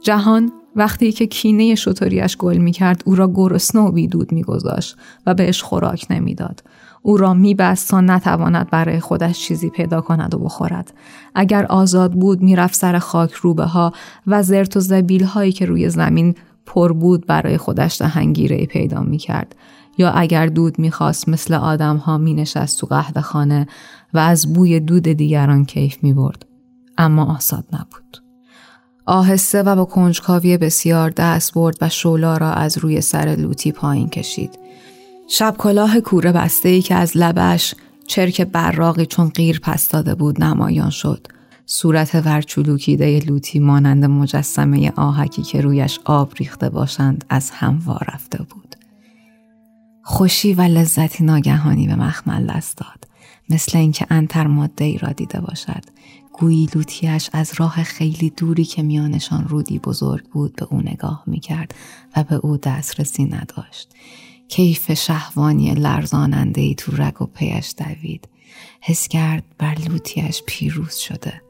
جهان 0.02 0.52
وقتی 0.76 1.12
که 1.12 1.28
کینه 1.28 1.76
شطوریش 1.76 2.38
گل 2.38 2.58
می 2.58 2.72
کرد 2.72 3.04
او 3.06 3.16
را 3.16 3.32
گرسنه 3.34 3.82
و 3.82 3.92
بیدود 3.92 4.32
می 4.32 4.44
گذاشت 4.44 4.98
و 5.26 5.34
بهش 5.34 5.62
خوراک 5.62 6.06
نمی‌داد. 6.10 6.64
او 7.02 7.18
را 7.18 7.34
میبست 7.34 7.90
تا 7.90 8.02
نتواند 8.02 8.70
برای 8.70 9.00
خودش 9.00 9.40
چیزی 9.40 9.70
پیدا 9.70 10.02
کند 10.02 10.36
و 10.36 10.40
بخورد. 10.40 10.94
اگر 11.36 11.66
آزاد 11.66 12.14
بود 12.14 12.42
می‌رفت 12.42 12.76
سر 12.76 13.00
خاک 13.00 13.34
روبه 13.34 13.66
ها 13.66 13.94
و 14.28 14.44
زرت 14.44 14.78
و 14.78 14.80
زبیل 14.80 15.24
هایی 15.24 15.52
که 15.52 15.66
روی 15.66 15.90
زمین 15.90 16.36
پر 16.66 16.94
بود 16.94 17.26
برای 17.26 17.58
خودش 17.58 18.02
دهنگیره 18.02 18.66
پیدا 18.66 19.02
می‌کرد. 19.02 19.56
یا 19.98 20.12
اگر 20.12 20.46
دود 20.46 20.80
می‌خواست 20.80 21.30
مثل 21.30 21.54
آدم 21.54 21.98
ها 21.98 22.18
می 22.18 22.34
نشست 22.34 22.80
تو 22.80 22.88
قهوه 22.88 23.22
خانه 23.22 23.68
و 24.14 24.18
از 24.18 24.54
بوی 24.54 24.80
دود 24.80 25.04
دیگران 25.04 25.66
کیف 25.66 25.98
می 26.02 26.14
برد. 26.14 26.46
اما 26.98 27.36
آساد 27.36 27.66
نبود. 27.74 28.24
آهسته 29.06 29.64
و 29.64 29.76
با 29.76 29.86
کنجکاوی 29.86 30.58
بسیار 30.58 31.10
دست 31.10 31.54
برد 31.54 31.76
و 31.82 31.90
شولا 31.90 32.38
را 32.38 32.54
از 32.54 32.78
روی 32.78 33.02
سر 33.02 33.36
لوتی 33.40 33.72
پایین 33.72 34.10
کشید. 34.10 34.60
شب 35.30 35.56
کلاه 35.58 36.00
کوره 36.00 36.32
بسته 36.32 36.70
ای 36.70 36.82
که 36.82 36.96
از 36.96 37.18
لبش 37.18 37.76
چرک 38.08 38.42
براقی 38.42 39.06
چون 39.06 39.30
غیر 39.30 39.60
پس 39.60 39.90
داده 39.90 40.16
بود 40.16 40.44
نمایان 40.44 40.90
شد. 40.90 41.28
صورت 41.66 42.16
ورچولوکیده 42.26 43.20
لوتی 43.20 43.60
مانند 43.60 44.06
مجسمه 44.06 44.92
آهکی 44.96 45.42
که 45.42 45.62
رویش 45.62 46.00
آب 46.06 46.34
ریخته 46.40 46.70
باشند 46.70 47.26
از 47.30 47.52
هم 47.52 47.82
رفته 48.08 48.38
بود. 48.38 48.76
خوشی 50.04 50.54
و 50.54 50.62
لذتی 50.62 51.24
ناگهانی 51.24 51.88
به 51.88 51.96
مخمل 51.96 52.48
دست 52.48 52.78
داد. 52.78 53.07
مثل 53.50 53.78
اینکه 53.78 54.08
انتر 54.10 54.48
ماده 54.48 54.86
ای 54.86 54.98
را 54.98 55.10
دیده 55.10 55.40
باشد. 55.40 55.84
گویی 56.34 56.70
لوتیش 56.76 57.30
از 57.34 57.52
راه 57.58 57.84
خیلی 57.84 58.30
دوری 58.30 58.66
که 58.66 58.84
میانشان 58.84 59.48
رودی 59.48 59.80
بزرگ 59.80 60.26
بود 60.26 60.56
به 60.56 60.68
او 60.70 60.82
نگاه 60.82 61.24
می‌کرد 61.28 61.76
و 62.16 62.24
به 62.24 62.36
او 62.36 62.58
دسترسی 62.58 63.26
نداشت. 63.26 63.90
کیف 64.48 64.94
شهوانی 64.94 65.74
لرزاننده 65.74 66.62
ای 66.62 66.76
تو 66.76 66.92
رگ 66.96 67.22
و 67.22 67.26
پیش 67.26 67.74
دوید. 67.78 68.28
حس 68.82 69.08
کرد 69.08 69.44
بر 69.58 69.76
لوتیش 69.90 70.44
پیروز 70.46 70.96
شده. 70.96 71.42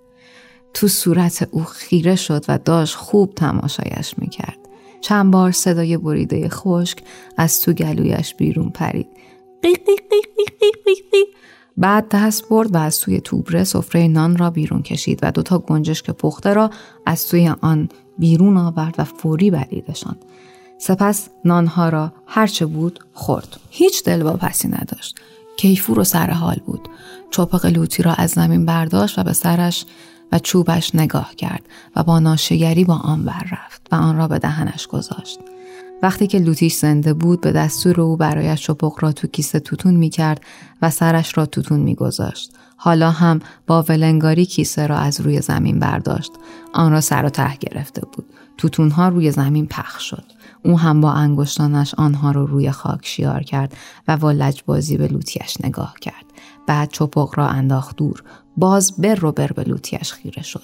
تو 0.73 0.87
صورت 0.87 1.47
او 1.51 1.63
خیره 1.63 2.15
شد 2.15 2.45
و 2.47 2.57
داشت 2.57 2.95
خوب 2.95 3.33
تماشایش 3.35 4.13
می‌کرد. 4.17 4.57
چند 5.01 5.31
بار 5.31 5.51
صدای 5.51 5.97
بریده 5.97 6.49
خشک 6.49 6.97
از 7.37 7.61
تو 7.61 7.73
گلویش 7.73 8.35
بیرون 8.35 8.69
پرید. 8.69 9.07
قیق 9.61 9.77
قیق 9.77 10.01
قیق 10.09 10.25
قیق 10.37 10.59
قیق 10.59 11.11
قیق 11.11 11.27
بعد 11.77 12.05
دست 12.09 12.49
برد 12.49 12.75
و 12.75 12.77
از 12.77 12.99
توی 12.99 13.21
توبره 13.21 13.63
سفره 13.63 14.07
نان 14.07 14.37
را 14.37 14.49
بیرون 14.49 14.81
کشید 14.81 15.19
و 15.23 15.31
دوتا 15.31 15.59
گنجشک 15.59 16.09
پخته 16.09 16.53
را 16.53 16.69
از 17.05 17.27
توی 17.27 17.47
آن 17.61 17.89
بیرون 18.17 18.57
آورد 18.57 18.95
و 18.97 19.03
فوری 19.03 19.51
بریدشان. 19.51 20.15
سپس 20.77 21.29
نانها 21.45 21.89
را 21.89 22.11
هرچه 22.25 22.65
بود 22.65 22.99
خورد. 23.13 23.59
هیچ 23.69 24.03
دلواپسی 24.03 24.67
نداشت. 24.67 25.19
کیفور 25.57 25.99
و 25.99 26.03
سر 26.03 26.29
حال 26.29 26.59
بود. 26.65 26.89
چوپق 27.31 27.65
لوتی 27.65 28.03
را 28.03 28.13
از 28.13 28.29
زمین 28.29 28.65
برداشت 28.65 29.19
و 29.19 29.23
به 29.23 29.33
سرش 29.33 29.85
و 30.31 30.39
چوبش 30.39 30.95
نگاه 30.95 31.35
کرد 31.35 31.61
و 31.95 32.03
با 32.03 32.19
ناشگری 32.19 32.83
با 32.83 32.95
آن 32.95 33.25
بر 33.25 33.43
رفت 33.51 33.87
و 33.91 33.95
آن 33.95 34.17
را 34.17 34.27
به 34.27 34.39
دهنش 34.39 34.87
گذاشت. 34.87 35.39
وقتی 36.01 36.27
که 36.27 36.39
لوتیش 36.39 36.75
زنده 36.75 37.13
بود 37.13 37.41
به 37.41 37.51
دستور 37.51 38.01
او 38.01 38.17
برایش 38.17 38.61
چپق 38.61 38.93
را 38.99 39.11
تو 39.11 39.27
کیسه 39.27 39.59
توتون 39.59 39.95
می 39.95 40.09
کرد 40.09 40.41
و 40.81 40.89
سرش 40.89 41.37
را 41.37 41.45
توتون 41.45 41.79
می 41.79 41.95
گذاشت. 41.95 42.51
حالا 42.75 43.11
هم 43.11 43.39
با 43.67 43.81
ولنگاری 43.81 44.45
کیسه 44.45 44.87
را 44.87 44.97
از 44.97 45.21
روی 45.21 45.41
زمین 45.41 45.79
برداشت. 45.79 46.31
آن 46.73 46.91
را 46.91 47.01
سر 47.01 47.25
و 47.25 47.29
ته 47.29 47.57
گرفته 47.59 48.01
بود. 48.01 48.25
توتون 48.57 48.89
ها 48.89 49.09
روی 49.09 49.31
زمین 49.31 49.67
پخش 49.67 50.09
شد. 50.09 50.23
او 50.63 50.79
هم 50.79 51.01
با 51.01 51.11
انگشتانش 51.11 51.93
آنها 51.97 52.31
را 52.31 52.41
رو 52.41 52.47
روی 52.47 52.71
خاک 52.71 52.99
شیار 53.03 53.43
کرد 53.43 53.73
و 54.07 54.17
با 54.17 54.31
لجبازی 54.31 54.97
به 54.97 55.07
لوتیش 55.07 55.57
نگاه 55.63 55.93
کرد. 56.01 56.25
بعد 56.67 56.89
چپق 56.91 57.29
را 57.35 57.47
انداخت 57.47 57.95
دور. 57.95 58.23
باز 58.57 58.93
بر 58.97 59.15
رو 59.15 59.31
بر 59.31 59.47
به 59.47 59.63
لوتیش 59.63 60.13
خیره 60.13 60.43
شد. 60.43 60.63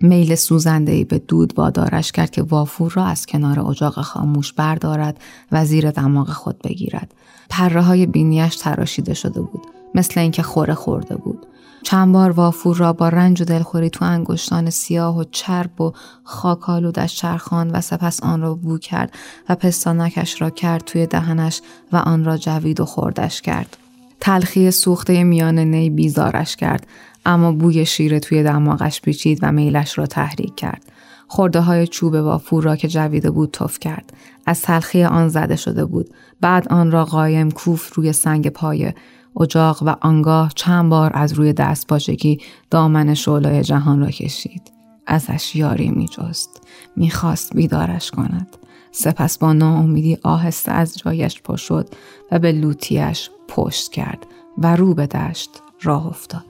میل 0.00 0.34
سوزنده 0.34 1.04
به 1.04 1.18
دود 1.18 1.52
وادارش 1.56 2.12
کرد 2.12 2.30
که 2.30 2.42
وافور 2.42 2.92
را 2.92 3.04
از 3.04 3.26
کنار 3.26 3.60
اجاق 3.60 4.00
خاموش 4.00 4.52
بردارد 4.52 5.20
و 5.52 5.64
زیر 5.64 5.90
دماغ 5.90 6.30
خود 6.30 6.58
بگیرد. 6.62 7.14
پره 7.50 7.82
های 7.82 8.06
بینیش 8.06 8.56
تراشیده 8.56 9.14
شده 9.14 9.40
بود. 9.40 9.62
مثل 9.94 10.20
اینکه 10.20 10.42
خوره 10.42 10.74
خورده 10.74 11.16
بود. 11.16 11.46
چند 11.82 12.12
بار 12.12 12.30
وافور 12.30 12.76
را 12.76 12.92
با 12.92 13.08
رنج 13.08 13.42
و 13.42 13.44
دلخوری 13.44 13.90
تو 13.90 14.04
انگشتان 14.04 14.70
سیاه 14.70 15.18
و 15.18 15.24
چرب 15.30 15.80
و 15.80 15.92
خاکالودش 16.24 17.16
چرخان 17.16 17.70
و 17.70 17.80
سپس 17.80 18.22
آن 18.22 18.40
را 18.40 18.54
بو 18.54 18.78
کرد 18.78 19.12
و 19.48 19.54
پستانکش 19.54 20.42
را 20.42 20.50
کرد 20.50 20.84
توی 20.84 21.06
دهنش 21.06 21.60
و 21.92 21.96
آن 21.96 22.24
را 22.24 22.36
جوید 22.36 22.80
و 22.80 22.84
خوردش 22.84 23.42
کرد. 23.42 23.76
تلخی 24.20 24.70
سوخته 24.70 25.24
میان 25.24 25.58
نی 25.58 25.90
بیزارش 25.90 26.56
کرد 26.56 26.86
اما 27.26 27.52
بوی 27.52 27.86
شیره 27.86 28.20
توی 28.20 28.42
دماغش 28.42 29.00
پیچید 29.00 29.38
و 29.42 29.52
میلش 29.52 29.98
را 29.98 30.06
تحریک 30.06 30.56
کرد. 30.56 30.92
خورده 31.28 31.60
های 31.60 31.86
چوب 31.86 32.14
وافور 32.14 32.64
را 32.64 32.76
که 32.76 32.88
جویده 32.88 33.30
بود 33.30 33.50
تف 33.50 33.78
کرد. 33.78 34.12
از 34.46 34.62
تلخی 34.62 35.04
آن 35.04 35.28
زده 35.28 35.56
شده 35.56 35.84
بود. 35.84 36.10
بعد 36.40 36.68
آن 36.72 36.90
را 36.90 37.04
قایم 37.04 37.50
کوف 37.50 37.94
روی 37.94 38.12
سنگ 38.12 38.48
پای 38.48 38.92
اجاق 39.40 39.82
و 39.82 39.96
آنگاه 40.00 40.52
چند 40.54 40.90
بار 40.90 41.10
از 41.14 41.32
روی 41.32 41.52
دست 41.52 41.86
پاچگی 41.86 42.38
دامن 42.70 43.14
شعلای 43.14 43.62
جهان 43.62 44.00
را 44.00 44.10
کشید. 44.10 44.72
ازش 45.06 45.56
یاری 45.56 45.90
می 45.90 46.08
جست. 46.08 46.66
می 46.96 47.10
خواست 47.10 47.56
بیدارش 47.56 48.10
کند. 48.10 48.56
سپس 48.96 49.38
با 49.38 49.52
ناامیدی 49.52 50.18
آهسته 50.22 50.72
از 50.72 50.98
جایش 50.98 51.42
پا 51.42 51.56
شد 51.56 51.88
و 52.32 52.38
به 52.38 52.52
لوتیش 52.52 53.30
پشت 53.48 53.92
کرد 53.92 54.26
و 54.58 54.76
رو 54.76 54.94
به 54.94 55.06
دشت 55.06 55.50
راه 55.82 56.06
افتاد. 56.06 56.44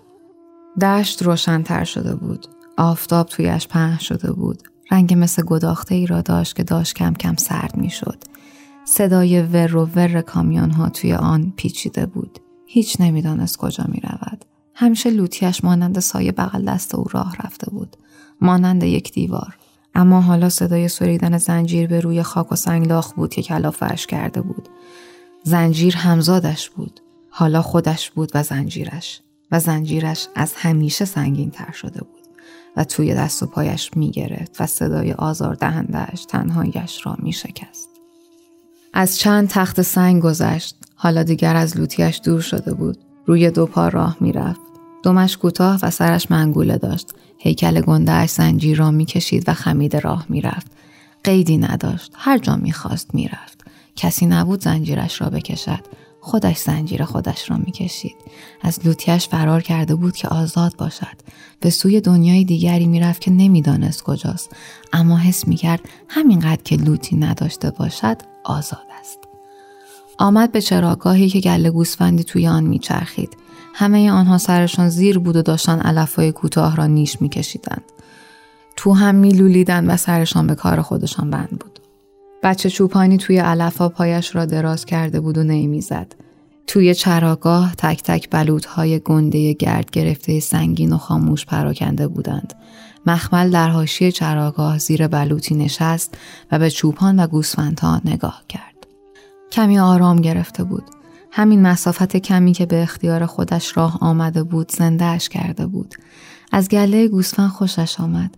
دشت 0.81 1.23
روشنتر 1.23 1.85
شده 1.85 2.15
بود. 2.15 2.47
آفتاب 2.77 3.27
تویش 3.27 3.69
پهن 3.69 3.99
شده 3.99 4.33
بود. 4.33 4.63
رنگ 4.91 5.15
مثل 5.17 5.43
گداخته 5.43 5.95
ای 5.95 6.07
را 6.07 6.21
داشت 6.21 6.57
که 6.57 6.63
داشت 6.63 6.95
کم 6.95 7.15
کم 7.15 7.37
سرد 7.37 7.77
می 7.77 7.91
شد. 7.91 8.25
صدای 8.85 9.43
ور 9.43 9.77
و 9.77 9.85
ور 9.95 10.21
کامیون 10.21 10.71
ها 10.71 10.89
توی 10.89 11.13
آن 11.15 11.53
پیچیده 11.57 12.07
بود. 12.07 12.39
هیچ 12.67 12.97
نمی‌دانست 13.01 13.57
کجا 13.57 13.85
می 13.89 14.01
رود. 14.01 14.45
همیشه 14.75 15.11
لوتیش 15.11 15.65
مانند 15.65 15.99
سایه 15.99 16.33
بغل 16.33 16.65
دست 16.65 16.95
او 16.95 17.05
راه 17.11 17.37
رفته 17.45 17.71
بود. 17.71 17.97
مانند 18.41 18.83
یک 18.83 19.13
دیوار. 19.13 19.57
اما 19.95 20.21
حالا 20.21 20.49
صدای 20.49 20.89
سریدن 20.89 21.39
زنجیر 21.39 21.87
به 21.87 22.01
روی 22.01 22.23
خاک 22.23 22.53
و 22.53 22.57
سنگلاخ 22.57 23.13
بود 23.13 23.31
که 23.31 23.43
کلافش 23.43 24.07
کرده 24.07 24.41
بود. 24.41 24.69
زنجیر 25.43 25.97
همزادش 25.97 26.71
بود. 26.71 27.01
حالا 27.31 27.63
خودش 27.63 28.11
بود 28.11 28.31
و 28.35 28.43
زنجیرش. 28.43 29.21
و 29.51 29.61
زنجیرش 29.61 30.29
از 30.35 30.55
همیشه 30.57 31.05
سنگین 31.05 31.51
تر 31.51 31.73
شده 31.73 32.01
بود 32.01 32.25
و 32.77 32.85
توی 32.85 33.15
دست 33.15 33.43
و 33.43 33.47
پایش 33.47 33.91
می 33.97 34.11
گرفت 34.11 34.61
و 34.61 34.67
صدای 34.67 35.13
آزار 35.13 35.55
دهندهش 35.55 36.25
تنهایش 36.25 37.07
را 37.07 37.17
می 37.19 37.33
شکست. 37.33 37.89
از 38.93 39.19
چند 39.19 39.49
تخت 39.49 39.83
سنگ 39.83 40.23
گذشت 40.23 40.77
حالا 40.95 41.23
دیگر 41.23 41.57
از 41.57 41.77
لوتیش 41.77 42.21
دور 42.25 42.41
شده 42.41 42.75
بود 42.75 42.99
روی 43.27 43.51
دو 43.51 43.67
پا 43.67 43.89
راه 43.89 44.17
می 44.21 44.33
رفت. 44.33 44.74
دمش 45.05 45.37
کوتاه 45.37 45.79
و 45.83 45.91
سرش 45.91 46.31
منگوله 46.31 46.79
داشت. 46.79 47.15
هیکل 47.39 47.81
گندهش 47.81 48.31
زنجیر 48.31 48.79
را 48.79 48.91
می‌کشید 48.91 49.45
و 49.47 49.55
خمید 49.55 49.97
راه 49.97 50.27
می‌رفت. 50.29 50.67
قیدی 51.25 51.59
نداشت. 51.59 52.13
هر 52.15 52.39
جا 52.39 52.57
می‌خواست 52.57 53.15
می‌رفت. 53.15 53.65
کسی 53.97 54.27
نبود 54.27 54.61
زنجیرش 54.61 55.21
را 55.21 55.31
بکشد. 55.31 55.81
خودش 56.21 56.59
زنجیر 56.59 57.05
خودش 57.05 57.51
را 57.51 57.57
می‌کشید. 57.57 58.17
از 58.63 58.87
لوتیش 58.87 59.29
فرار 59.29 59.63
کرده 59.63 59.95
بود 59.95 60.17
که 60.17 60.29
آزاد 60.29 60.77
باشد. 60.77 61.17
به 61.61 61.71
سوی 61.71 62.01
دنیای 62.01 62.45
دیگری 62.45 62.87
می‌رفت 62.87 63.21
که 63.21 63.31
نمی‌دانست 63.31 64.03
کجاست. 64.03 64.57
اما 64.93 65.19
حس 65.19 65.49
می‌کرد 65.49 65.81
همینقدر 66.09 66.63
که 66.63 66.77
لوتی 66.77 67.17
نداشته 67.17 67.71
باشد 67.71 68.17
آزاد 68.45 68.87
است. 69.01 69.19
آمد 70.19 70.53
به 70.53 70.61
چراگاهی 70.61 71.29
که 71.29 71.41
گله 71.41 71.71
گوسفندی 71.71 72.25
توی 72.25 72.49
آن 72.49 72.65
میچرخید. 72.65 73.37
همه 73.77 74.11
آنها 74.11 74.39
سرشان 74.39 74.89
زیر 74.89 75.19
بود 75.19 75.37
و 75.37 75.43
داشتن 75.43 75.81
علفهای 75.81 76.33
کوتاه 76.33 76.77
را 76.77 76.87
نیش 76.87 77.23
میکشیدند 77.23 77.83
تو 78.77 78.93
هم 78.93 79.15
میلولیدند 79.15 79.89
و 79.89 79.97
سرشان 79.97 80.47
به 80.47 80.55
کار 80.55 80.83
خودشان 80.83 81.31
بند 81.31 81.51
بود 81.51 81.81
بچه 82.45 82.71
چوپانی 82.71 83.17
توی 83.17 83.39
علفا 83.39 83.89
پایش 83.89 84.37
را 84.37 84.45
دراز 84.45 84.85
کرده 84.85 85.21
بود 85.21 85.39
و 85.39 85.43
نمی‌زد. 85.43 86.15
توی 86.67 86.95
چراگاه 86.95 87.75
تک 87.75 88.03
تک 88.03 88.31
بلوط 88.31 88.67
های 88.67 88.99
گنده 88.99 89.53
گرد 89.53 89.91
گرفته 89.91 90.41
سنگین 90.41 90.93
و 90.93 90.99
خاموش 90.99 91.47
پراکنده 91.47 92.09
بودند. 92.09 92.55
مخمل 93.07 93.51
در 93.51 93.69
حاشیه 93.69 94.13
چراگاه 94.13 94.79
زیر 94.79 95.09
بلوطی 95.09 95.55
نشست 95.55 96.19
و 96.53 96.59
به 96.59 96.71
چوپان 96.71 97.21
و 97.21 97.27
گوسفندها 97.27 98.01
نگاه 98.05 98.43
کرد. 98.49 98.87
کمی 99.53 99.79
آرام 99.79 100.21
گرفته 100.21 100.65
بود. 100.65 100.85
همین 101.37 101.63
مسافت 101.63 102.17
کمی 102.17 102.53
که 102.53 102.67
به 102.67 102.83
اختیار 102.83 103.27
خودش 103.27 103.77
راه 103.77 103.99
آمده 104.01 104.43
بود 104.43 104.73
زندهش 104.73 105.29
کرده 105.29 105.67
بود. 105.67 105.95
از 106.53 106.69
گله 106.69 107.09
گوسفند 107.09 107.51
خوشش 107.51 108.01
آمد. 108.01 108.35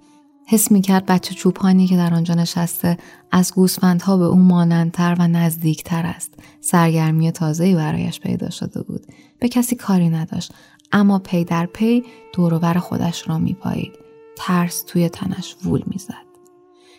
حس 0.47 0.73
می 0.73 0.83
کرد 0.83 1.07
بچه 1.07 1.35
چوپانی 1.35 1.87
که 1.87 1.97
در 1.97 2.15
آنجا 2.15 2.35
نشسته 2.35 2.99
از 3.33 3.55
گوسفندها 3.55 4.17
به 4.17 4.25
او 4.25 4.37
مانندتر 4.39 5.17
و 5.19 5.29
نزدیکتر 5.29 6.07
است. 6.07 6.35
سرگرمی 6.61 7.33
تازه‌ای 7.33 7.75
برایش 7.75 8.21
پیدا 8.21 8.51
شده 8.51 8.83
بود. 8.83 9.07
به 9.39 9.49
کسی 9.49 9.77
کاری 9.77 10.09
نداشت 10.09 10.53
اما 10.93 11.19
پی 11.19 11.45
در 11.45 11.67
پی 11.67 12.05
دوروبر 12.35 12.75
خودش 12.75 13.29
را 13.29 13.39
می 13.39 13.55
پایید. 13.55 13.93
ترس 14.37 14.83
توی 14.87 15.09
تنش 15.09 15.57
وول 15.65 15.83
می‌زد. 15.87 16.27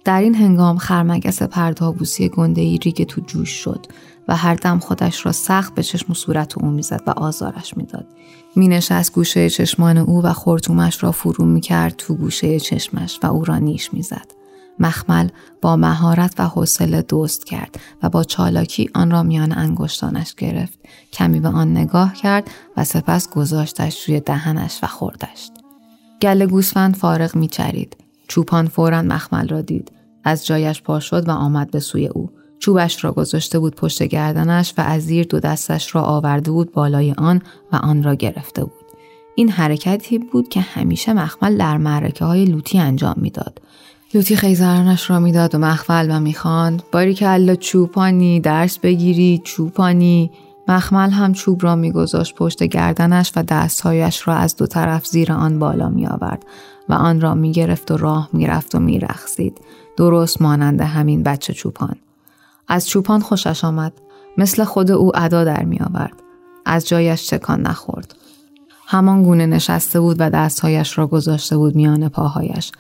در 0.03 0.21
این 0.21 0.35
هنگام 0.35 0.77
خرمگس 0.77 1.43
پرطاووسی 1.43 2.29
گنده 2.29 2.61
ای 2.61 2.77
ریگ 2.77 3.03
تو 3.03 3.21
جوش 3.21 3.49
شد 3.49 3.85
و 4.27 4.35
هر 4.35 4.55
دم 4.55 4.79
خودش 4.79 5.25
را 5.25 5.31
سخت 5.31 5.75
به 5.75 5.83
چشم 5.83 6.11
و 6.11 6.15
صورت 6.15 6.57
او 6.57 6.67
می‌زد 6.67 7.01
و 7.07 7.11
آزارش 7.11 7.77
می‌داد. 7.77 8.07
می 8.55 8.67
نشست 8.67 9.13
گوشه 9.13 9.49
چشمان 9.49 9.97
او 9.97 10.23
و 10.23 10.33
خرطومش 10.33 11.03
را 11.03 11.11
فرو 11.11 11.45
می 11.45 11.61
کرد 11.61 11.95
تو 11.95 12.15
گوشه 12.15 12.59
چشمش 12.59 13.19
و 13.23 13.27
او 13.27 13.45
را 13.45 13.57
نیش 13.57 13.93
می‌زد. 13.93 14.31
مخمل 14.79 15.29
با 15.61 15.75
مهارت 15.75 16.33
و 16.37 16.47
حوصله 16.47 17.01
دوست 17.01 17.45
کرد 17.45 17.79
و 18.03 18.09
با 18.09 18.23
چالاکی 18.23 18.89
آن 18.95 19.11
را 19.11 19.23
میان 19.23 19.51
انگشتانش 19.51 20.35
گرفت. 20.35 20.79
کمی 21.13 21.39
به 21.39 21.47
آن 21.47 21.71
نگاه 21.71 22.13
کرد 22.13 22.51
و 22.77 22.83
سپس 22.83 23.29
گذاشتش 23.29 24.09
روی 24.09 24.19
دهنش 24.19 24.79
و 24.83 24.87
خوردش. 24.87 25.49
گل 26.21 26.45
گوسفند 26.45 26.95
فارغ 26.95 27.35
میچرید. 27.35 27.97
چوپان 28.27 28.67
فورا 28.67 29.01
مخمل 29.01 29.47
را 29.47 29.61
دید. 29.61 29.91
از 30.23 30.45
جایش 30.45 30.81
پا 30.81 30.99
شد 30.99 31.29
و 31.29 31.31
آمد 31.31 31.71
به 31.71 31.79
سوی 31.79 32.07
او. 32.07 32.31
چوبش 32.59 33.03
را 33.03 33.11
گذاشته 33.11 33.59
بود 33.59 33.75
پشت 33.75 34.03
گردنش 34.03 34.73
و 34.77 34.81
از 34.81 35.03
زیر 35.03 35.25
دو 35.25 35.39
دستش 35.39 35.95
را 35.95 36.01
آورده 36.01 36.51
بود 36.51 36.71
بالای 36.71 37.13
آن 37.17 37.41
و 37.71 37.75
آن 37.75 38.03
را 38.03 38.15
گرفته 38.15 38.63
بود. 38.63 38.73
این 39.35 39.49
حرکتی 39.49 40.17
بود 40.17 40.49
که 40.49 40.61
همیشه 40.61 41.13
مخمل 41.13 41.57
در 41.57 41.77
معرکه 41.77 42.25
های 42.25 42.45
لوتی 42.45 42.79
انجام 42.79 43.15
می‌داد. 43.17 43.61
لوتی 44.13 44.35
خیزرانش 44.35 45.09
را 45.09 45.19
می‌داد 45.19 45.55
و 45.55 45.57
مخمل 45.57 46.07
و 46.11 46.19
می‌خواند 46.19 46.83
باری 46.91 47.13
که 47.13 47.29
الله 47.29 47.55
چوپانی 47.55 48.39
درس 48.39 48.79
بگیری 48.79 49.41
چوپانی 49.43 50.31
مخمل 50.67 51.09
هم 51.09 51.33
چوب 51.33 51.63
را 51.63 51.75
میگذاشت 51.75 52.35
پشت 52.35 52.63
گردنش 52.63 53.31
و 53.35 53.43
دستهایش 53.43 54.27
را 54.27 54.35
از 54.35 54.55
دو 54.55 54.67
طرف 54.67 55.05
زیر 55.05 55.31
آن 55.31 55.59
بالا 55.59 55.89
می 55.89 56.07
آورد 56.07 56.45
و 56.89 56.93
آن 56.93 57.21
را 57.21 57.35
می 57.35 57.51
گرفت 57.51 57.91
و 57.91 57.97
راه 57.97 58.29
می 58.33 58.47
رفت 58.47 58.75
و 58.75 58.79
می 58.79 58.99
رخصید. 58.99 59.61
درست 59.97 60.41
مانند 60.41 60.81
همین 60.81 61.23
بچه 61.23 61.53
چوپان. 61.53 61.95
از 62.67 62.87
چوپان 62.87 63.19
خوشش 63.19 63.63
آمد. 63.63 63.93
مثل 64.37 64.63
خود 64.63 64.91
او 64.91 65.11
ادا 65.17 65.43
در 65.43 65.63
می 65.63 65.79
آورد. 65.79 66.23
از 66.65 66.87
جایش 66.87 67.27
چکان 67.27 67.61
نخورد. 67.61 68.15
همان 68.85 69.23
گونه 69.23 69.45
نشسته 69.45 69.99
بود 69.99 70.15
و 70.19 70.29
دستهایش 70.29 70.97
را 70.97 71.07
گذاشته 71.07 71.57
بود 71.57 71.75
میان 71.75 72.09
پاهایش 72.09 72.71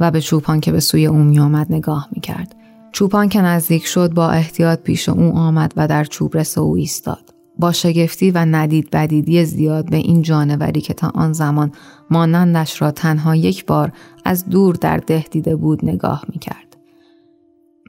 و 0.00 0.10
به 0.10 0.20
چوپان 0.20 0.60
که 0.60 0.72
به 0.72 0.80
سوی 0.80 1.06
او 1.06 1.16
می 1.16 1.38
آمد 1.38 1.66
نگاه 1.72 2.08
می 2.12 2.20
کرد. 2.20 2.54
چوپان 2.92 3.28
که 3.28 3.40
نزدیک 3.40 3.86
شد 3.86 4.12
با 4.14 4.30
احتیاط 4.30 4.78
پیش 4.78 5.08
او 5.08 5.36
آمد 5.36 5.72
و 5.76 5.88
در 5.88 6.04
چوب 6.04 6.36
رس 6.36 6.58
او 6.58 6.76
ایستاد. 6.76 7.34
با 7.58 7.72
شگفتی 7.72 8.30
و 8.30 8.38
ندید 8.38 8.90
بدیدی 8.90 9.44
زیاد 9.44 9.90
به 9.90 9.96
این 9.96 10.22
جانوری 10.22 10.80
که 10.80 10.94
تا 10.94 11.12
آن 11.14 11.32
زمان 11.32 11.72
مانندش 12.10 12.82
را 12.82 12.90
تنها 12.90 13.36
یک 13.36 13.66
بار 13.66 13.92
از 14.24 14.48
دور 14.48 14.74
در 14.74 14.96
ده 14.96 15.24
دیده 15.30 15.56
بود 15.56 15.84
نگاه 15.84 16.24
می 16.28 16.38
کرد. 16.38 16.63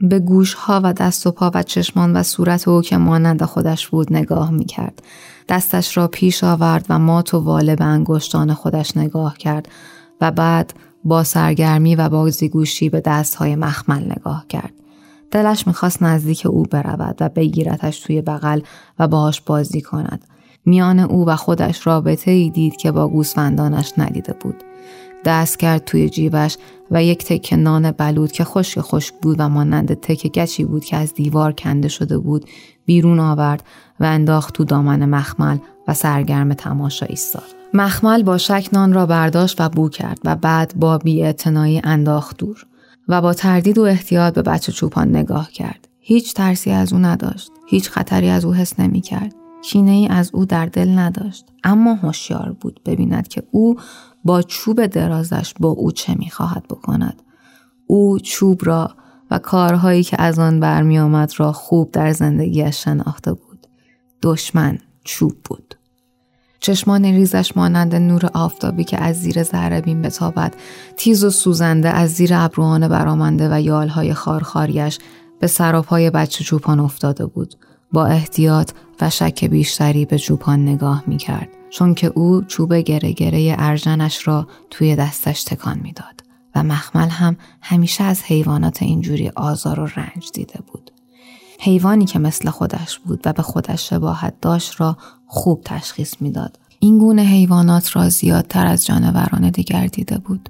به 0.02 0.18
گوشها 0.18 0.80
و 0.84 0.92
دست 0.92 1.26
و 1.26 1.30
پا 1.30 1.50
و 1.54 1.62
چشمان 1.62 2.16
و 2.16 2.22
صورت 2.22 2.68
او 2.68 2.82
که 2.82 2.96
مانند 2.96 3.42
خودش 3.42 3.88
بود 3.88 4.12
نگاه 4.12 4.50
می 4.50 4.64
کرد. 4.64 5.02
دستش 5.48 5.96
را 5.96 6.08
پیش 6.08 6.44
آورد 6.44 6.86
و 6.88 6.98
مات 6.98 7.34
و 7.34 7.38
واله 7.38 7.76
به 7.76 7.84
انگشتان 7.84 8.54
خودش 8.54 8.96
نگاه 8.96 9.38
کرد 9.38 9.68
و 10.20 10.30
بعد 10.30 10.74
با 11.04 11.24
سرگرمی 11.24 11.96
و 11.96 12.08
بازیگوشی 12.08 12.88
به 12.88 13.00
دستهای 13.00 13.56
مخمل 13.56 14.12
نگاه 14.12 14.44
کرد. 14.48 14.72
دلش 15.30 15.66
می‌خواست 15.66 16.02
نزدیک 16.02 16.46
او 16.46 16.62
برود 16.62 17.16
و 17.20 17.28
بگیرتش 17.28 18.00
توی 18.00 18.22
بغل 18.22 18.60
و 18.98 19.08
باهاش 19.08 19.40
بازی 19.40 19.80
کند. 19.80 20.24
میان 20.66 20.98
او 20.98 21.26
و 21.26 21.36
خودش 21.36 21.86
رابطه 21.86 22.30
ای 22.30 22.50
دید 22.50 22.76
که 22.76 22.92
با 22.92 23.08
گوسفندانش 23.08 23.92
ندیده 23.98 24.32
بود. 24.40 24.64
دست 25.26 25.58
کرد 25.58 25.84
توی 25.84 26.08
جیبش 26.08 26.58
و 26.90 27.04
یک 27.04 27.24
تک 27.24 27.52
نان 27.52 27.90
بلود 27.90 28.32
که 28.32 28.44
خشک 28.44 28.80
خشک 28.80 29.14
بود 29.22 29.36
و 29.38 29.48
مانند 29.48 29.94
تک 29.94 30.26
گچی 30.26 30.64
بود 30.64 30.84
که 30.84 30.96
از 30.96 31.14
دیوار 31.14 31.52
کنده 31.52 31.88
شده 31.88 32.18
بود 32.18 32.44
بیرون 32.84 33.20
آورد 33.20 33.64
و 34.00 34.04
انداخت 34.04 34.54
تو 34.54 34.64
دامن 34.64 35.04
مخمل 35.04 35.58
و 35.88 35.94
سرگرم 35.94 36.54
تماشا 36.54 37.06
ایستاد. 37.06 37.56
مخمل 37.74 38.22
با 38.22 38.38
شک 38.38 38.68
نان 38.72 38.92
را 38.92 39.06
برداشت 39.06 39.60
و 39.60 39.68
بو 39.68 39.88
کرد 39.88 40.18
و 40.24 40.36
بعد 40.36 40.72
با 40.76 40.98
بیاعتنایی 40.98 41.80
انداخت 41.84 42.36
دور. 42.36 42.66
و 43.08 43.20
با 43.20 43.34
تردید 43.34 43.78
و 43.78 43.82
احتیاط 43.82 44.34
به 44.34 44.42
بچه 44.42 44.72
چوپان 44.72 45.08
نگاه 45.08 45.50
کرد. 45.50 45.88
هیچ 46.00 46.34
ترسی 46.34 46.70
از 46.70 46.92
او 46.92 46.98
نداشت. 46.98 47.50
هیچ 47.68 47.90
خطری 47.90 48.28
از 48.28 48.44
او 48.44 48.54
حس 48.54 48.80
نمی 48.80 49.00
کرد. 49.00 49.34
کینه 49.64 49.90
ای 49.90 50.08
از 50.08 50.30
او 50.34 50.44
در 50.44 50.66
دل 50.66 50.98
نداشت. 50.98 51.44
اما 51.64 51.94
هوشیار 51.94 52.56
بود 52.60 52.80
ببیند 52.86 53.28
که 53.28 53.42
او 53.50 53.76
با 54.26 54.42
چوب 54.42 54.86
درازش 54.86 55.54
با 55.60 55.68
او 55.68 55.92
چه 55.92 56.14
می 56.14 56.30
خواهد 56.30 56.64
بکند. 56.70 57.22
او 57.86 58.18
چوب 58.18 58.60
را 58.64 58.90
و 59.30 59.38
کارهایی 59.38 60.02
که 60.02 60.22
از 60.22 60.38
آن 60.38 60.60
برمی 60.60 60.98
آمد 60.98 61.32
را 61.36 61.52
خوب 61.52 61.90
در 61.90 62.12
زندگیش 62.12 62.84
شناخته 62.84 63.32
بود. 63.32 63.66
دشمن 64.22 64.78
چوب 65.04 65.32
بود. 65.44 65.74
چشمان 66.60 67.04
ریزش 67.04 67.56
مانند 67.56 67.94
نور 67.94 68.30
آفتابی 68.34 68.84
که 68.84 68.98
از 68.98 69.16
زیر 69.16 69.42
زهربین 69.42 70.02
بتابد 70.02 70.54
تیز 70.96 71.24
و 71.24 71.30
سوزنده 71.30 71.88
از 71.88 72.10
زیر 72.10 72.30
ابروان 72.34 72.88
برآمنده 72.88 73.48
و 73.52 73.60
یالهای 73.60 74.14
خارخاریش 74.14 74.98
به 75.40 75.46
سراپای 75.46 76.10
بچه 76.10 76.44
چوپان 76.44 76.80
افتاده 76.80 77.26
بود 77.26 77.54
با 77.92 78.06
احتیاط 78.06 78.70
و 79.00 79.10
شک 79.10 79.44
بیشتری 79.44 80.04
به 80.04 80.18
چوپان 80.18 80.62
نگاه 80.62 81.04
می 81.06 81.16
کرد 81.16 81.55
چون 81.76 81.94
که 81.94 82.06
او 82.06 82.42
چوب 82.42 82.74
گره 82.74 83.12
گره 83.12 83.56
ارژنش 83.58 84.28
را 84.28 84.48
توی 84.70 84.96
دستش 84.96 85.44
تکان 85.44 85.80
می‌داد 85.82 86.22
و 86.54 86.62
مخمل 86.62 87.08
هم 87.08 87.36
همیشه 87.60 88.04
از 88.04 88.22
حیوانات 88.22 88.82
اینجوری 88.82 89.28
آزار 89.28 89.80
و 89.80 89.86
رنج 89.86 90.30
دیده 90.34 90.60
بود. 90.72 90.90
حیوانی 91.60 92.04
که 92.04 92.18
مثل 92.18 92.50
خودش 92.50 92.98
بود 92.98 93.20
و 93.24 93.32
به 93.32 93.42
خودش 93.42 93.90
شباهت 93.90 94.34
داشت 94.40 94.80
را 94.80 94.96
خوب 95.26 95.62
تشخیص 95.64 96.14
می‌داد. 96.20 96.58
این 96.78 96.98
گونه 96.98 97.22
حیوانات 97.22 97.96
را 97.96 98.08
زیادتر 98.08 98.66
از 98.66 98.86
جانوران 98.86 99.50
دیگر 99.50 99.86
دیده 99.86 100.18
بود. 100.18 100.48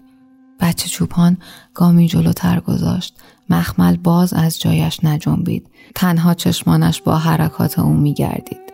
بچه 0.60 0.88
چوپان 0.88 1.36
گامی 1.74 2.08
جلوتر 2.08 2.60
گذاشت. 2.60 3.16
مخمل 3.50 3.96
باز 3.96 4.32
از 4.32 4.60
جایش 4.60 5.04
نجنبید. 5.04 5.66
تنها 5.94 6.34
چشمانش 6.34 7.02
با 7.02 7.16
حرکات 7.16 7.78
او 7.78 7.92
میگردید. 7.92 8.65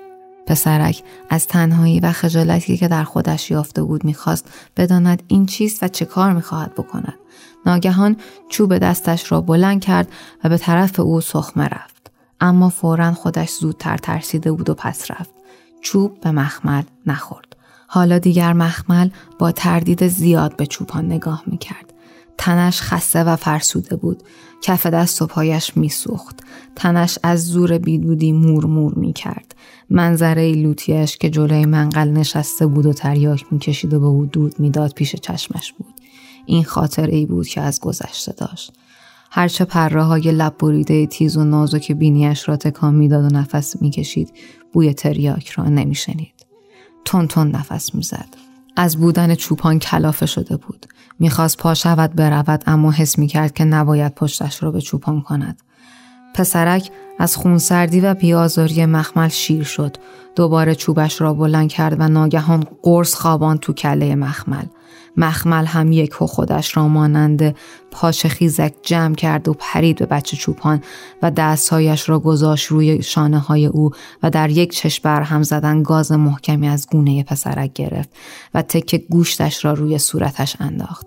پسرک 0.47 1.03
از 1.31 1.47
تنهایی 1.47 2.01
و 2.01 2.13
خجالتی 2.13 2.77
که 2.77 2.89
در 2.89 3.05
خودش 3.05 3.51
یافته 3.51 3.83
بود 3.83 4.05
می‌خواست 4.05 4.49
بداند 4.77 5.23
این 5.29 5.47
چیست 5.47 5.83
و 5.83 5.89
چه 5.89 6.05
کار 6.05 6.33
می‌خواهد 6.33 6.75
بکند. 6.75 7.15
ناگهان 7.67 8.17
چوب 8.49 8.79
دستش 8.79 9.33
را 9.33 9.41
بلند 9.41 9.81
کرد 9.81 10.09
و 10.45 10.49
به 10.49 10.59
طرف 10.59 11.01
او 11.01 11.21
سخمه 11.21 11.65
رفت. 11.65 12.11
اما 12.41 12.69
فورا 12.69 13.13
خودش 13.13 13.51
زودتر 13.51 13.97
ترسیده 13.97 14.53
بود 14.53 14.71
و 14.71 14.75
پس 14.75 15.11
رفت. 15.11 15.31
چوب 15.81 16.21
به 16.21 16.31
مخمل 16.31 16.83
نخورد. 17.07 17.57
حالا 17.87 18.19
دیگر 18.19 18.53
مخمل 18.53 19.11
با 19.39 19.53
تردید 19.53 20.07
زیاد 20.07 20.57
به 20.57 20.67
چوپان 20.67 21.07
نگاه 21.07 21.43
می‌کرد. 21.47 21.93
تنش 22.39 22.83
خسته 22.83 23.25
و 23.25 23.37
فرسوده 23.37 23.97
بود. 23.97 24.23
کف 24.63 24.87
دست 24.87 25.23
و 25.23 25.27
پایش 25.27 25.77
میسوخت. 25.77 26.41
تنش 26.77 27.19
از 27.23 27.49
زور 27.49 27.79
بیدودی 27.79 28.33
مور 28.33 28.67
مور 28.67 28.95
می‌کرد. 28.95 29.55
منظره 29.91 30.53
لوتیش 30.53 31.17
که 31.17 31.31
جلوی 31.31 31.67
منقل 31.67 32.09
نشسته 32.09 32.67
بود 32.67 32.87
و 32.87 32.93
تریاک 32.93 33.45
می‌کشید 33.51 33.95
و 33.95 34.01
به 34.01 34.07
او 34.07 34.27
دود 34.27 34.61
می‌داد 34.61 34.93
پیش 34.93 35.17
چشمش 35.17 35.73
بود. 35.73 35.95
این 36.47 36.65
خاطره 36.65 37.17
ای 37.17 37.27
بود 37.27 37.47
که 37.47 37.61
از 37.61 37.81
گذشته 37.81 38.33
داشت. 38.33 38.73
هرچه 39.31 39.65
پره 39.65 40.03
های 40.03 40.33
لب 40.33 40.55
بریده 40.59 41.07
تیز 41.07 41.37
و 41.37 41.45
نازک 41.45 41.93
بینیش 41.93 42.49
را 42.49 42.57
تکان 42.57 42.95
می‌داد 42.95 43.33
و 43.33 43.37
نفس 43.37 43.83
می‌کشید 43.83 44.33
بوی 44.73 44.95
تریاک 44.95 45.49
را 45.49 45.65
نمیشنید. 45.65 46.47
تون 47.05 47.29
تون 47.29 47.51
نفس 47.51 47.95
می‌زد. 47.95 48.29
از 48.77 48.97
بودن 48.97 49.35
چوپان 49.35 49.79
کلافه 49.79 50.27
شده 50.27 50.57
بود. 50.57 50.87
می‌خواست 51.19 51.57
پا 51.57 51.75
شود 51.75 52.15
برود 52.15 52.63
اما 52.67 52.91
حس 52.91 53.19
می‌کرد 53.19 53.55
که 53.55 53.65
نباید 53.65 54.15
پشتش 54.15 54.63
را 54.63 54.71
به 54.71 54.81
چوپان 54.81 55.21
کند. 55.21 55.63
پسرک 56.35 56.91
از 57.19 57.37
خونسردی 57.37 58.01
و 58.01 58.15
بیازاری 58.15 58.87
مخمل 58.87 59.29
شیر 59.29 59.65
شد. 59.65 59.97
دوباره 60.37 60.75
چوبش 60.75 61.21
را 61.21 61.35
بلند 61.35 61.69
کرد 61.69 61.97
و 62.01 62.09
ناگهان 62.09 62.65
قرص 62.83 63.15
خوابان 63.15 63.59
تو 63.59 63.73
کله 63.73 64.15
مخمل. 64.15 64.65
مخمل 65.17 65.65
هم 65.65 65.93
یک 65.93 66.23
و 66.23 66.27
خودش 66.27 66.77
را 66.77 66.89
مانند 66.89 67.57
پاش 67.91 68.27
خیزک 68.27 68.75
جمع 68.83 69.15
کرد 69.15 69.49
و 69.49 69.55
پرید 69.59 69.99
به 69.99 70.07
بچه 70.07 70.37
چوپان 70.37 70.81
و 71.23 71.31
دستهایش 71.31 72.09
را 72.09 72.19
گذاشت 72.19 72.67
روی 72.67 73.03
شانه 73.03 73.39
های 73.39 73.67
او 73.67 73.91
و 74.23 74.31
در 74.31 74.51
یک 74.51 74.73
چشم 74.73 75.01
بر 75.05 75.23
هم 75.23 75.43
زدن 75.43 75.83
گاز 75.83 76.13
محکمی 76.13 76.69
از 76.69 76.87
گونه 76.91 77.23
پسرک 77.23 77.73
گرفت 77.73 78.11
و 78.55 78.63
تک 78.63 78.95
گوشتش 78.95 79.65
را 79.65 79.73
روی 79.73 79.99
صورتش 79.99 80.57
انداخت. 80.61 81.07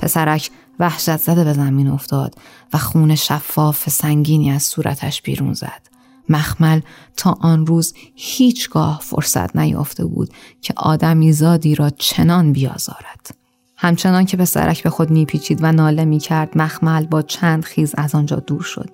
پسرک 0.00 0.50
وحشت 0.78 1.16
زده 1.16 1.44
به 1.44 1.52
زمین 1.52 1.88
افتاد 1.88 2.34
و 2.72 2.78
خون 2.78 3.14
شفاف 3.14 3.90
سنگینی 3.90 4.50
از 4.50 4.62
صورتش 4.62 5.22
بیرون 5.22 5.52
زد. 5.52 5.94
مخمل 6.28 6.80
تا 7.16 7.36
آن 7.40 7.66
روز 7.66 7.94
هیچگاه 8.14 9.00
فرصت 9.02 9.56
نیافته 9.56 10.04
بود 10.04 10.30
که 10.60 10.74
آدمی 10.76 11.32
زادی 11.32 11.74
را 11.74 11.90
چنان 11.90 12.52
بیازارد. 12.52 13.43
همچنان 13.76 14.24
که 14.24 14.36
به 14.36 14.44
سرک 14.44 14.82
به 14.82 14.90
خود 14.90 15.10
میپیچید 15.10 15.58
و 15.62 15.72
ناله 15.72 16.04
می‌کرد 16.04 16.58
مخمل 16.58 17.06
با 17.06 17.22
چند 17.22 17.64
خیز 17.64 17.94
از 17.96 18.14
آنجا 18.14 18.36
دور 18.36 18.62
شد. 18.62 18.90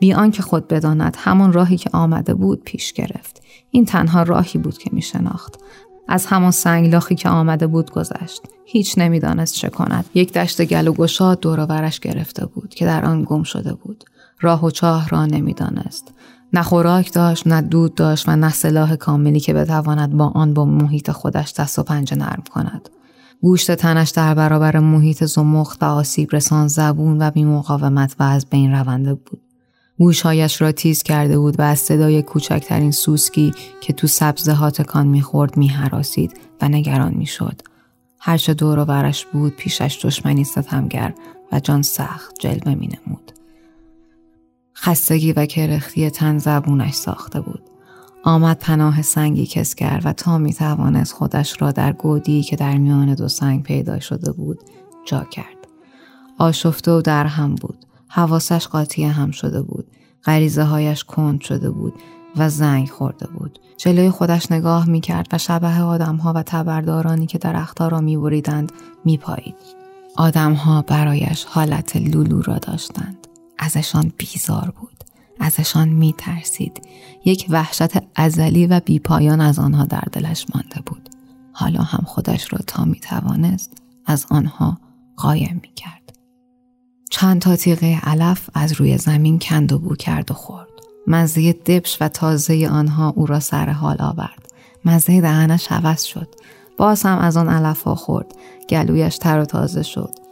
بی 0.00 0.14
آنکه 0.14 0.42
خود 0.42 0.68
بداند 0.68 1.16
همان 1.20 1.52
راهی 1.52 1.76
که 1.76 1.90
آمده 1.92 2.34
بود 2.34 2.62
پیش 2.64 2.92
گرفت. 2.92 3.42
این 3.70 3.84
تنها 3.84 4.22
راهی 4.22 4.58
بود 4.58 4.78
که 4.78 4.90
می 4.92 5.02
شناخت. 5.02 5.54
از 6.08 6.26
همان 6.26 6.50
سنگلاخی 6.50 7.14
که 7.14 7.28
آمده 7.28 7.66
بود 7.66 7.90
گذشت. 7.90 8.42
هیچ 8.64 8.98
نمی‌دانست 8.98 9.54
چه 9.54 9.68
کند. 9.68 10.04
یک 10.14 10.32
دشت 10.32 10.64
گل 10.64 10.88
و 10.88 10.92
گشاد 10.92 11.40
دور 11.40 11.60
و 11.60 11.66
برش 11.66 12.00
گرفته 12.00 12.46
بود 12.46 12.74
که 12.74 12.86
در 12.86 13.04
آن 13.04 13.24
گم 13.26 13.42
شده 13.42 13.74
بود. 13.74 14.04
راه 14.40 14.64
و 14.64 14.70
چاه 14.70 15.08
را 15.08 15.26
نمی‌دانست. 15.26 16.12
نه 16.52 16.62
خوراک 16.62 17.12
داشت، 17.12 17.46
نه 17.46 17.60
دود 17.60 17.94
داشت 17.94 18.28
و 18.28 18.36
نه 18.36 18.50
سلاح 18.50 18.96
کاملی 18.96 19.40
که 19.40 19.54
بتواند 19.54 20.16
با 20.16 20.26
آن 20.26 20.54
با 20.54 20.64
محیط 20.64 21.10
خودش 21.10 21.52
دست 21.52 21.78
و 21.78 21.82
پنجه 21.82 22.16
نرم 22.16 22.42
کند. 22.50 22.88
گوشت 23.42 23.72
تنش 23.72 24.10
در 24.10 24.34
برابر 24.34 24.78
محیط 24.78 25.24
زمخت 25.24 25.82
و 25.82 25.86
آسیب 25.86 26.28
رسان 26.32 26.68
زبون 26.68 27.22
و 27.22 27.30
بیمقاومت 27.30 28.16
و 28.18 28.22
از 28.22 28.46
بین 28.46 28.72
رونده 28.72 29.14
بود. 29.14 29.40
گوشهایش 29.98 30.62
را 30.62 30.72
تیز 30.72 31.02
کرده 31.02 31.38
بود 31.38 31.60
و 31.60 31.62
از 31.62 31.78
صدای 31.78 32.22
کوچکترین 32.22 32.90
سوسکی 32.90 33.52
که 33.80 33.92
تو 33.92 34.06
سبزه 34.06 34.52
ها 34.52 34.70
تکان 34.70 35.06
می‌خورد 35.06 35.56
میهراسید 35.56 36.40
و 36.62 36.68
نگران 36.68 37.14
می‌شد. 37.14 37.62
هرچه 38.20 38.54
دور 38.54 38.78
و 38.78 38.84
برش 38.84 39.26
بود 39.26 39.56
پیشش 39.56 40.00
دشمنی 40.02 40.44
ستمگر 40.44 41.14
و 41.52 41.60
جان 41.60 41.82
سخت 41.82 42.34
جلوه 42.40 42.74
می 42.74 42.88
نمود. 42.88 43.32
خستگی 44.76 45.32
و 45.32 45.46
کرختی 45.46 46.10
تن 46.10 46.38
زبونش 46.38 46.94
ساخته 46.94 47.40
بود. 47.40 47.62
آمد 48.26 48.58
پناه 48.58 49.02
سنگی 49.02 49.46
کس 49.46 49.74
کرد 49.74 50.06
و 50.06 50.12
تا 50.12 50.38
می 50.38 50.54
توانست 50.54 51.12
خودش 51.12 51.62
را 51.62 51.72
در 51.72 51.92
گودی 51.92 52.42
که 52.42 52.56
در 52.56 52.76
میان 52.76 53.14
دو 53.14 53.28
سنگ 53.28 53.62
پیدا 53.62 54.00
شده 54.00 54.32
بود 54.32 54.58
جا 55.06 55.24
کرد. 55.24 55.56
آشفته 56.38 56.90
و 56.92 57.00
در 57.00 57.26
هم 57.26 57.54
بود. 57.54 57.78
حواسش 58.08 58.68
قاطی 58.68 59.04
هم 59.04 59.30
شده 59.30 59.62
بود. 59.62 59.86
غریزه 60.24 60.62
هایش 60.62 61.04
کند 61.04 61.40
شده 61.40 61.70
بود 61.70 61.94
و 62.36 62.48
زنگ 62.48 62.88
خورده 62.88 63.26
بود. 63.26 63.58
جلوی 63.76 64.10
خودش 64.10 64.52
نگاه 64.52 64.88
می 64.88 65.00
کرد 65.00 65.26
و 65.32 65.38
شبه 65.38 65.80
آدم 65.80 66.16
ها 66.16 66.32
و 66.32 66.42
تبردارانی 66.42 67.26
که 67.26 67.38
درختها 67.38 67.88
را 67.88 68.00
می 68.00 68.16
بریدند 68.16 68.72
می 69.04 69.18
پایید. 69.18 69.56
آدم 70.16 70.52
ها 70.52 70.82
برایش 70.82 71.44
حالت 71.44 71.96
لولو 71.96 72.42
را 72.42 72.58
داشتند. 72.58 73.26
ازشان 73.58 74.12
بیزار 74.18 74.72
بود. 74.80 74.95
ازشان 75.40 75.88
می 75.88 76.14
ترسید. 76.18 76.82
یک 77.24 77.46
وحشت 77.48 77.90
ازلی 78.14 78.66
و 78.66 78.80
بیپایان 78.80 79.40
از 79.40 79.58
آنها 79.58 79.84
در 79.84 80.04
دلش 80.12 80.46
مانده 80.54 80.80
بود. 80.86 81.08
حالا 81.52 81.82
هم 81.82 82.04
خودش 82.06 82.52
را 82.52 82.58
تا 82.66 82.84
می 82.84 83.00
توانست 83.00 83.72
از 84.06 84.26
آنها 84.30 84.78
قایم 85.16 85.60
می 85.62 85.74
کرد. 85.76 86.16
چند 87.10 87.40
تا 87.40 87.56
تیغه 87.56 88.00
علف 88.02 88.50
از 88.54 88.72
روی 88.72 88.98
زمین 88.98 89.38
کند 89.38 89.72
و 89.72 89.78
بو 89.78 89.94
کرد 89.94 90.30
و 90.30 90.34
خورد. 90.34 90.68
مزه 91.06 91.52
دبش 91.52 91.98
و 92.00 92.08
تازه 92.08 92.68
آنها 92.72 93.10
او 93.16 93.26
را 93.26 93.40
سر 93.40 93.70
حال 93.70 93.96
آورد. 94.00 94.52
مزه 94.84 95.20
دهنش 95.20 95.72
عوض 95.72 96.02
شد. 96.02 96.34
باز 96.76 97.02
هم 97.02 97.18
از 97.18 97.36
آن 97.36 97.48
علف 97.48 97.82
ها 97.82 97.94
خورد. 97.94 98.34
گلویش 98.68 99.18
تر 99.18 99.38
و 99.40 99.44
تازه 99.44 99.82
شد. 99.82 100.25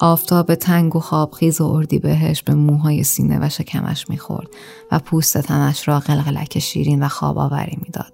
آفتاب 0.00 0.54
تنگ 0.54 0.96
و 0.96 1.00
خوابخیز 1.00 1.60
و 1.60 1.64
اردی 1.64 1.98
بهش 1.98 2.42
به 2.42 2.54
موهای 2.54 3.04
سینه 3.04 3.38
و 3.42 3.48
شکمش 3.48 4.10
می‌خورد 4.10 4.48
و 4.92 4.98
پوست 4.98 5.38
تنش 5.38 5.88
را 5.88 6.00
قلقلک 6.00 6.58
شیرین 6.58 7.02
و 7.02 7.08
خواب 7.08 7.38
آوری 7.38 7.78
می‌داد. 7.82 8.12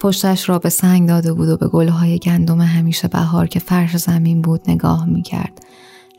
پشتش 0.00 0.48
را 0.48 0.58
به 0.58 0.68
سنگ 0.68 1.08
داده 1.08 1.32
بود 1.32 1.48
و 1.48 1.56
به 1.56 1.68
گلهای 1.68 2.18
گندم 2.18 2.60
همیشه 2.60 3.08
بهار 3.08 3.46
که 3.46 3.58
فرش 3.58 3.96
زمین 3.96 4.42
بود 4.42 4.70
نگاه 4.70 5.06
می‌کرد. 5.06 5.62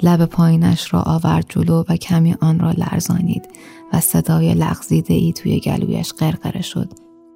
لب 0.03 0.25
پایینش 0.25 0.93
را 0.93 1.01
آورد 1.01 1.45
جلو 1.49 1.83
و 1.89 1.95
کمی 1.95 2.35
آن 2.41 2.59
را 2.59 2.71
لرزانید 2.71 3.49
و 3.93 3.99
صدای 3.99 4.53
لغزیده 4.53 5.13
ای 5.13 5.33
توی 5.33 5.59
گلویش 5.59 6.13
قرقره 6.13 6.61
شد. 6.61 6.93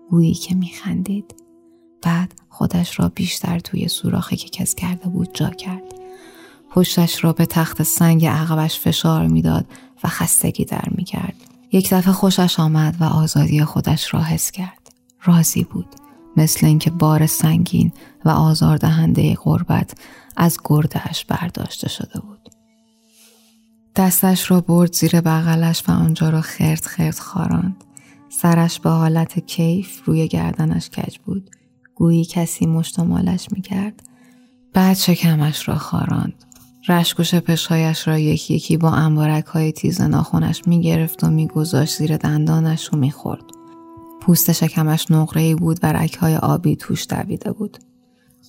گویی 0.09 0.33
که 0.33 0.55
میخندید. 0.55 1.35
بعد 2.01 2.33
خودش 2.49 2.99
را 2.99 3.11
بیشتر 3.15 3.59
توی 3.59 3.87
سوراخی 3.87 4.35
که 4.35 4.49
کس 4.49 4.75
کرده 4.75 5.09
بود 5.09 5.29
جا 5.33 5.49
کرد. 5.49 6.02
پشتش 6.73 7.23
را 7.23 7.33
به 7.33 7.45
تخت 7.45 7.83
سنگ 7.83 8.25
عقبش 8.25 8.79
فشار 8.79 9.27
می‌داد 9.27 9.65
و 10.03 10.07
خستگی 10.07 10.65
در 10.65 10.87
می 10.91 11.03
کرد. 11.03 11.35
یک 11.71 11.93
دفعه 11.93 12.13
خوشش 12.13 12.59
آمد 12.59 12.95
و 12.99 13.03
آزادی 13.03 13.63
خودش 13.63 14.13
را 14.13 14.21
حس 14.21 14.51
کرد. 14.51 14.91
راضی 15.23 15.63
بود. 15.63 15.85
مثل 16.37 16.65
اینکه 16.65 16.91
بار 16.91 17.25
سنگین 17.25 17.91
و 18.25 18.29
آزاردهنده 18.29 19.35
غربت 19.35 19.93
از 20.37 20.57
گردش 20.63 21.25
برداشته 21.25 21.89
شده 21.89 22.19
بود. 22.19 22.49
دستش 23.95 24.51
را 24.51 24.61
برد 24.61 24.93
زیر 24.93 25.21
بغلش 25.21 25.83
و 25.87 25.91
آنجا 25.91 26.29
را 26.29 26.41
خرد 26.41 26.85
خرد 26.85 27.19
خاراند. 27.19 27.83
سرش 28.29 28.79
به 28.79 28.89
حالت 28.89 29.39
کیف 29.39 30.05
روی 30.05 30.27
گردنش 30.27 30.89
کج 30.89 31.17
بود. 31.17 31.49
گویی 31.95 32.25
کسی 32.25 32.65
مشتمالش 32.65 33.47
می 33.51 33.61
کرد. 33.61 34.03
بعد 34.73 34.97
شکمش 34.97 35.67
را 35.69 35.75
خاراند. 35.75 36.45
رشک 36.89 37.19
و 37.19 37.23
شپشهایش 37.23 38.07
را 38.07 38.17
یکی 38.17 38.53
یکی 38.53 38.77
با 38.77 38.91
انبارک 38.91 39.45
های 39.45 39.71
تیز 39.71 40.01
ناخونش 40.01 40.61
می 40.67 40.81
گرفت 40.81 41.23
و 41.23 41.27
می 41.27 41.47
گذاشت 41.47 41.97
زیر 41.97 42.17
دندانش 42.17 42.93
و 42.93 42.97
می 42.97 43.11
خورد. 43.11 43.43
پوست 44.21 44.51
شکمش 44.51 45.11
نقره 45.11 45.55
بود 45.55 45.79
و 45.83 45.93
رک 45.93 46.15
های 46.15 46.35
آبی 46.35 46.75
توش 46.75 47.07
دویده 47.09 47.51
بود. 47.51 47.77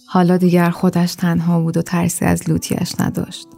حالا 0.07 0.37
دیگر 0.37 0.71
خودش 0.71 1.15
تنها 1.15 1.61
بود 1.61 1.77
و 1.77 1.83
ترسی 1.83 2.25
از 2.25 2.51
لوتیش 2.51 3.01
نداشت. 3.01 3.49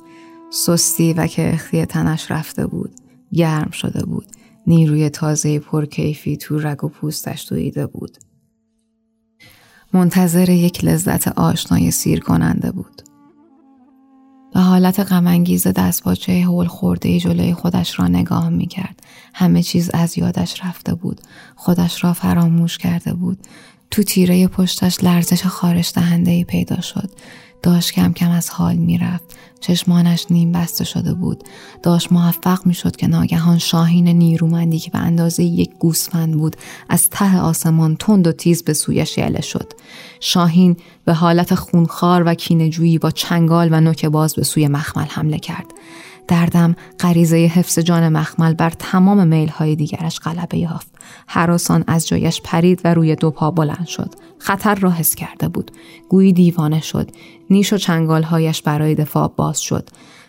سستی 0.50 1.12
و 1.12 1.26
کرختی 1.26 1.84
تنش 1.84 2.30
رفته 2.30 2.66
بود. 2.66 2.90
گرم 3.32 3.70
شده 3.70 4.04
بود. 4.06 4.26
نیروی 4.66 5.10
تازه 5.10 5.58
پرکیفی 5.58 6.36
تو 6.36 6.58
رگ 6.58 6.84
و 6.84 6.88
پوستش 6.88 7.46
دویده 7.50 7.86
بود. 7.86 8.18
منتظر 9.92 10.50
یک 10.50 10.84
لذت 10.84 11.28
آشنای 11.28 11.90
سیر 11.90 12.20
کننده 12.20 12.70
بود. 12.72 13.05
به 14.56 14.62
حالت 14.62 15.00
غمانگیز 15.00 15.66
دستپاچه 15.66 16.42
هول 16.44 16.66
خورده 16.66 17.20
جلوی 17.20 17.54
خودش 17.54 17.98
را 17.98 18.08
نگاه 18.08 18.48
می 18.48 18.66
کرد. 18.66 19.00
همه 19.34 19.62
چیز 19.62 19.90
از 19.94 20.18
یادش 20.18 20.64
رفته 20.64 20.94
بود. 20.94 21.20
خودش 21.56 22.04
را 22.04 22.12
فراموش 22.12 22.78
کرده 22.78 23.14
بود. 23.14 23.38
تو 23.90 24.02
تیره 24.02 24.48
پشتش 24.48 25.04
لرزش 25.04 25.46
خارش 25.46 25.92
دهنده 25.94 26.44
پیدا 26.44 26.80
شد. 26.80 27.10
داشت 27.62 27.92
کم 27.92 28.12
کم 28.12 28.30
از 28.30 28.50
حال 28.50 28.76
می‌رفت. 28.76 29.24
چشمانش 29.60 30.26
نیم 30.30 30.52
بسته 30.52 30.84
شده 30.84 31.14
بود. 31.14 31.44
داشت 31.82 32.12
موفق 32.12 32.66
می‌شد 32.66 32.96
که 32.96 33.06
ناگهان 33.06 33.58
شاهین 33.58 34.08
نیرومندی 34.08 34.78
که 34.78 34.90
به 34.90 34.98
اندازه 34.98 35.42
یک 35.42 35.70
گوسفند 35.78 36.34
بود 36.34 36.56
از 36.88 37.10
ته 37.10 37.38
آسمان 37.38 37.96
تند 37.96 38.26
و 38.26 38.32
تیز 38.32 38.64
به 38.64 38.72
سویش 38.72 39.18
یله 39.18 39.40
شد. 39.40 39.72
شاهین 40.20 40.76
به 41.04 41.14
حالت 41.14 41.54
خونخوار 41.54 42.22
و 42.26 42.34
کینجویی 42.34 42.98
با 42.98 43.10
چنگال 43.10 43.68
و 43.72 43.80
نوک 43.80 44.06
باز 44.06 44.34
به 44.34 44.44
سوی 44.44 44.68
مخمل 44.68 45.06
حمله 45.06 45.38
کرد. 45.38 45.66
دردم 46.28 46.76
غریزه 47.00 47.36
حفظ 47.36 47.78
جان 47.78 48.08
مخمل 48.08 48.54
بر 48.54 48.70
تمام 48.70 49.26
میل 49.26 49.48
های 49.48 49.76
دیگرش 49.76 50.20
غلبه 50.20 50.58
یافت. 50.58 50.88
حراسان 51.26 51.84
از 51.86 52.08
جایش 52.08 52.40
پرید 52.44 52.80
و 52.84 52.94
روی 52.94 53.16
دو 53.16 53.30
پا 53.30 53.50
بلند 53.50 53.86
شد. 53.86 54.14
خطر 54.38 54.74
را 54.74 54.90
حس 54.90 55.14
کرده 55.14 55.48
بود. 55.48 55.70
گویی 56.08 56.32
دیوانه 56.32 56.80
شد. 56.80 57.10
نیش 57.50 57.72
و 57.72 57.76
چنگالهایش 57.76 58.62
برای 58.62 58.94
دفاع 58.94 59.32
باز 59.36 59.60
شد. 59.60 59.88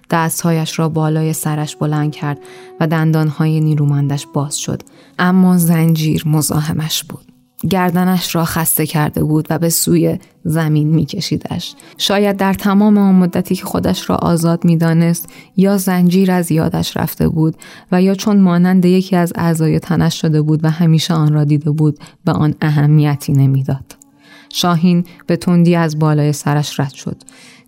دستهایش 0.09 0.79
را 0.79 0.89
بالای 0.89 1.33
سرش 1.33 1.75
بلند 1.75 2.11
کرد 2.11 2.39
و 2.79 2.87
دندانهای 2.87 3.59
نیرومندش 3.59 4.27
باز 4.33 4.57
شد. 4.57 4.81
اما 5.19 5.57
زنجیر 5.57 6.27
مزاحمش 6.27 7.03
بود. 7.03 7.26
گردنش 7.69 8.35
را 8.35 8.45
خسته 8.45 8.85
کرده 8.85 9.23
بود 9.23 9.47
و 9.49 9.59
به 9.59 9.69
سوی 9.69 10.19
زمین 10.43 10.87
میکشیدش. 10.87 11.75
شاید 11.97 12.37
در 12.37 12.53
تمام 12.53 12.97
آن 12.97 13.15
مدتی 13.15 13.55
که 13.55 13.65
خودش 13.65 14.09
را 14.09 14.15
آزاد 14.15 14.65
می‌دانست 14.65 15.29
یا 15.57 15.77
زنجیر 15.77 16.31
از 16.31 16.51
یادش 16.51 16.97
رفته 16.97 17.27
بود 17.27 17.55
و 17.91 18.01
یا 18.01 18.15
چون 18.15 18.39
مانند 18.39 18.85
یکی 18.85 19.15
از 19.15 19.33
اعضای 19.35 19.79
تنش 19.79 20.21
شده 20.21 20.41
بود 20.41 20.59
و 20.63 20.69
همیشه 20.69 21.13
آن 21.13 21.33
را 21.33 21.43
دیده 21.43 21.71
بود 21.71 21.99
به 22.25 22.31
آن 22.31 22.55
اهمیتی 22.61 23.33
نمی‌داد. 23.33 23.95
شاهین 24.49 25.05
به 25.27 25.37
تندی 25.37 25.75
از 25.75 25.99
بالای 25.99 26.33
سرش 26.33 26.79
رد 26.79 26.93
شد. 26.93 27.17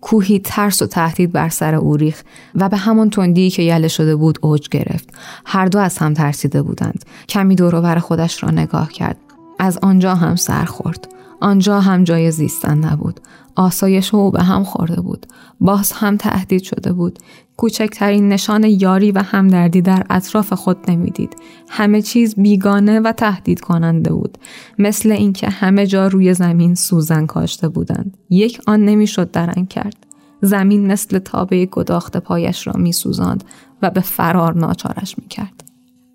کوهی 0.00 0.38
ترس 0.38 0.82
و 0.82 0.86
تهدید 0.86 1.32
بر 1.32 1.48
سر 1.48 1.74
او 1.74 1.96
ریخت 1.96 2.26
و 2.54 2.68
به 2.68 2.76
همان 2.76 3.10
تندی 3.10 3.50
که 3.50 3.62
یله 3.62 3.88
شده 3.88 4.16
بود 4.16 4.38
اوج 4.42 4.68
گرفت. 4.68 5.08
هر 5.46 5.66
دو 5.66 5.78
از 5.78 5.98
هم 5.98 6.14
ترسیده 6.14 6.62
بودند. 6.62 7.04
کمی 7.28 7.54
دور 7.54 7.98
خودش 7.98 8.42
را 8.42 8.50
نگاه 8.50 8.92
کرد. 8.92 9.16
از 9.60 9.78
آنجا 9.82 10.14
هم 10.14 10.36
سر 10.36 10.64
خورد. 10.64 11.08
آنجا 11.40 11.80
هم 11.80 12.04
جای 12.04 12.30
زیستن 12.30 12.78
نبود. 12.78 13.20
آسایش 13.56 14.14
او 14.14 14.30
به 14.30 14.42
هم 14.42 14.64
خورده 14.64 15.00
بود. 15.00 15.26
باز 15.60 15.92
هم 15.92 16.16
تهدید 16.16 16.62
شده 16.62 16.92
بود. 16.92 17.18
کوچکترین 17.56 18.28
نشان 18.28 18.64
یاری 18.64 19.12
و 19.12 19.22
همدردی 19.22 19.82
در 19.82 20.06
اطراف 20.10 20.52
خود 20.52 20.90
نمی‌دید. 20.90 21.36
همه 21.68 22.02
چیز 22.02 22.34
بیگانه 22.34 23.00
و 23.00 23.12
تهدید 23.12 23.60
کننده 23.60 24.12
بود. 24.12 24.38
مثل 24.78 25.12
اینکه 25.12 25.50
همه 25.50 25.86
جا 25.86 26.06
روی 26.06 26.34
زمین 26.34 26.74
سوزن 26.74 27.26
کاشته 27.26 27.68
بودند. 27.68 28.16
یک 28.30 28.60
آن 28.66 28.84
نمی‌شد 28.84 29.30
درنگ 29.30 29.68
کرد. 29.68 30.06
زمین 30.42 30.86
مثل 30.86 31.18
تابه 31.18 31.66
گداخت 31.66 32.16
پایش 32.16 32.66
را 32.66 32.72
میسوزاند 32.76 33.44
و 33.82 33.90
به 33.90 34.00
فرار 34.00 34.58
ناچارش 34.58 35.18
می‌کرد. 35.18 35.64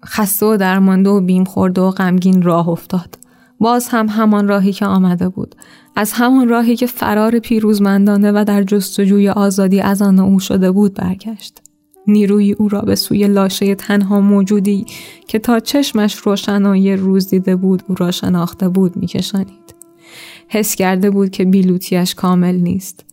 خسته 0.06 0.46
و 0.46 0.58
درمانده 0.58 1.10
و 1.10 1.22
بیم 1.22 1.44
خورده 1.44 1.82
و 1.82 1.92
غمگین 1.92 2.42
راه 2.42 2.70
افتاد. 2.70 3.18
باز 3.60 3.88
هم 3.88 4.08
همان 4.10 4.48
راهی 4.48 4.74
که 4.74 4.86
آمده 4.86 5.30
بود. 5.30 5.56
از 5.96 6.14
همان 6.14 6.50
راهی 6.50 6.76
که 6.76 6.88
فرار 6.88 7.40
پیروزمندانه 7.40 8.32
و 8.32 8.44
در 8.48 8.64
جستجوی 8.64 9.30
آزادی 9.30 9.82
از 9.82 10.02
آن 10.02 10.20
او 10.20 10.40
شده 10.40 10.72
بود 10.72 10.94
برگشت. 10.94 11.62
نیروی 12.08 12.52
او 12.52 12.70
را 12.70 12.82
به 12.82 12.96
سوی 12.96 13.28
لاشه 13.28 13.76
تنها 13.76 14.22
موجودی 14.22 14.86
که 15.28 15.40
تا 15.40 15.60
چشمش 15.60 16.16
روشنایی 16.16 16.96
روز 16.96 17.30
دیده 17.30 17.56
بود 17.56 17.84
او 17.88 17.96
را 17.96 18.12
شناخته 18.12 18.70
بود 18.70 18.96
میکشانید. 18.96 19.76
حس 20.48 20.76
کرده 20.76 21.10
بود 21.10 21.30
که 21.30 21.46
بیلوتیش 21.46 22.16
کامل 22.16 22.56
نیست. 22.56 23.06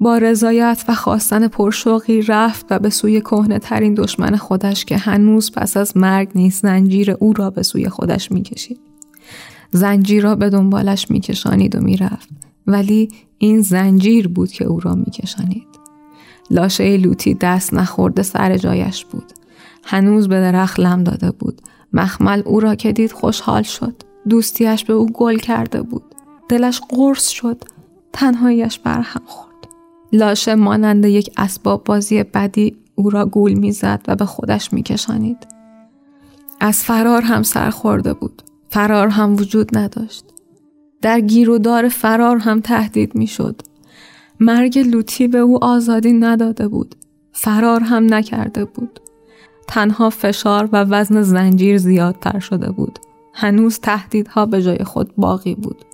با 0.00 0.18
رضایت 0.18 0.84
و 0.88 0.94
خواستن 0.94 1.48
پرشوقی 1.48 2.22
رفت 2.22 2.66
و 2.70 2.78
به 2.78 2.90
سوی 2.90 3.20
کهنه 3.20 3.58
ترین 3.58 3.94
دشمن 3.94 4.36
خودش 4.36 4.84
که 4.84 4.96
هنوز 4.96 5.52
پس 5.52 5.76
از 5.76 5.96
مرگ 5.96 6.28
نیست 6.34 6.62
زنجیر 6.62 7.10
او 7.10 7.32
را 7.32 7.50
به 7.50 7.62
سوی 7.62 7.88
خودش 7.88 8.32
می‌کشید. 8.32 8.78
زنجیر 9.70 10.22
را 10.22 10.34
به 10.34 10.50
دنبالش 10.50 11.10
میکشانید 11.10 11.76
و 11.76 11.80
می‌رفت. 11.80 12.28
ولی 12.66 13.08
این 13.38 13.60
زنجیر 13.60 14.28
بود 14.28 14.52
که 14.52 14.64
او 14.64 14.80
را 14.80 14.94
میکشانید. 14.94 15.66
لاشه 16.50 16.96
لوتی 16.96 17.34
دست 17.34 17.74
نخورده 17.74 18.22
سر 18.22 18.56
جایش 18.56 19.04
بود. 19.04 19.32
هنوز 19.84 20.28
به 20.28 20.40
درخت 20.40 20.80
لم 20.80 21.04
داده 21.04 21.30
بود. 21.30 21.62
مخمل 21.92 22.42
او 22.44 22.60
را 22.60 22.74
که 22.74 22.92
دید 22.92 23.12
خوشحال 23.12 23.62
شد. 23.62 23.94
دوستیش 24.28 24.84
به 24.84 24.92
او 24.92 25.06
گل 25.06 25.36
کرده 25.36 25.82
بود. 25.82 26.02
دلش 26.48 26.80
قرص 26.88 27.28
شد. 27.28 27.64
تنهایش 28.12 28.78
برهم 28.78 29.22
خورد. 29.26 29.48
لاشه 30.12 30.54
مانند 30.54 31.04
یک 31.04 31.30
اسباب 31.36 31.84
بازی 31.84 32.22
بدی 32.22 32.76
او 32.94 33.10
را 33.10 33.26
گول 33.26 33.52
می‌زد 33.52 34.00
و 34.08 34.16
به 34.16 34.24
خودش 34.26 34.72
میکشانید. 34.72 35.46
از 36.60 36.84
فرار 36.84 37.22
هم 37.22 37.42
سر 37.42 37.70
خورده 37.70 38.14
بود. 38.14 38.42
فرار 38.70 39.08
هم 39.08 39.32
وجود 39.32 39.78
نداشت. 39.78 40.24
در 41.02 41.20
گیر 41.20 41.50
و 41.50 41.58
دار 41.58 41.88
فرار 41.88 42.38
هم 42.38 42.60
تهدید 42.60 43.14
می 43.14 43.26
شد. 43.26 43.62
مرگ 44.40 44.78
لوتی 44.78 45.28
به 45.28 45.38
او 45.38 45.64
آزادی 45.64 46.12
نداده 46.12 46.68
بود. 46.68 46.94
فرار 47.32 47.80
هم 47.80 48.14
نکرده 48.14 48.64
بود. 48.64 49.00
تنها 49.68 50.10
فشار 50.10 50.68
و 50.72 50.84
وزن 50.84 51.22
زنجیر 51.22 51.78
زیادتر 51.78 52.38
شده 52.38 52.70
بود. 52.70 52.98
هنوز 53.34 53.78
تهدیدها 53.78 54.46
به 54.46 54.62
جای 54.62 54.84
خود 54.84 55.12
باقی 55.16 55.54
بود. 55.54 55.84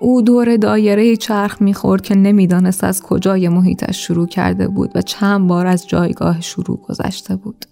او 0.00 0.22
دور 0.22 0.56
دایره 0.56 1.16
چرخ 1.16 1.62
می‌خورد 1.62 2.02
که 2.02 2.14
نمی‌دانست 2.14 2.84
از 2.84 3.02
کجای 3.02 3.48
محیطش 3.48 4.06
شروع 4.06 4.26
کرده 4.26 4.68
بود 4.68 4.90
و 4.94 5.02
چند 5.02 5.48
بار 5.48 5.66
از 5.66 5.88
جایگاه 5.88 6.40
شروع 6.40 6.80
گذشته 6.88 7.36
بود. 7.36 7.64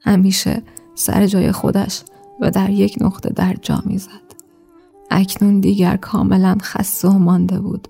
همیشه 0.00 0.62
سر 0.94 1.26
جای 1.26 1.52
خودش 1.52 2.02
و 2.40 2.50
در 2.50 2.70
یک 2.70 2.96
نقطه 3.00 3.30
در 3.30 3.56
جا 3.62 3.82
می‌زد. 3.86 4.28
اکنون 5.10 5.60
دیگر 5.60 5.96
کاملا 5.96 6.56
خسته 6.62 7.08
و 7.08 7.18
مانده 7.18 7.60
بود. 7.60 7.88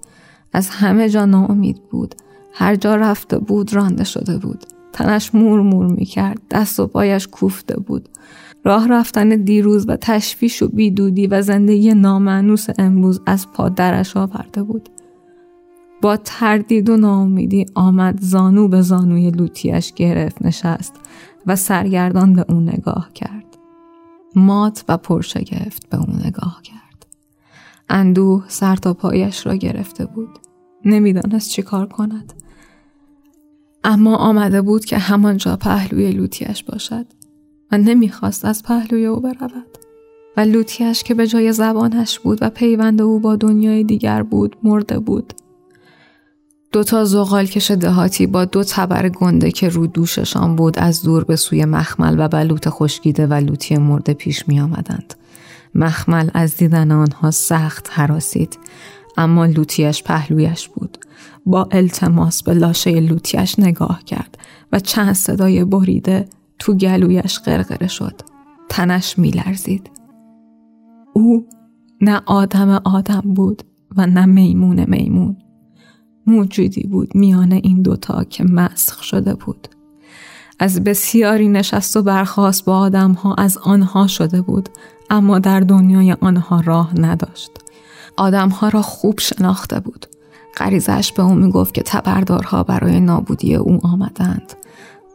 از 0.53 0.69
همه 0.69 1.09
جا 1.09 1.25
ناامید 1.25 1.83
بود. 1.91 2.15
هر 2.53 2.77
جا 2.77 2.97
رفته 2.97 3.39
بود 3.39 3.75
رانده 3.75 4.05
شده 4.05 4.39
بود. 4.39 4.65
تنش 4.93 5.35
مور 5.35 5.63
مور 5.63 5.87
می 5.87 6.05
کرد. 6.05 6.41
دست 6.51 6.81
و 6.81 6.87
پایش 6.87 7.29
کوفته 7.29 7.81
بود. 7.81 8.09
راه 8.65 8.89
رفتن 8.89 9.29
دیروز 9.29 9.89
و 9.89 9.97
تشویش 9.97 10.63
و 10.63 10.69
بیدودی 10.69 11.27
و 11.27 11.43
زندگی 11.43 11.95
نامعنوس 11.95 12.67
امروز 12.79 13.21
از 13.27 13.53
پا 13.53 13.69
درش 13.69 14.17
آورده 14.17 14.63
بود. 14.63 14.89
با 16.03 16.17
تردید 16.17 16.89
و 16.89 16.97
ناامیدی 16.97 17.67
آمد 17.75 18.19
زانو 18.21 18.69
به 18.69 18.81
زانوی 18.81 19.31
لوتیش 19.31 19.93
گرفت 19.93 20.43
نشست 20.43 20.95
و 21.47 21.57
سرگردان 21.57 22.33
به 22.33 22.45
او 22.49 22.61
نگاه 22.61 23.09
کرد. 23.15 23.48
مات 24.37 24.85
و 24.89 24.97
پرشگفت 24.97 25.89
به 25.89 25.99
او 25.99 26.17
نگاه 26.27 26.61
کرد. 26.63 27.07
اندوه 27.89 28.45
سر 28.49 28.77
تا 28.77 28.95
پایش 28.95 29.47
را 29.47 29.55
گرفته 29.55 30.07
بود. 30.07 30.39
نمی‌دانست 30.85 31.51
چی 31.51 31.63
کار 31.63 31.87
کند. 31.87 32.33
اما 33.85 34.17
آمده 34.17 34.63
بود 34.63 34.85
که 34.85 34.99
همانجا 34.99 35.57
پهلوی 35.57 36.13
لوتیش 36.13 36.65
باشد 36.65 37.07
و 37.73 37.79
نمی‌خواست 37.79 38.45
از 38.45 38.63
پهلوی 38.63 39.07
او 39.07 39.21
برود. 39.21 39.79
و 40.37 40.41
لوتیش 40.41 41.03
که 41.03 41.15
به 41.15 41.27
جای 41.27 41.53
زبانش 41.53 42.19
بود 42.19 42.39
و 42.41 42.51
پیوند 42.51 43.03
او 43.03 43.21
با 43.21 43.37
دنیای 43.37 43.85
دیگر 43.85 44.23
بود 44.23 44.57
مرده 44.63 44.99
بود. 44.99 45.33
دو 46.73 46.85
تا 46.85 47.05
زغال 47.05 47.47
کش 47.47 47.71
دهاتی 47.71 48.27
با 48.27 48.45
دو 48.45 48.65
تبر 48.65 49.09
گنده 49.09 49.51
که 49.51 49.69
رو 49.69 49.87
دوششان 49.87 50.57
بود 50.57 50.79
از 50.79 51.03
دور 51.03 51.25
به 51.25 51.37
سوی 51.37 51.65
مخمل 51.65 52.17
و 52.19 52.29
بلوط 52.29 52.69
خشکیده 52.69 53.27
و 53.27 53.35
لوتی 53.35 53.77
مرده 53.77 54.15
پیش 54.15 54.49
می 54.49 54.61
آمدند. 54.61 55.15
مخمل 55.75 56.31
از 56.35 56.57
دیدن 56.57 56.93
آنها 56.93 57.31
سخت 57.31 57.89
حراسید 57.93 58.59
اما 59.17 59.47
لوتیش 59.47 60.03
پهلویش 60.03 60.69
بود. 60.69 60.99
با 61.47 61.69
التماس 61.71 62.43
به 62.43 62.55
لاشه 62.55 63.01
لوتیش 63.01 63.59
نگاه 63.59 64.05
کرد 64.05 64.39
و 64.73 64.81
چند 64.81 65.13
صدای 65.13 65.65
بریده 65.65 66.29
تو 66.59 66.75
گلویش 66.75 67.39
غرغره 67.39 67.89
شد. 67.89 68.21
تنش 68.69 69.19
می 69.19 69.31
لرزید. 69.31 69.91
او 71.13 71.47
نه 72.01 72.21
آدم 72.27 72.71
آدم 72.85 73.21
بود 73.21 73.63
و 73.97 74.07
نه 74.07 74.27
میمون 74.27 74.85
میمون. 74.89 75.37
موجودی 76.29 76.83
بود 76.83 77.15
میان 77.15 77.53
این 77.53 77.83
دوتا 77.83 78.25
که 78.25 78.45
مسخ 78.45 79.03
شده 79.03 79.35
بود. 79.35 79.69
از 80.59 80.85
بسیاری 80.85 81.49
نشست 81.49 81.97
و 81.97 82.03
برخواست 82.03 82.65
با 82.65 82.79
آدم 82.79 83.13
ها 83.13 83.35
از 83.35 83.59
آنها 83.59 84.07
شده 84.07 84.41
بود 84.41 84.69
اما 85.11 85.39
در 85.39 85.61
دنیای 85.61 86.13
آنها 86.13 86.61
راه 86.61 87.01
نداشت. 87.01 87.51
آدم 88.17 88.49
ها 88.49 88.69
را 88.69 88.83
خوب 88.83 89.21
شناخته 89.21 89.81
بود. 89.81 90.07
غریزش 90.57 91.13
به 91.13 91.23
او 91.23 91.35
می‌گفت 91.35 91.75
که 91.75 91.83
تبردارها 91.83 92.63
برای 92.63 93.01
نابودی 93.01 93.55
او 93.55 93.79
آمدند. 93.83 94.53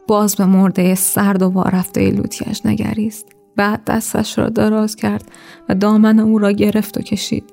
باز 0.08 0.36
به 0.36 0.46
مرده 0.46 0.96
سرد 0.96 1.42
و 1.42 1.50
وارفته 1.50 2.12
لوتیش 2.12 2.66
نگریست. 2.66 3.26
بعد 3.56 3.84
دستش 3.86 4.38
را 4.38 4.50
دراز 4.50 4.96
کرد 4.96 5.32
و 5.70 5.76
دامن 5.76 6.20
او 6.20 6.40
را 6.40 6.52
گرفت 6.52 6.98
و 6.98 7.02
کشید. 7.02 7.44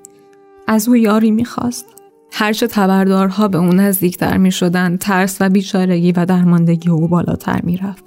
از 0.66 0.88
او 0.88 0.96
یاری 0.96 1.30
می‌خواست. 1.30 1.86
هرچه 2.32 2.66
تبردارها 2.66 3.48
به 3.48 3.58
اون 3.58 3.80
نزدیکتر 3.80 4.36
می 4.36 4.52
شدن 4.52 4.96
ترس 4.96 5.36
و 5.40 5.48
بیچارگی 5.48 6.12
و 6.12 6.26
درماندگی 6.26 6.90
او 6.90 7.08
بالاتر 7.08 7.60
می 7.62 7.76
رفت. 7.76 8.04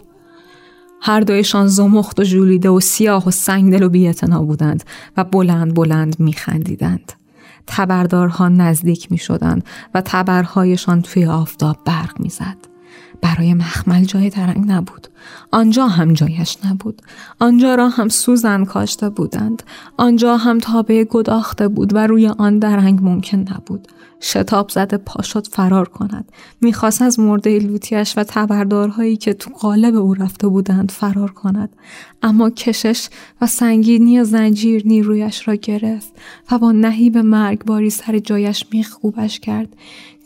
هر 1.01 1.19
دویشان 1.19 1.67
زمخت 1.67 2.19
و 2.19 2.23
جولیده 2.23 2.69
و 2.69 2.79
سیاه 2.79 3.27
و 3.27 3.31
سنگدل 3.31 3.83
و 3.83 3.89
بیعتنا 3.89 4.43
بودند 4.43 4.83
و 5.17 5.23
بلند 5.23 5.73
بلند 5.73 6.19
می 6.19 6.33
خندیدند. 6.33 7.11
تبردارها 7.67 8.49
نزدیک 8.49 9.11
می 9.11 9.17
شدند 9.17 9.63
و 9.93 10.01
تبرهایشان 10.05 11.01
توی 11.01 11.25
آفتاب 11.25 11.77
برق 11.85 12.19
می 12.19 12.29
زد. 12.29 12.72
برای 13.23 13.53
مخمل 13.53 14.03
جای 14.03 14.29
درنگ 14.29 14.71
نبود. 14.71 15.07
آنجا 15.51 15.87
هم 15.87 16.13
جایش 16.13 16.57
نبود. 16.65 17.01
آنجا 17.39 17.75
را 17.75 17.89
هم 17.89 18.09
سوزن 18.09 18.65
کاشته 18.65 19.09
بودند. 19.09 19.63
آنجا 19.97 20.37
هم 20.37 20.59
تابه 20.59 21.03
گداخته 21.03 21.67
بود 21.67 21.95
و 21.95 22.07
روی 22.07 22.27
آن 22.27 22.59
درنگ 22.59 22.99
ممکن 23.01 23.37
نبود. 23.37 23.87
شتاب 24.21 24.69
زده 24.69 24.97
پاشد 24.97 25.47
فرار 25.47 25.89
کند. 25.89 26.31
می‌خواست 26.61 27.01
از 27.01 27.19
مرده 27.19 27.59
لوتیش 27.59 28.17
و 28.17 28.23
تبردارهایی 28.23 29.17
که 29.17 29.33
تو 29.33 29.51
قالب 29.51 29.95
او 29.95 30.13
رفته 30.13 30.47
بودند 30.47 30.91
فرار 30.91 31.31
کند. 31.31 31.69
اما 32.23 32.49
کشش 32.49 33.09
و 33.41 33.47
سنگینی 33.47 34.23
زنجیر 34.23 34.83
نیرویش 34.85 35.47
را 35.47 35.55
گرفت 35.55 36.13
و 36.51 36.57
با 36.57 36.71
نهیب 36.71 37.17
مرگباری 37.17 37.89
سر 37.89 38.19
جایش 38.19 38.65
میخ 38.71 38.95
کرد. 39.41 39.75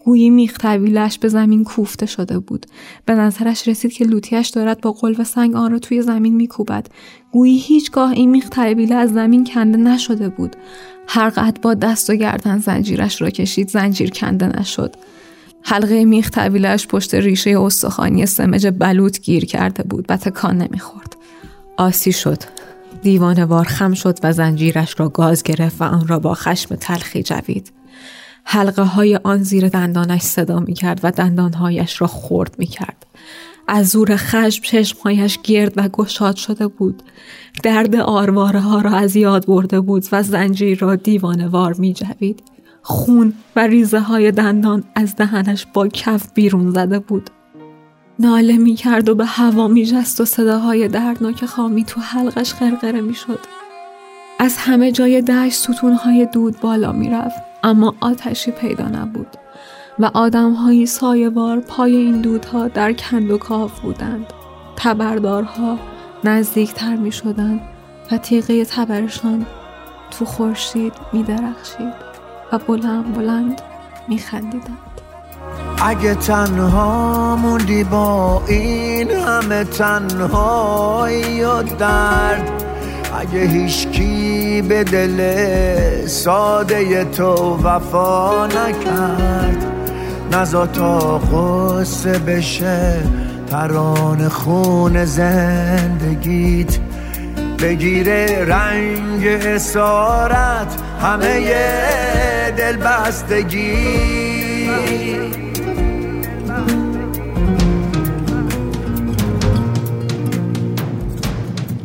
گویی 0.08 0.30
میخ 0.30 0.58
طویلش 0.58 1.20
به 1.20 1.28
زمین 1.28 1.64
کوفته 1.64 2.06
شده 2.06 2.40
بود. 2.40 2.66
به 3.06 3.16
نظرش 3.16 3.68
رسید 3.68 3.94
که 3.94 4.06
لوتیش 4.06 4.48
دارد 4.48 4.82
با 4.82 4.92
قلب 4.92 5.24
سنگ 5.24 5.56
آن 5.56 5.72
را 5.72 5.80
توی 5.80 6.02
زمین 6.02 6.36
میکوبد. 6.36 6.88
گویی 7.32 7.60
هیچگاه 7.60 8.12
این 8.12 8.30
میخ 8.30 8.50
طویله 8.50 8.96
از 8.96 9.14
زمین 9.14 9.46
کنده 9.46 9.78
نشده 9.78 10.30
بود. 10.30 10.56
هر 11.08 11.30
قد 11.30 11.62
با 11.62 11.74
دست 11.74 12.10
و 12.10 12.16
گردن 12.16 12.60
زنجیرش 12.60 13.22
را 13.22 13.30
کشید 13.30 13.70
زنجیر 13.70 14.10
کنده 14.10 14.60
نشد. 14.60 14.96
حلقه 15.62 16.06
میخ 16.06 16.30
طویلش 16.30 16.88
پشت 16.88 17.16
ریشه 17.16 17.60
استخوانی 17.60 18.26
سمج 18.26 18.68
بلوط 18.68 19.20
گیر 19.20 19.46
کرده 19.46 19.84
بود 19.84 20.06
و 20.10 20.18
تکان 20.18 20.58
نمی‌خورد. 20.58 21.16
آسی 21.78 22.12
شد. 22.12 22.44
دیوانوار 23.02 23.66
خم 23.66 23.94
شد 23.94 24.20
و 24.24 24.34
زنجیرش 24.34 25.00
را 25.00 25.10
گاز 25.10 25.44
گرفت 25.44 25.82
و 25.82 25.84
آن 25.84 26.08
را 26.08 26.20
با 26.20 26.34
خشم 26.34 26.76
تلخی 26.76 27.24
جوید. 27.24 27.77
حلقه 28.50 28.84
های 28.84 29.20
آن 29.24 29.44
زیر 29.44 29.70
دندانش 29.70 30.22
صدا 30.22 30.60
می 30.60 30.74
کرد 30.74 31.00
و 31.04 31.12
دندانهایش 31.12 32.02
را 32.02 32.08
خورد 32.08 32.56
می 32.58 32.68
کرد. 32.68 33.06
از 33.68 33.90
زور 33.90 34.16
خشم 34.16 34.64
چشمهایش 34.64 35.40
گرد 35.44 35.74
و 35.76 35.88
گشاد 35.88 36.36
شده 36.36 36.68
بود. 36.68 37.04
درد 37.64 37.96
آرواره 37.96 38.60
ها 38.60 38.82
را 38.82 38.92
از 38.92 39.16
یاد 39.16 39.46
برده 39.46 39.82
بود 39.82 40.06
و 40.12 40.24
زنجیر 40.24 40.80
را 40.80 40.96
دیوانوار 40.96 41.74
می 41.74 41.94
جوید. 41.94 42.44
خون 42.82 43.34
و 43.56 43.68
ریزه 43.68 44.00
های 44.00 44.32
دندان 44.32 44.84
از 44.96 45.16
دهنش 45.16 45.66
با 45.74 45.88
کف 45.88 46.34
بیرون 46.34 46.72
زده 46.72 47.00
بود. 47.00 47.30
ناله 48.20 48.58
می 48.58 48.76
کرد 48.76 49.10
و 49.10 49.16
به 49.16 49.26
هوا 49.26 49.68
می 49.68 49.86
جست 49.86 50.22
و 50.22 50.26
صداهای 50.26 50.88
دردناک 50.88 51.46
خامی 51.46 51.84
تو 51.84 52.02
حلقش 52.02 52.54
غرغره 52.54 53.02
می 53.02 53.16
شد. 53.16 53.40
از 54.40 54.58
همه 54.58 54.92
جای 54.92 55.22
دشت 55.22 55.56
ستونهای 55.56 56.26
دود 56.26 56.60
بالا 56.60 56.92
می 56.92 57.10
رفت 57.10 57.42
اما 57.64 57.96
آتشی 58.02 58.52
پیدا 58.52 58.88
نبود 58.88 59.28
و 60.00 60.12
آدمهایی 60.14 60.86
سایه‌وار 60.86 61.60
پای 61.60 61.96
این 61.96 62.22
دودها 62.22 62.68
در 62.68 62.94
کند 62.94 63.32
و 63.32 63.38
کاف 63.38 63.80
بودند. 63.80 64.26
تبردارها 64.76 65.78
نزدیکتر 66.24 66.96
می 66.96 67.12
شدند 67.12 67.62
و 68.12 68.18
تیغه 68.18 68.66
تبرشان 68.66 69.46
تو 70.12 70.26
خورشید 70.26 70.94
می 71.14 71.24
درخشید 71.24 71.94
و 72.52 72.58
بلند 72.58 73.14
بلند 73.14 73.62
می 74.08 74.18
خندیدند. 74.20 75.02
اگه 75.84 76.16
تنها 76.16 77.36
موندی 77.36 77.84
با 77.84 78.42
این 78.48 79.12
همه 79.12 79.64
تنهایی 79.64 81.44
و 81.44 81.64
درد 81.64 82.67
اگه 83.14 83.40
هیچکی 83.40 84.62
به 84.62 84.84
دل 84.84 85.22
ساده 86.08 87.04
تو 87.04 87.58
وفا 87.64 88.48
نکرد 88.48 89.66
نزا 90.32 90.68
تا 90.68 91.18
قصه 91.18 92.20
بشه 92.20 92.94
تران 93.50 94.30
خون 94.30 95.06
زندگیت. 95.06 96.80
بگیره 97.62 98.46
رنگ 98.46 99.28
اسارت 99.28 100.76
همه 101.02 101.52
دل 102.58 102.78
بستگی 102.78 103.88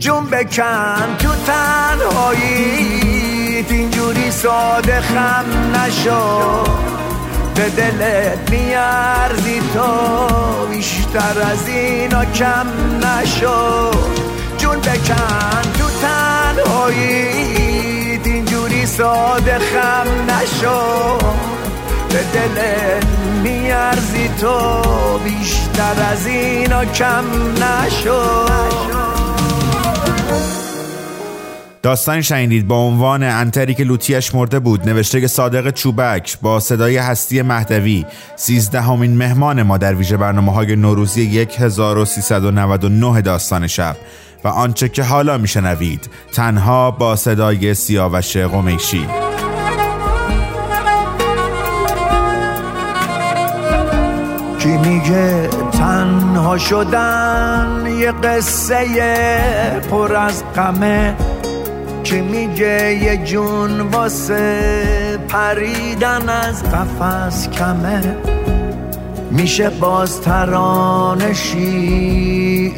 جون 0.03 0.27
بکن 0.27 1.17
تو 1.19 1.29
تنهاییت. 1.47 2.93
اینجوری 3.71 4.31
ساده 4.31 5.01
خم 5.01 5.45
نشو. 5.77 6.65
به 7.55 7.71
دلت 7.77 8.51
میارزی 8.51 9.61
تو. 9.75 9.87
بیشتر 10.71 11.43
از 11.53 11.69
اینا 11.69 12.25
کم 12.25 12.67
نشو. 13.05 13.91
جون 14.59 14.81
بکن 14.81 15.63
تو 15.79 15.85
تنهاییت. 16.03 17.07
اینجوری 18.27 18.87
ساده 18.87 19.59
خم 19.59 20.09
نشو. 20.31 21.19
به 22.09 22.25
دلت 22.35 23.07
میارزی 23.43 24.29
تو. 24.41 24.83
بیشتر 25.25 26.03
از 26.13 26.27
اینا 26.27 26.85
کم 26.85 27.25
نشو. 27.53 29.12
داستان 31.83 32.21
شنیدید 32.23 32.69
با 32.69 32.77
عنوان 32.77 33.23
انتری 33.23 33.75
که 33.75 33.85
لوتیش 33.85 34.35
مرده 34.35 34.59
بود 34.59 34.89
نوشته 34.89 35.27
صادق 35.27 35.71
چوبک 35.71 36.39
با 36.43 36.61
صدای 36.61 36.97
هستی 36.97 37.43
مهدوی 37.43 38.05
سیزدهمین 38.37 39.17
مهمان 39.17 39.63
ما 39.63 39.79
در 39.79 39.95
ویژه 39.95 40.17
برنامه 40.17 40.53
های 40.53 40.77
نوروزی 40.77 41.47
1399 41.59 43.21
داستان 43.21 43.67
شب 43.67 43.97
و 44.45 44.49
آنچه 44.49 44.89
که 44.89 45.03
حالا 45.03 45.39
میشنوید 45.39 46.11
تنها 46.33 46.91
با 46.91 47.17
صدای 47.17 47.75
سیاوش 47.75 48.37
قمیشی. 48.37 49.07
کی 54.59 54.77
میگه 54.77 55.49
تنها 55.73 56.59
شدن 56.59 57.87
یه 57.99 58.13
قصه 58.13 59.81
پر 59.91 60.17
از 60.17 60.45
غمه؟ 60.57 61.32
کی 62.03 62.21
میگه 62.21 62.95
یه 63.03 63.17
جون 63.17 63.81
واسه 63.81 65.19
پریدن 65.29 66.29
از 66.29 66.63
قفس 66.63 67.49
کمه. 67.49 68.17
میشه 69.31 69.71
باز 69.71 70.21
ترانشی 70.21 71.65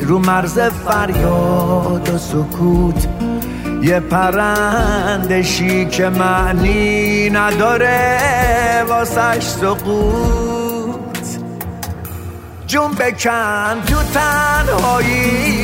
رو 0.00 0.18
مرز 0.18 0.58
فریاد 0.58 2.10
و 2.14 2.18
سکوت. 2.18 3.08
یه 3.82 4.00
پرندشی 4.00 5.84
که 5.86 6.08
معنی 6.08 7.30
نداره 7.30 8.18
واسش 8.88 9.42
سقوط. 9.42 10.94
جون 12.66 12.90
بکن 12.90 13.80
تو 13.86 13.96
تنهاییت 14.14 15.54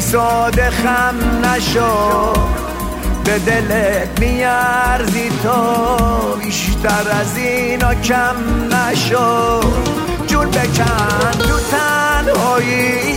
ساده 0.00 0.70
خم 0.70 1.16
نشو. 1.44 2.32
به 3.24 3.38
دلت 3.38 4.20
میارزی 4.20 5.28
تو. 5.42 5.86
بیشتر 6.44 7.10
از 7.20 7.36
اینا 7.36 7.94
کم 7.94 8.36
نشو. 8.72 9.60
جون 10.26 10.50
بکن 10.50 11.30
تو 11.30 11.58
تنهاییت 11.70 13.16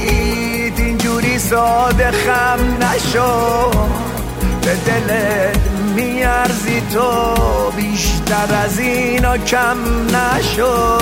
اینجوری 0.80 1.40
ساده 1.40 2.12
خم 2.12 2.60
نشو. 2.84 3.70
به 4.62 4.76
دلت 4.86 5.60
میارزی 5.96 6.82
تو. 6.94 7.36
بیشتر 7.76 8.56
از 8.64 8.80
اینا 8.80 9.38
کم 9.38 9.78
نشو. 10.06 11.00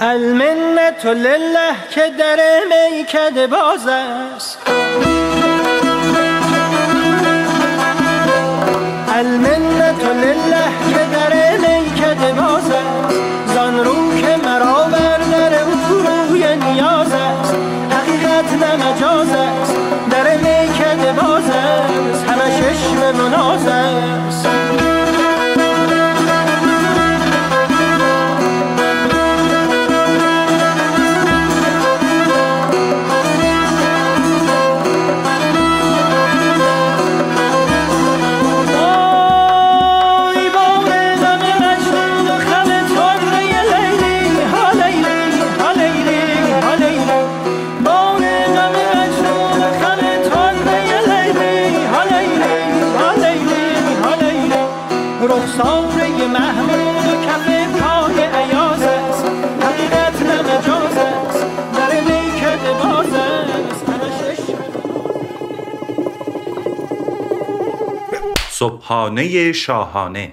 المنت 0.00 1.06
لله 1.06 1.74
که 1.90 2.10
در 2.18 2.40
میکده 2.68 3.46
باز 3.46 3.86
است. 3.86 4.58
صبحانه 68.94 69.52
شاهانه. 69.52 70.32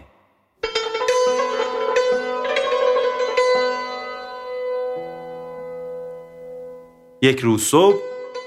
یک 7.22 7.40
روز 7.40 7.64
صبح 7.64 7.96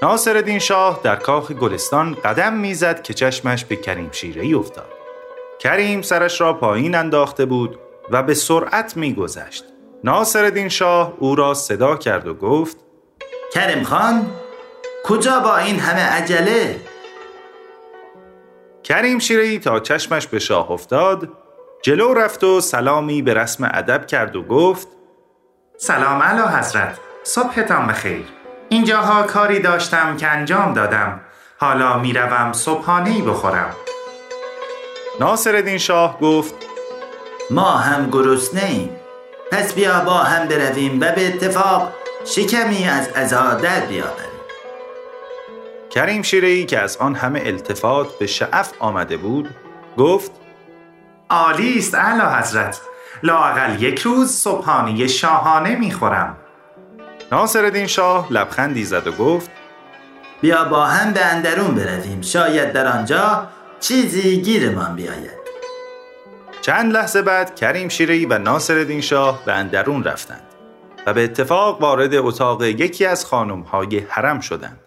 ناصرالدین 0.02 0.58
شاه 0.58 1.00
در 1.02 1.16
کاخ 1.16 1.52
گلستان 1.52 2.14
قدم 2.24 2.52
می‌زد 2.52 3.02
که 3.02 3.14
چشمش 3.14 3.64
به 3.64 3.76
کریم 3.76 4.10
شیرهی 4.12 4.54
افتاد. 4.54 4.88
کریم 5.58 6.02
سرش 6.02 6.40
را 6.40 6.52
پایین 6.52 6.94
انداخته 6.94 7.44
بود 7.44 7.78
و 8.10 8.22
به 8.22 8.34
سرعت 8.34 8.96
میگذشت. 8.96 9.64
ناصرالدین 10.04 10.68
شاه 10.68 11.14
او 11.18 11.34
را 11.34 11.54
صدا 11.54 11.96
کرد 11.96 12.26
و 12.26 12.34
گفت 12.34 12.76
کریم 13.54 13.84
خان 13.84 14.26
کجا 15.04 15.40
با 15.40 15.56
این 15.56 15.78
همه 15.78 16.02
عجله؟ 16.02 16.93
کریم 18.84 19.18
شیرهی 19.18 19.58
تا 19.58 19.80
چشمش 19.80 20.26
به 20.26 20.38
شاه 20.38 20.70
افتاد. 20.70 21.28
جلو 21.82 22.14
رفت 22.14 22.44
و 22.44 22.60
سلامی 22.60 23.22
به 23.22 23.34
رسم 23.34 23.70
ادب 23.74 24.06
کرد 24.06 24.36
و 24.36 24.42
گفت 24.42 24.88
سلام 25.76 26.22
علا 26.22 26.48
حضرت 26.48 26.98
صبحتان 27.22 27.86
بخیر. 27.86 28.24
اینجاها 28.68 29.22
کاری 29.22 29.58
داشتم 29.58 30.16
که 30.16 30.26
انجام 30.26 30.74
دادم. 30.74 31.20
حالا 31.58 31.98
می‌روم 31.98 32.52
صبحانه 32.52 33.22
بخورم. 33.22 33.74
ناصرالدین 35.20 35.78
شاه 35.78 36.20
گفت 36.20 36.54
ما 37.50 37.70
هم 37.70 38.10
گرسنه 38.10 38.64
ایم 38.64 38.90
پس 39.50 39.74
بیا 39.74 40.00
با 40.00 40.18
هم 40.18 40.48
برویم 40.48 41.00
و 41.00 41.12
به 41.12 41.28
اتفاق 41.28 41.92
شکمی 42.24 42.88
از 42.88 43.08
عزا 43.08 43.54
در 43.54 43.80
بیاوریم 43.80 44.33
کریم 45.94 46.22
شیرهی 46.22 46.64
که 46.64 46.78
از 46.78 46.96
آن 46.96 47.14
همه 47.14 47.42
التفات 47.44 48.18
به 48.18 48.26
شعف 48.26 48.72
آمده 48.78 49.16
بود 49.16 49.48
گفت 49.96 50.30
عالی 51.30 51.78
است 51.78 51.94
اعلی 51.94 52.38
حضرت 52.38 52.80
لااقل 53.22 53.82
یک 53.82 53.98
روز 53.98 54.30
صبحانه 54.30 55.06
شاهانه 55.06 55.76
می‌خورم. 55.76 56.36
ناصرالدین 57.32 57.86
شاه 57.86 58.32
لبخندی 58.32 58.84
زد 58.84 59.06
و 59.06 59.12
گفت 59.12 59.50
بیا 60.40 60.64
با 60.64 60.84
هم 60.84 61.12
به 61.12 61.24
اندرون 61.24 61.74
برویم 61.74 62.22
شاید 62.22 62.72
در 62.72 62.86
آنجا 62.86 63.48
چیزی 63.80 64.42
گیرمان 64.42 64.96
بیاید. 64.96 65.44
چند 66.60 66.92
لحظه 66.92 67.22
بعد 67.22 67.54
کریم 67.54 67.88
شیرهی 67.88 68.26
و 68.26 68.38
ناصرالدین 68.38 69.00
شاه 69.00 69.44
به 69.44 69.52
اندرون 69.52 70.04
رفتند 70.04 70.42
و 71.06 71.12
به 71.12 71.24
اتفاق 71.24 71.80
وارد 71.80 72.14
اتاق 72.14 72.62
یکی 72.62 73.06
از 73.06 73.26
خانمهای 73.26 73.98
حرم 74.08 74.40
شدند. 74.40 74.83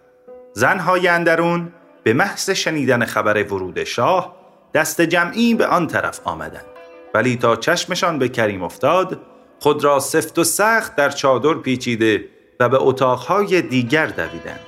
زنهای 0.58 1.08
اندرون 1.08 1.74
به 2.04 2.14
محض 2.14 2.50
شنیدن 2.50 3.06
خبر 3.06 3.44
ورود 3.44 3.84
شاه 3.84 4.36
دست 4.74 5.02
جمعی 5.02 5.54
به 5.54 5.68
آن 5.68 5.88
طرف 5.88 6.20
آمدند. 6.24 6.66
ولی 7.14 7.36
تا 7.36 7.56
چشمشان 7.56 8.20
به 8.20 8.30
کریم 8.30 8.64
افتاد 8.64 9.22
خود 9.60 9.84
را 9.84 10.00
سفت 10.00 10.40
و 10.40 10.44
سخت 10.44 10.96
در 10.96 11.10
چادر 11.10 11.54
پیچیده 11.54 12.26
و 12.60 12.70
به 12.70 12.78
اتاقهای 12.82 13.62
دیگر 13.62 14.06
دویدند. 14.06 14.60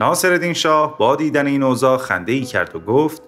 ناصرالدین 0.00 0.52
شاه 0.52 0.98
با 0.98 1.16
دیدن 1.16 1.46
این 1.46 1.62
اوضاع 1.62 1.98
خنده 1.98 2.32
ای 2.32 2.44
کرد 2.44 2.76
و 2.76 2.80
گفت 2.80 3.22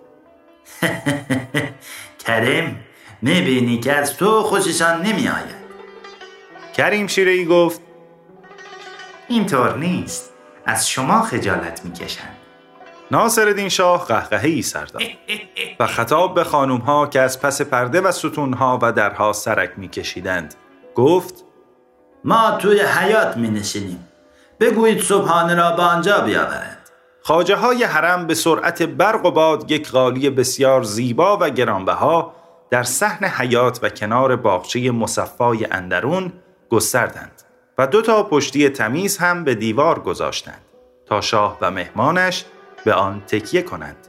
کریم 2.26 2.80
می‌بینی 3.22 3.80
که 3.80 3.92
از 3.92 4.16
تو 4.16 4.42
خوششان 4.42 5.02
نمی 5.02 5.28
آید 5.28 5.64
کریم 6.76 7.06
شیرهی 7.06 7.44
گفت 7.44 7.80
اینطور 9.28 9.76
نیست. 9.78 10.33
از 10.66 10.88
شما 10.88 11.22
خجالت 11.22 11.84
می‌کشند. 11.84 12.36
ناصرالدین 13.10 13.68
شاه 13.68 14.06
قهقهه 14.06 14.44
ای 14.44 14.62
سر 14.62 14.84
داد 14.84 15.02
و 15.80 15.86
خطاب 15.86 16.34
به 16.34 16.44
خانم 16.44 16.76
ها 16.76 17.06
که 17.06 17.20
از 17.20 17.40
پس 17.40 17.62
پرده 17.62 18.00
و 18.00 18.12
ستونها 18.12 18.78
و 18.82 18.92
درها 18.92 19.32
سرک 19.32 19.70
میکشیدند. 19.76 20.54
گفت 20.94 21.44
ما 22.24 22.50
توی 22.50 22.80
حیات 22.80 23.36
می 23.36 23.48
نشینیم 23.48 24.08
بگویید 24.60 25.02
صبحانه 25.02 25.54
را 25.54 25.76
به 25.76 25.82
آنجا 25.82 26.20
بیاورند. 26.20 26.78
خاجه 27.22 27.56
های 27.56 27.84
حرم 27.84 28.26
به 28.26 28.34
سرعت 28.34 28.82
برق 28.82 29.24
و 29.24 29.30
باد 29.30 29.70
یک 29.70 29.90
قالی 29.90 30.30
بسیار 30.30 30.82
زیبا 30.82 31.38
و 31.40 31.50
گرانبها 31.50 32.34
در 32.70 32.82
صحن 32.82 33.24
حیات 33.24 33.78
و 33.82 33.88
کنار 33.88 34.36
باغچه 34.36 34.90
مصفای 34.90 35.66
اندرون 35.70 36.32
گستردند. 36.70 37.43
و 37.78 37.86
دو 37.86 38.02
تا 38.02 38.22
پشتی 38.22 38.68
تمیز 38.68 39.16
هم 39.16 39.44
به 39.44 39.54
دیوار 39.54 39.98
گذاشتند 39.98 40.64
تا 41.06 41.20
شاه 41.20 41.58
و 41.60 41.70
مهمانش 41.70 42.44
به 42.84 42.94
آن 42.94 43.22
تکیه 43.26 43.62
کنند. 43.62 44.08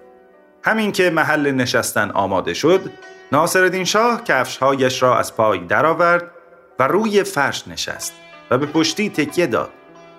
همین 0.63 0.91
که 0.91 1.09
محل 1.09 1.51
نشستن 1.51 2.11
آماده 2.11 2.53
شد 2.53 2.91
ناصرالدین 3.31 3.83
شاه 3.83 4.23
کفشهایش 4.23 5.01
را 5.01 5.17
از 5.19 5.35
پای 5.35 5.59
درآورد 5.59 6.31
و 6.79 6.87
روی 6.87 7.23
فرش 7.23 7.67
نشست 7.67 8.13
و 8.51 8.57
به 8.57 8.65
پشتی 8.65 9.09
تکیه 9.09 9.47
داد 9.47 9.69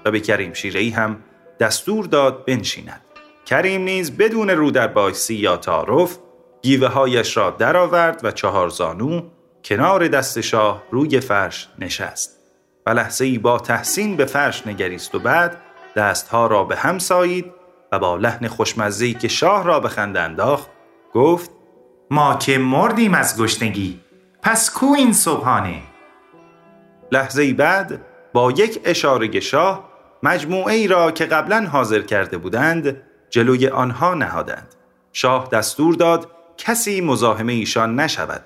و 0.05 0.11
به 0.11 0.21
کریم 0.21 0.53
شیرهی 0.53 0.91
هم 0.91 1.17
دستور 1.61 2.05
داد 2.05 2.45
بنشیند. 2.45 3.01
کریم 3.47 3.81
نیز 3.81 4.17
بدون 4.17 4.51
رو 4.51 4.71
در 4.71 4.87
بایسی 4.87 5.35
یا 5.35 5.57
تعارف 5.57 6.19
گیوه 6.63 6.89
هایش 6.89 7.37
را 7.37 7.51
درآورد 7.51 8.21
و 8.25 8.31
چهار 8.31 8.69
زانو 8.69 9.23
کنار 9.65 10.09
دست 10.09 10.41
شاه 10.41 10.83
روی 10.91 11.21
فرش 11.21 11.69
نشست. 11.79 12.36
و 12.87 12.91
لحظه 12.91 13.25
ای 13.25 13.39
با 13.39 13.59
تحسین 13.59 14.17
به 14.17 14.25
فرش 14.25 14.67
نگریست 14.67 15.15
و 15.15 15.19
بعد 15.19 15.57
دستها 15.97 16.47
را 16.47 16.65
به 16.65 16.77
هم 16.77 16.99
سایید 16.99 17.53
و 17.93 17.99
با 17.99 18.17
لحن 18.17 18.49
خوشمزه‌ای 18.49 19.15
که 19.15 19.29
شاه 19.29 19.65
را 19.65 19.81
به 19.81 19.89
خنده 19.89 20.21
انداخت 20.21 20.71
گفت 21.15 21.51
ما 22.11 22.35
که 22.35 22.59
مردیم 22.59 23.15
از 23.15 23.41
گشنگی 23.43 24.01
پس 24.43 24.71
کو 24.71 24.87
این 24.87 25.13
صبحانه؟ 25.13 25.83
لحظه 27.13 27.43
ای 27.43 27.53
بعد 27.53 28.01
با 28.33 28.51
یک 28.51 28.81
اشاره 28.85 29.41
شاه 29.41 29.89
مجموعه 30.23 30.75
ای 30.75 30.89
را 30.89 31.11
که 31.11 31.25
قبلا 31.25 31.67
حاضر 31.73 32.01
کرده 32.01 32.39
بودند 32.39 33.03
جلوی 33.31 33.69
آنها 33.69 34.15
نهادند. 34.15 34.75
شاه 35.13 35.49
دستور 35.53 35.95
داد 35.95 36.31
کسی 36.59 37.01
مزاحم 37.01 37.47
ایشان 37.47 38.01
نشود. 38.01 38.45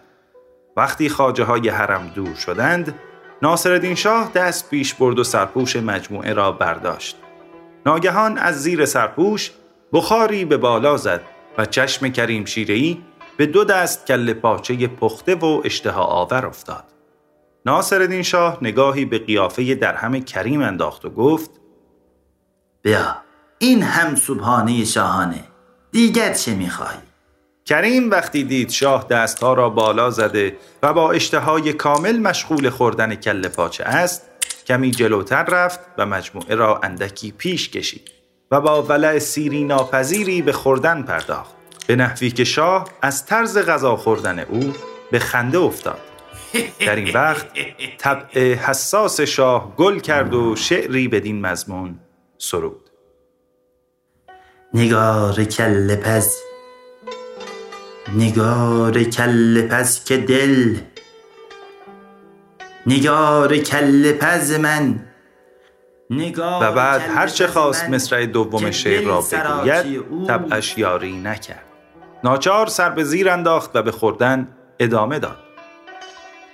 وقتی 0.77 1.09
خاجه 1.09 1.45
های 1.45 1.69
حرم 1.69 2.13
دور 2.15 2.35
شدند 2.35 2.95
ناصرالدین 3.43 3.95
شاه 3.95 4.31
دست 4.35 4.71
پیش 4.71 4.95
برد 4.95 5.19
و 5.19 5.25
سرپوش 5.25 5.77
مجموعه 5.77 6.33
را 6.33 6.53
برداشت. 6.53 7.17
ناگهان 7.87 8.39
از 8.39 8.63
زیر 8.63 8.87
سرپوش 8.87 9.51
بخاری 9.93 10.45
به 10.45 10.57
بالا 10.57 10.97
زد 10.97 11.21
و 11.59 11.67
چشم 11.67 12.09
کریم 12.09 12.45
شیرهی 12.45 13.05
به 13.37 13.47
دو 13.47 13.65
دست 13.65 14.07
کل 14.07 14.33
پاچه 14.33 14.87
پخته 14.87 15.35
و 15.35 15.63
اشتها 15.65 16.03
آور 16.05 16.47
افتاد. 16.47 16.85
ناصرالدین 17.67 18.23
شاه 18.23 18.59
نگاهی 18.63 19.05
به 19.05 19.19
قیافه 19.19 19.75
درهم 19.75 20.21
کریم 20.21 20.63
انداخت 20.63 21.05
و 21.05 21.11
گفت 21.11 21.51
بیا 22.83 23.17
این 23.59 23.83
هم 23.83 24.17
صبحانه 24.17 24.85
شاهانه. 24.85 25.45
دیگر 25.93 26.33
چه 26.33 26.55
می‌خوای؟ 26.55 27.10
کریم 27.71 28.11
وقتی 28.11 28.45
دید 28.45 28.71
شاه 28.71 29.07
دستها 29.11 29.55
را 29.55 29.71
بالا 29.71 30.11
زده 30.11 30.57
و 30.83 30.93
با 30.93 31.13
اشتهای 31.13 31.73
کامل 31.73 32.19
مشغول 32.19 32.71
خوردن 32.71 33.15
کل 33.15 33.49
پاچه 33.49 33.85
است 33.85 34.23
کمی 34.67 34.91
جلوتر 34.91 35.45
رفت 35.45 35.81
و 35.99 36.07
مجموعه 36.07 36.55
را 36.55 36.81
اندکی 36.83 37.33
پیش 37.33 37.71
کشید 37.71 38.11
و 38.51 38.61
با 38.61 38.83
ولع 38.83 39.19
سیری 39.19 39.65
ناپذیری 39.65 40.43
به 40.43 40.53
خوردن 40.53 41.03
پرداخت. 41.03 41.55
به 41.87 41.97
نحوی 41.97 42.31
که 42.31 42.45
شاه 42.45 42.89
از 43.03 43.27
طرز 43.27 43.59
غذا 43.59 43.97
خوردن 43.97 44.39
او 44.39 44.75
به 45.11 45.19
خنده 45.19 45.59
افتاد. 45.59 46.01
در 46.81 46.97
این 46.97 47.11
وقت 47.15 47.47
طبع 47.99 48.55
حساس 48.55 49.21
شاه 49.21 49.77
گل 49.77 49.99
کرد 49.99 50.35
و 50.35 50.57
شعری 50.57 51.09
بدین 51.09 51.41
مضمون 51.41 51.99
سرود. 52.39 52.91
نگار 54.75 55.45
کل 55.45 55.97
پز 55.97 56.50
نگار 58.17 59.03
کل 59.03 59.63
پز 59.63 60.05
که 60.05 60.17
دل. 60.17 60.77
نگار 62.87 63.57
کل 63.57 64.13
پز 64.13 64.53
من. 64.53 65.01
نگار 66.11 66.63
و 66.63 66.73
بعد 66.73 67.01
هرچه 67.01 67.47
پز 67.47 67.53
خواست 67.53 67.89
مصرع 67.89 68.27
دوم 68.27 68.71
شعر 68.71 69.05
را 69.05 69.21
بگوید. 69.21 70.27
طبعش 70.27 70.79
یاری 70.79 71.17
نکرد. 71.17 71.65
ناچار 72.25 72.67
سر 72.67 72.91
به 72.91 73.05
زیر 73.05 73.29
انداخت 73.31 73.71
و 73.75 73.83
به 73.83 73.93
خوردن 73.93 74.49
ادامه 74.79 75.19
داد. 75.19 75.37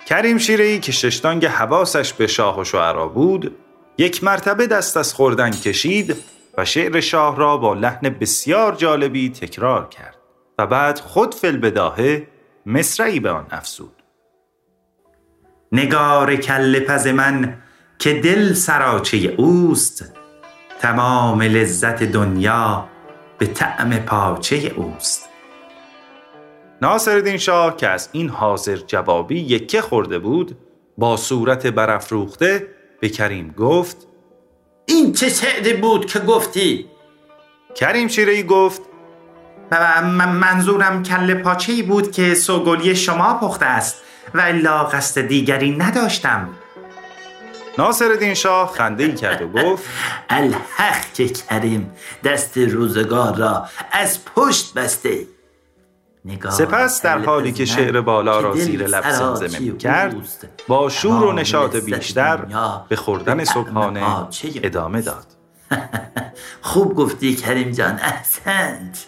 کریم 0.07 0.39
شیرهی 0.39 0.81
که 0.81 0.93
ششتانگ 0.93 1.47
حواسش 1.47 2.13
به 2.13 2.27
شاه 2.27 2.61
و 2.61 2.65
شعرا 2.65 3.09
بود 3.09 3.57
یک 3.99 4.25
مرتبه 4.25 4.67
دست 4.67 4.97
از 4.97 5.15
خوردن 5.15 5.51
کشید 5.51 6.17
و 6.59 6.65
شعر 6.65 7.01
شاه 7.01 7.37
را 7.37 7.57
با 7.57 7.75
لحن 7.75 8.09
بسیار 8.09 8.75
جالبی 8.75 9.31
تکرار 9.31 9.89
کرد. 9.89 10.16
و 10.59 10.67
بعد 10.67 10.99
خود 10.99 11.35
فل 11.35 11.57
بداهه 11.57 12.27
مصرعی 12.67 13.21
به 13.21 13.31
آن 13.31 13.47
افزود 13.51 14.03
نگار 15.73 16.37
کل 16.37 16.81
پز 16.81 17.07
من 17.07 17.63
که 17.99 18.21
دل 18.21 18.53
سراچه 18.53 19.17
اوست 19.17 20.13
تمام 20.81 21.43
لذت 21.43 22.03
دنیا 22.03 22.89
به 23.39 23.47
طعم 23.47 23.97
پاچه 23.97 24.57
اوست 24.77 25.29
ناصرالدین 26.83 27.37
شاه 27.37 27.77
که 27.77 27.89
از 27.89 28.09
این 28.13 28.29
حاضر 28.29 28.77
جوابی 28.77 29.41
یکه 29.41 29.81
خورده 29.81 30.19
بود 30.19 30.59
با 30.99 31.17
صورت 31.17 31.67
برافروخته 31.67 32.69
به 33.01 33.09
کریم 33.09 33.55
گفت 33.59 33.97
این 34.87 35.13
چه 35.13 35.29
شعری 35.29 35.73
بود 35.73 36.07
که 36.07 36.19
گفتی؟ 36.19 36.87
کریم 37.75 38.09
شیرهی 38.09 38.43
گفت 38.43 38.83
و 39.71 40.03
من- 40.03 40.29
منظورم 40.29 41.03
کله 41.03 41.35
پاچه 41.35 41.83
بود 41.83 42.13
که 42.13 42.35
سوگلی 42.35 42.97
شما 42.97 43.35
پخته 43.35 43.67
است 43.67 43.97
و 44.35 44.41
الا 44.41 44.85
قصد 44.85 45.21
دیگری 45.21 45.77
نداشتم. 45.77 46.49
ناصرالدین 47.79 48.35
شاه 48.35 48.73
خنده 48.73 49.05
ای 49.05 49.15
کرد 49.15 49.43
و 49.43 49.49
گفت 49.49 49.85
الحق 50.31 51.13
که 51.15 51.29
کریم 51.29 51.91
دست 52.25 52.59
روزگار 52.59 53.37
را 53.37 53.67
از 53.93 54.25
پشت 54.25 54.75
بسته. 54.75 55.27
نگاه 56.25 56.53
سپس 56.53 57.03
در 57.03 57.19
حالی 57.19 57.53
که 57.53 57.65
شعر 57.65 58.01
بالا 58.01 58.41
را 58.41 58.55
زیر 58.55 58.87
لب 58.87 59.11
زمزمه 59.11 59.59
می 59.59 59.79
کرد. 59.79 60.15
با 60.69 60.89
شور 60.89 61.25
و 61.25 61.33
نشاط 61.33 61.77
بیشتر 61.77 62.37
به 62.89 62.97
خوردن 62.97 63.45
صبحانه 63.45 64.05
ادامه 64.63 65.01
داد. 65.01 65.27
خوب 66.63 66.95
گفتی 66.95 67.37
کریم 67.37 67.71
جان 67.71 67.99
احسنت. 68.03 69.07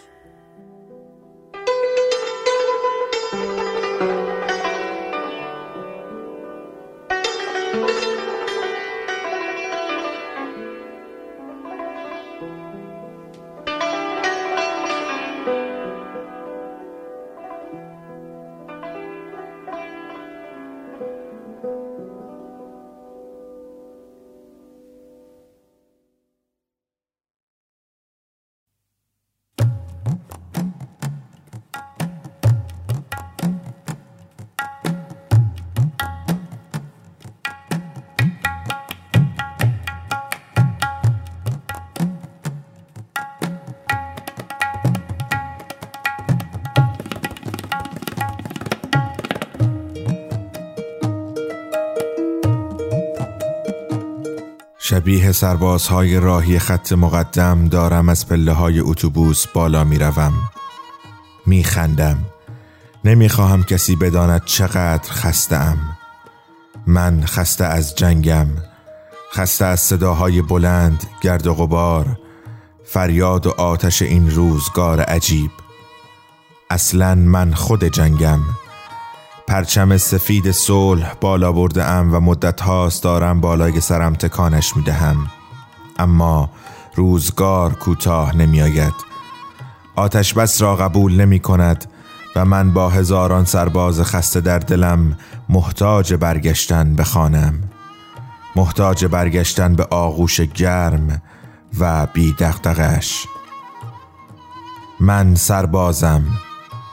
شبیه 55.09 55.31
سربازهای 55.31 56.19
راهی 56.19 56.59
خط 56.59 56.93
مقدم 56.93 57.67
دارم 57.67 58.09
از 58.09 58.27
پله 58.27 58.51
های 58.51 58.79
اتوبوس 58.79 59.47
بالا 59.47 59.83
می 59.83 59.97
روم 59.99 60.33
می 61.45 61.63
خندم 61.63 62.17
نمی 63.05 63.29
خواهم 63.29 63.63
کسی 63.63 63.95
بداند 63.95 64.45
چقدر 64.45 65.11
خستم 65.11 65.77
من 66.87 67.25
خسته 67.25 67.65
از 67.65 67.95
جنگم. 67.95 68.47
خسته 69.33 69.65
از 69.65 69.79
صداهای 69.79 70.41
بلند 70.41 71.03
گرد 71.21 71.47
و 71.47 71.53
غبار. 71.53 72.19
فریاد 72.83 73.47
و 73.47 73.49
آتش 73.49 74.01
این 74.01 74.31
روزگار 74.31 75.01
عجیب. 75.01 75.51
اصلا 76.69 77.15
من 77.15 77.53
خود 77.53 77.83
جنگم. 77.83 78.39
پرچم 79.49 79.97
سفید 79.97 80.51
صلح 80.51 81.13
بالا 81.21 81.51
برده 81.51 81.83
ام 81.83 82.13
و 82.13 82.19
مدت 82.19 82.61
هاست 82.61 83.03
دارم 83.03 83.41
بالای 83.41 83.81
سرم 83.81 84.15
تکانش 84.15 84.77
می 84.77 84.83
دهم. 84.83 85.27
اما 85.99 86.49
روزگار 86.95 87.73
کوتاه 87.73 88.35
نمی 88.35 88.61
آید. 88.61 88.93
آتش 89.95 90.33
بس 90.33 90.61
را 90.61 90.75
قبول 90.75 91.21
نمی 91.21 91.39
کند 91.39 91.85
و 92.35 92.45
من 92.45 92.73
با 92.73 92.89
هزاران 92.89 93.45
سرباز 93.45 94.01
خسته 94.01 94.41
در 94.41 94.59
دلم 94.59 95.17
محتاج 95.49 96.13
برگشتن 96.13 96.95
به 96.95 97.03
خانم 97.03 97.63
محتاج 98.55 99.05
برگشتن 99.05 99.75
به 99.75 99.87
آغوش 99.89 100.41
گرم 100.41 101.21
و 101.79 102.05
بی 102.05 102.35
دغدغش 102.39 103.27
من 104.99 105.35
سربازم. 105.35 106.23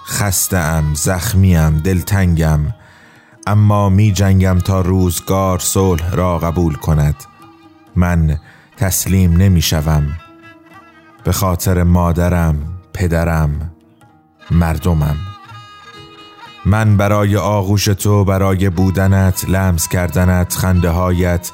خستم 0.08 0.84
زخمیم 0.94 1.78
دلتنگم 1.78 2.60
اما 3.46 3.88
می 3.88 4.12
جنگم 4.12 4.58
تا 4.58 4.80
روزگار 4.80 5.58
صلح 5.58 6.10
را 6.10 6.38
قبول 6.38 6.74
کند. 6.74 7.14
من 7.96 8.38
تسلیم 8.76 9.36
نمی 9.36 9.62
شوم 9.62 10.08
به 11.24 11.32
خاطر 11.32 11.82
مادرم 11.82 12.56
پدرم 12.92 13.70
مردمم. 14.50 15.16
من 16.64 16.96
برای 16.96 17.36
آغوش 17.36 17.84
تو 17.84 18.24
برای 18.24 18.70
بودنت 18.70 19.44
لمس 19.48 19.88
کردنت 19.88 20.54
خنده 20.54 20.90
هایت 20.90 21.50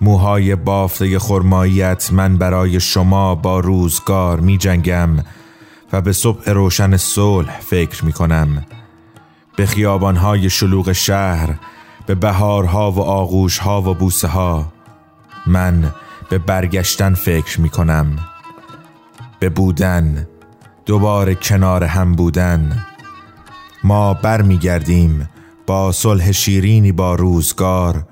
موهای 0.00 0.56
بافته 0.56 1.18
خرماییت 1.18 2.12
من 2.12 2.36
برای 2.36 2.80
شما 2.80 3.34
با 3.34 3.60
روزگار 3.60 4.40
می 4.40 4.58
جنگم 4.58 5.08
و 5.92 6.00
به 6.00 6.12
صبح 6.12 6.50
روشن 6.50 6.96
صلح 6.96 7.60
فکر 7.60 8.04
می 8.04 8.12
کنم 8.12 8.66
به 9.56 9.66
خیابانهای 9.66 10.50
شلوغ 10.50 10.92
شهر 10.92 11.54
به 12.06 12.14
بهارها 12.14 12.92
و 12.92 13.00
آغوشها 13.00 13.82
و 13.82 13.94
بوسه 13.94 14.28
ها 14.28 14.72
من 15.46 15.92
به 16.28 16.38
برگشتن 16.38 17.14
فکر 17.14 17.60
می 17.60 17.68
کنم 17.68 18.18
به 19.40 19.48
بودن 19.48 20.26
دوباره 20.86 21.34
کنار 21.34 21.84
هم 21.84 22.14
بودن. 22.14 22.86
ما 23.84 24.14
برمیگردیم 24.14 25.28
با 25.66 25.92
صلح 25.92 26.32
شیرینی 26.32 26.92
با 26.92 27.14
روزگار 27.14 28.06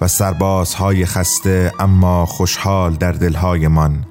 و 0.00 0.08
سربازهای 0.08 1.06
خسته 1.06 1.72
اما 1.78 2.26
خوشحال 2.26 2.94
در 2.94 3.12
دلهایمان. 3.12 4.04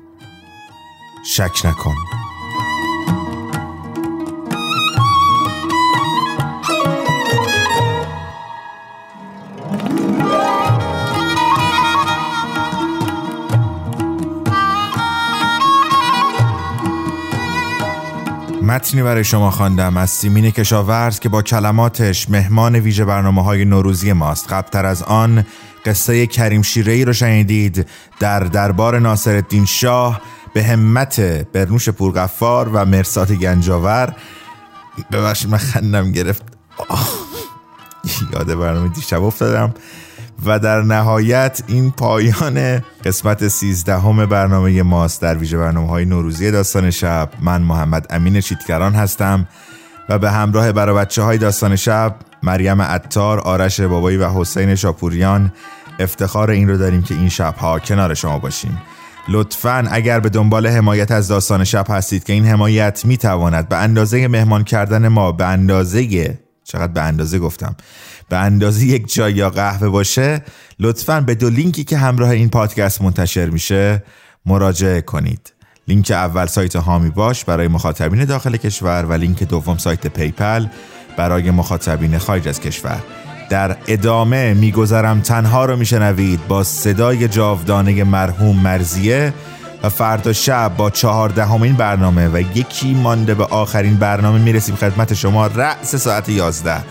شک 1.36 1.66
نکن. 1.66 2.20
متنی 18.72 19.03
برای 19.03 19.23
شما 19.23 19.52
خواندم 19.52 19.98
از 19.98 20.10
سیمین 20.10 20.52
کشاورز 20.52 21.19
که 21.19 21.30
با 21.30 21.41
کلماتش 21.41 22.30
مهمان 22.30 22.76
ویژه 22.76 23.06
برنامه 23.06 23.43
های 23.43 23.65
نوروزی 23.65 24.14
ماست. 24.14 24.53
قبلتر 24.53 24.85
از 24.85 25.03
آن 25.03 25.45
قصه 25.85 26.27
کریم 26.27 26.61
شیره 26.61 26.93
ای 26.93 27.06
رو 27.06 27.14
شنیدید 27.14 27.88
در 28.19 28.39
دربار 28.39 28.99
ناصر 28.99 29.35
الدین 29.35 29.65
شاه 29.65 30.22
به 30.53 30.64
همت 30.64 31.22
برنوش 31.53 31.89
پورغفار 31.89 32.69
و 32.73 32.85
مرسات 32.85 33.31
گنجاور. 33.31 34.15
ببخشید 35.11 35.49
من 35.49 35.57
خندم 35.57 36.11
گرفت. 36.11 36.43
یاد 38.34 38.56
برنامه 38.56 38.89
دیشب 38.89 39.23
افتادم. 39.23 39.73
و 40.46 40.60
در 40.60 40.82
نهایت 40.82 41.64
این 41.68 41.92
پایان 41.92 42.82
قسمت 43.06 43.48
سیزدهم 43.48 44.26
برنامه 44.26 44.84
ماست 44.84 45.22
در 45.22 45.38
ویژه 45.38 45.58
برنامه 45.58 45.90
های 45.90 46.06
نوروزی 46.06 46.52
داستان 46.52 46.92
شب. 46.92 47.30
من 47.40 47.62
محمد 47.62 48.08
امین 48.10 48.42
چیتکران 48.42 48.94
هستم 48.94 49.48
و 50.10 50.20
به 50.20 50.32
همراه 50.32 50.72
برای 50.72 50.96
بچه 50.96 51.22
های 51.22 51.38
داستان 51.38 51.76
شب 51.76 52.16
مریم 52.44 52.82
عطار، 52.82 53.40
آرش 53.40 53.82
بابایی 53.82 54.18
و 54.18 54.30
حسین 54.30 54.76
شاپوریان 54.76 55.54
افتخار 56.00 56.52
این 56.52 56.70
رو 56.70 56.78
داریم 56.78 57.04
که 57.04 57.14
این 57.14 57.30
شبها 57.30 57.80
کنار 57.80 58.14
شما 58.14 58.40
باشیم. 58.40 58.82
لطفا 59.30 59.88
اگر 59.92 60.20
به 60.20 60.30
دنبال 60.30 60.68
حمایت 60.68 61.12
از 61.12 61.28
داستان 61.28 61.64
شب 61.64 61.86
هستید 61.90 62.24
که 62.24 62.34
این 62.34 62.46
حمایت 62.46 63.06
می‌تواند 63.06 63.70
به 63.70 63.78
اندازه 63.78 64.28
مهمان 64.28 64.64
کردن 64.64 65.08
ما 65.08 65.32
به 65.32 65.46
اندازه 65.46 66.38
چقدر 66.64 66.94
به 66.94 67.02
اندازه 67.02 67.40
گفتم 67.40 67.76
به 68.32 68.38
اندازه 68.38 68.86
یک 68.86 69.14
جای 69.14 69.34
یا 69.34 69.49
قهوه 69.49 69.90
باشه 69.90 70.41
لطفا 70.80 71.22
به 71.22 71.36
دو 71.36 71.49
لینکی 71.49 71.84
که 71.84 71.98
همراه 71.98 72.30
این 72.30 72.49
پادکست 72.49 73.02
منتشر 73.02 73.45
میشه 73.49 74.03
مراجعه 74.45 75.02
کنید. 75.02 75.53
لینک 75.88 76.12
اول 76.12 76.45
سایت 76.45 76.76
حامی 76.76 77.10
باش 77.10 77.45
برای 77.45 77.68
مخاطبین 77.68 78.26
داخل 78.26 78.58
کشور 78.58 79.06
و 79.06 79.14
لینک 79.14 79.44
دوم 79.44 79.78
سایت 79.78 80.08
PayPal 80.08 80.66
برای 81.18 81.52
مخاطبین 81.52 82.18
خارج 82.18 82.48
از 82.48 82.60
کشور. 82.60 82.99
در 83.49 83.78
ادامه 83.88 84.53
میگذرم 84.53 85.22
تنها 85.22 85.66
رو 85.66 85.76
میشنوید 85.76 86.48
با 86.48 86.64
صدای 86.64 87.28
جاودانه 87.28 88.03
مرحوم 88.03 88.56
مرضیه 88.56 89.34
و 89.84 89.90
فردا 89.90 90.34
شب 90.34 90.72
با 90.78 90.90
چهاردهمین 90.90 91.74
برنامه 91.74 92.28
و 92.28 92.41
یکی 92.58 92.94
مانده 92.94 93.36
به 93.36 93.44
آخرین 93.44 93.95
برنامه 93.95 94.40
می‌رسیم 94.40 94.76
خدمت 94.76 95.14
شما. 95.14 95.48
رأس 95.48 95.95
ساعت 95.95 96.30
یازده. 96.30 96.84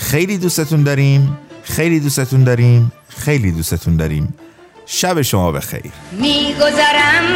خیلی 0.00 0.38
دوستتون 0.38 0.82
داریم. 0.82 1.38
خیلی 1.62 2.00
دوستتون 2.00 2.44
داریم. 2.44 2.92
خیلی 3.08 3.52
دوستتون 3.52 3.96
داریم. 3.96 4.34
شب 4.86 5.22
شما 5.22 5.52
بخیر. 5.52 5.92
میگذرم 6.12 7.26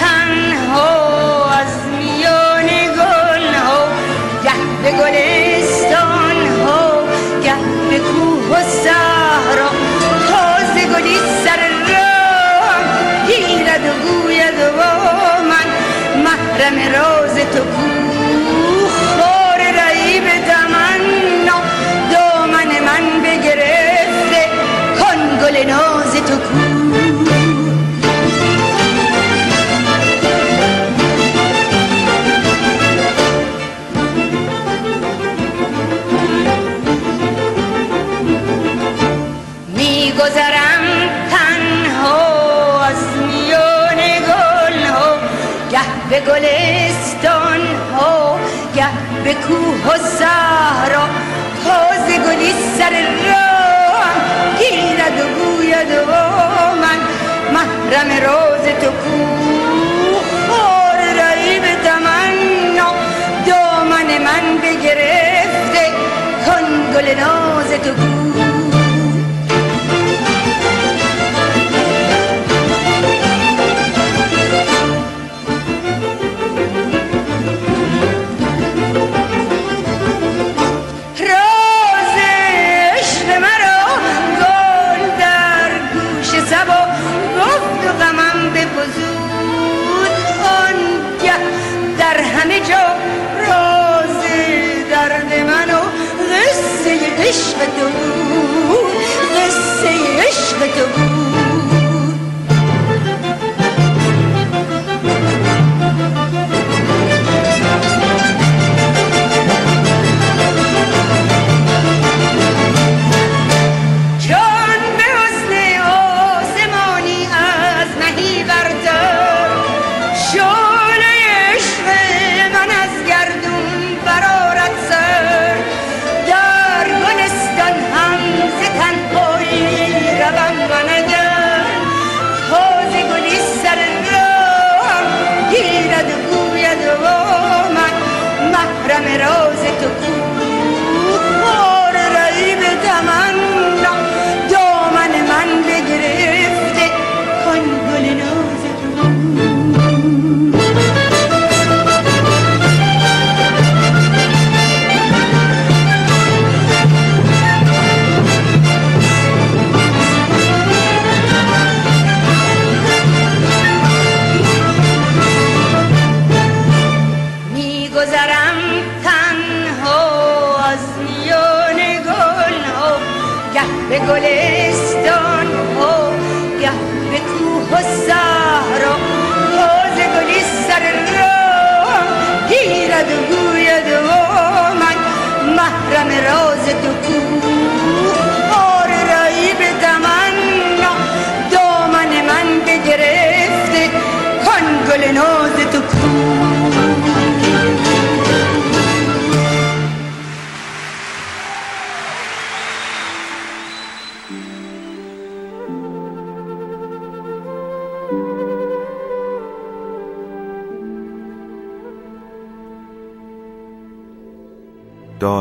تنها 0.00 1.50
از 1.50 1.72
میان 1.98 2.66
گل 2.96 3.54
ها 3.54 3.88
گه 4.44 4.82
به 4.82 4.90
گلستان 4.90 6.66
ها 6.66 7.02
گه 7.42 7.54
به 7.90 7.98
کوه 7.98 8.58
و 8.58 8.62
صحرا. 8.62 9.70
تازه 10.28 10.86
گلی 10.86 11.16
سر 11.44 11.68
راه 11.88 12.84
گیرد 13.26 13.80
و 13.80 13.92
گوید 14.08 14.58
و 14.60 14.76
با 14.76 14.92
من. 15.50 15.68
محرم 16.24 16.92
راز 16.94 17.34
تو 17.34 17.83
گل 25.54 25.66
ناز 25.66 26.14
تو 26.14 26.36
کو 26.36 26.58
میگذرم 39.76 40.84
تنها 41.30 42.84
از 42.84 42.96
میان 43.26 44.00
گل 44.18 44.84
ها 44.86 45.16
گه 45.70 45.80
به 46.10 46.20
گلستان 46.20 47.60
ها 47.96 48.38
گه 48.74 48.86
به 49.24 49.34
کوه 49.34 49.94
و 49.94 49.98
صحرا 49.98 51.08
تازه 51.64 52.18
گلی 52.18 52.52
سر 52.78 52.90
راه 53.26 53.43
گوید 55.84 55.98
و 55.98 56.12
من 56.80 56.98
محرم 57.52 58.26
راز 58.26 58.64
تو 58.80 58.90
کو 58.90 59.26
خار 60.48 60.98
رهی 60.98 61.60
به 61.60 61.74
تمنا. 61.84 62.94
دامن 63.46 64.18
من 64.18 64.58
بگرفته 64.62 65.90
کن 66.46 66.92
گل 66.94 67.20
ناز 67.20 67.70
تو 67.84 67.90
کو. 67.90 68.23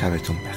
شبتون. 0.00 0.36
بخیر 0.36 0.49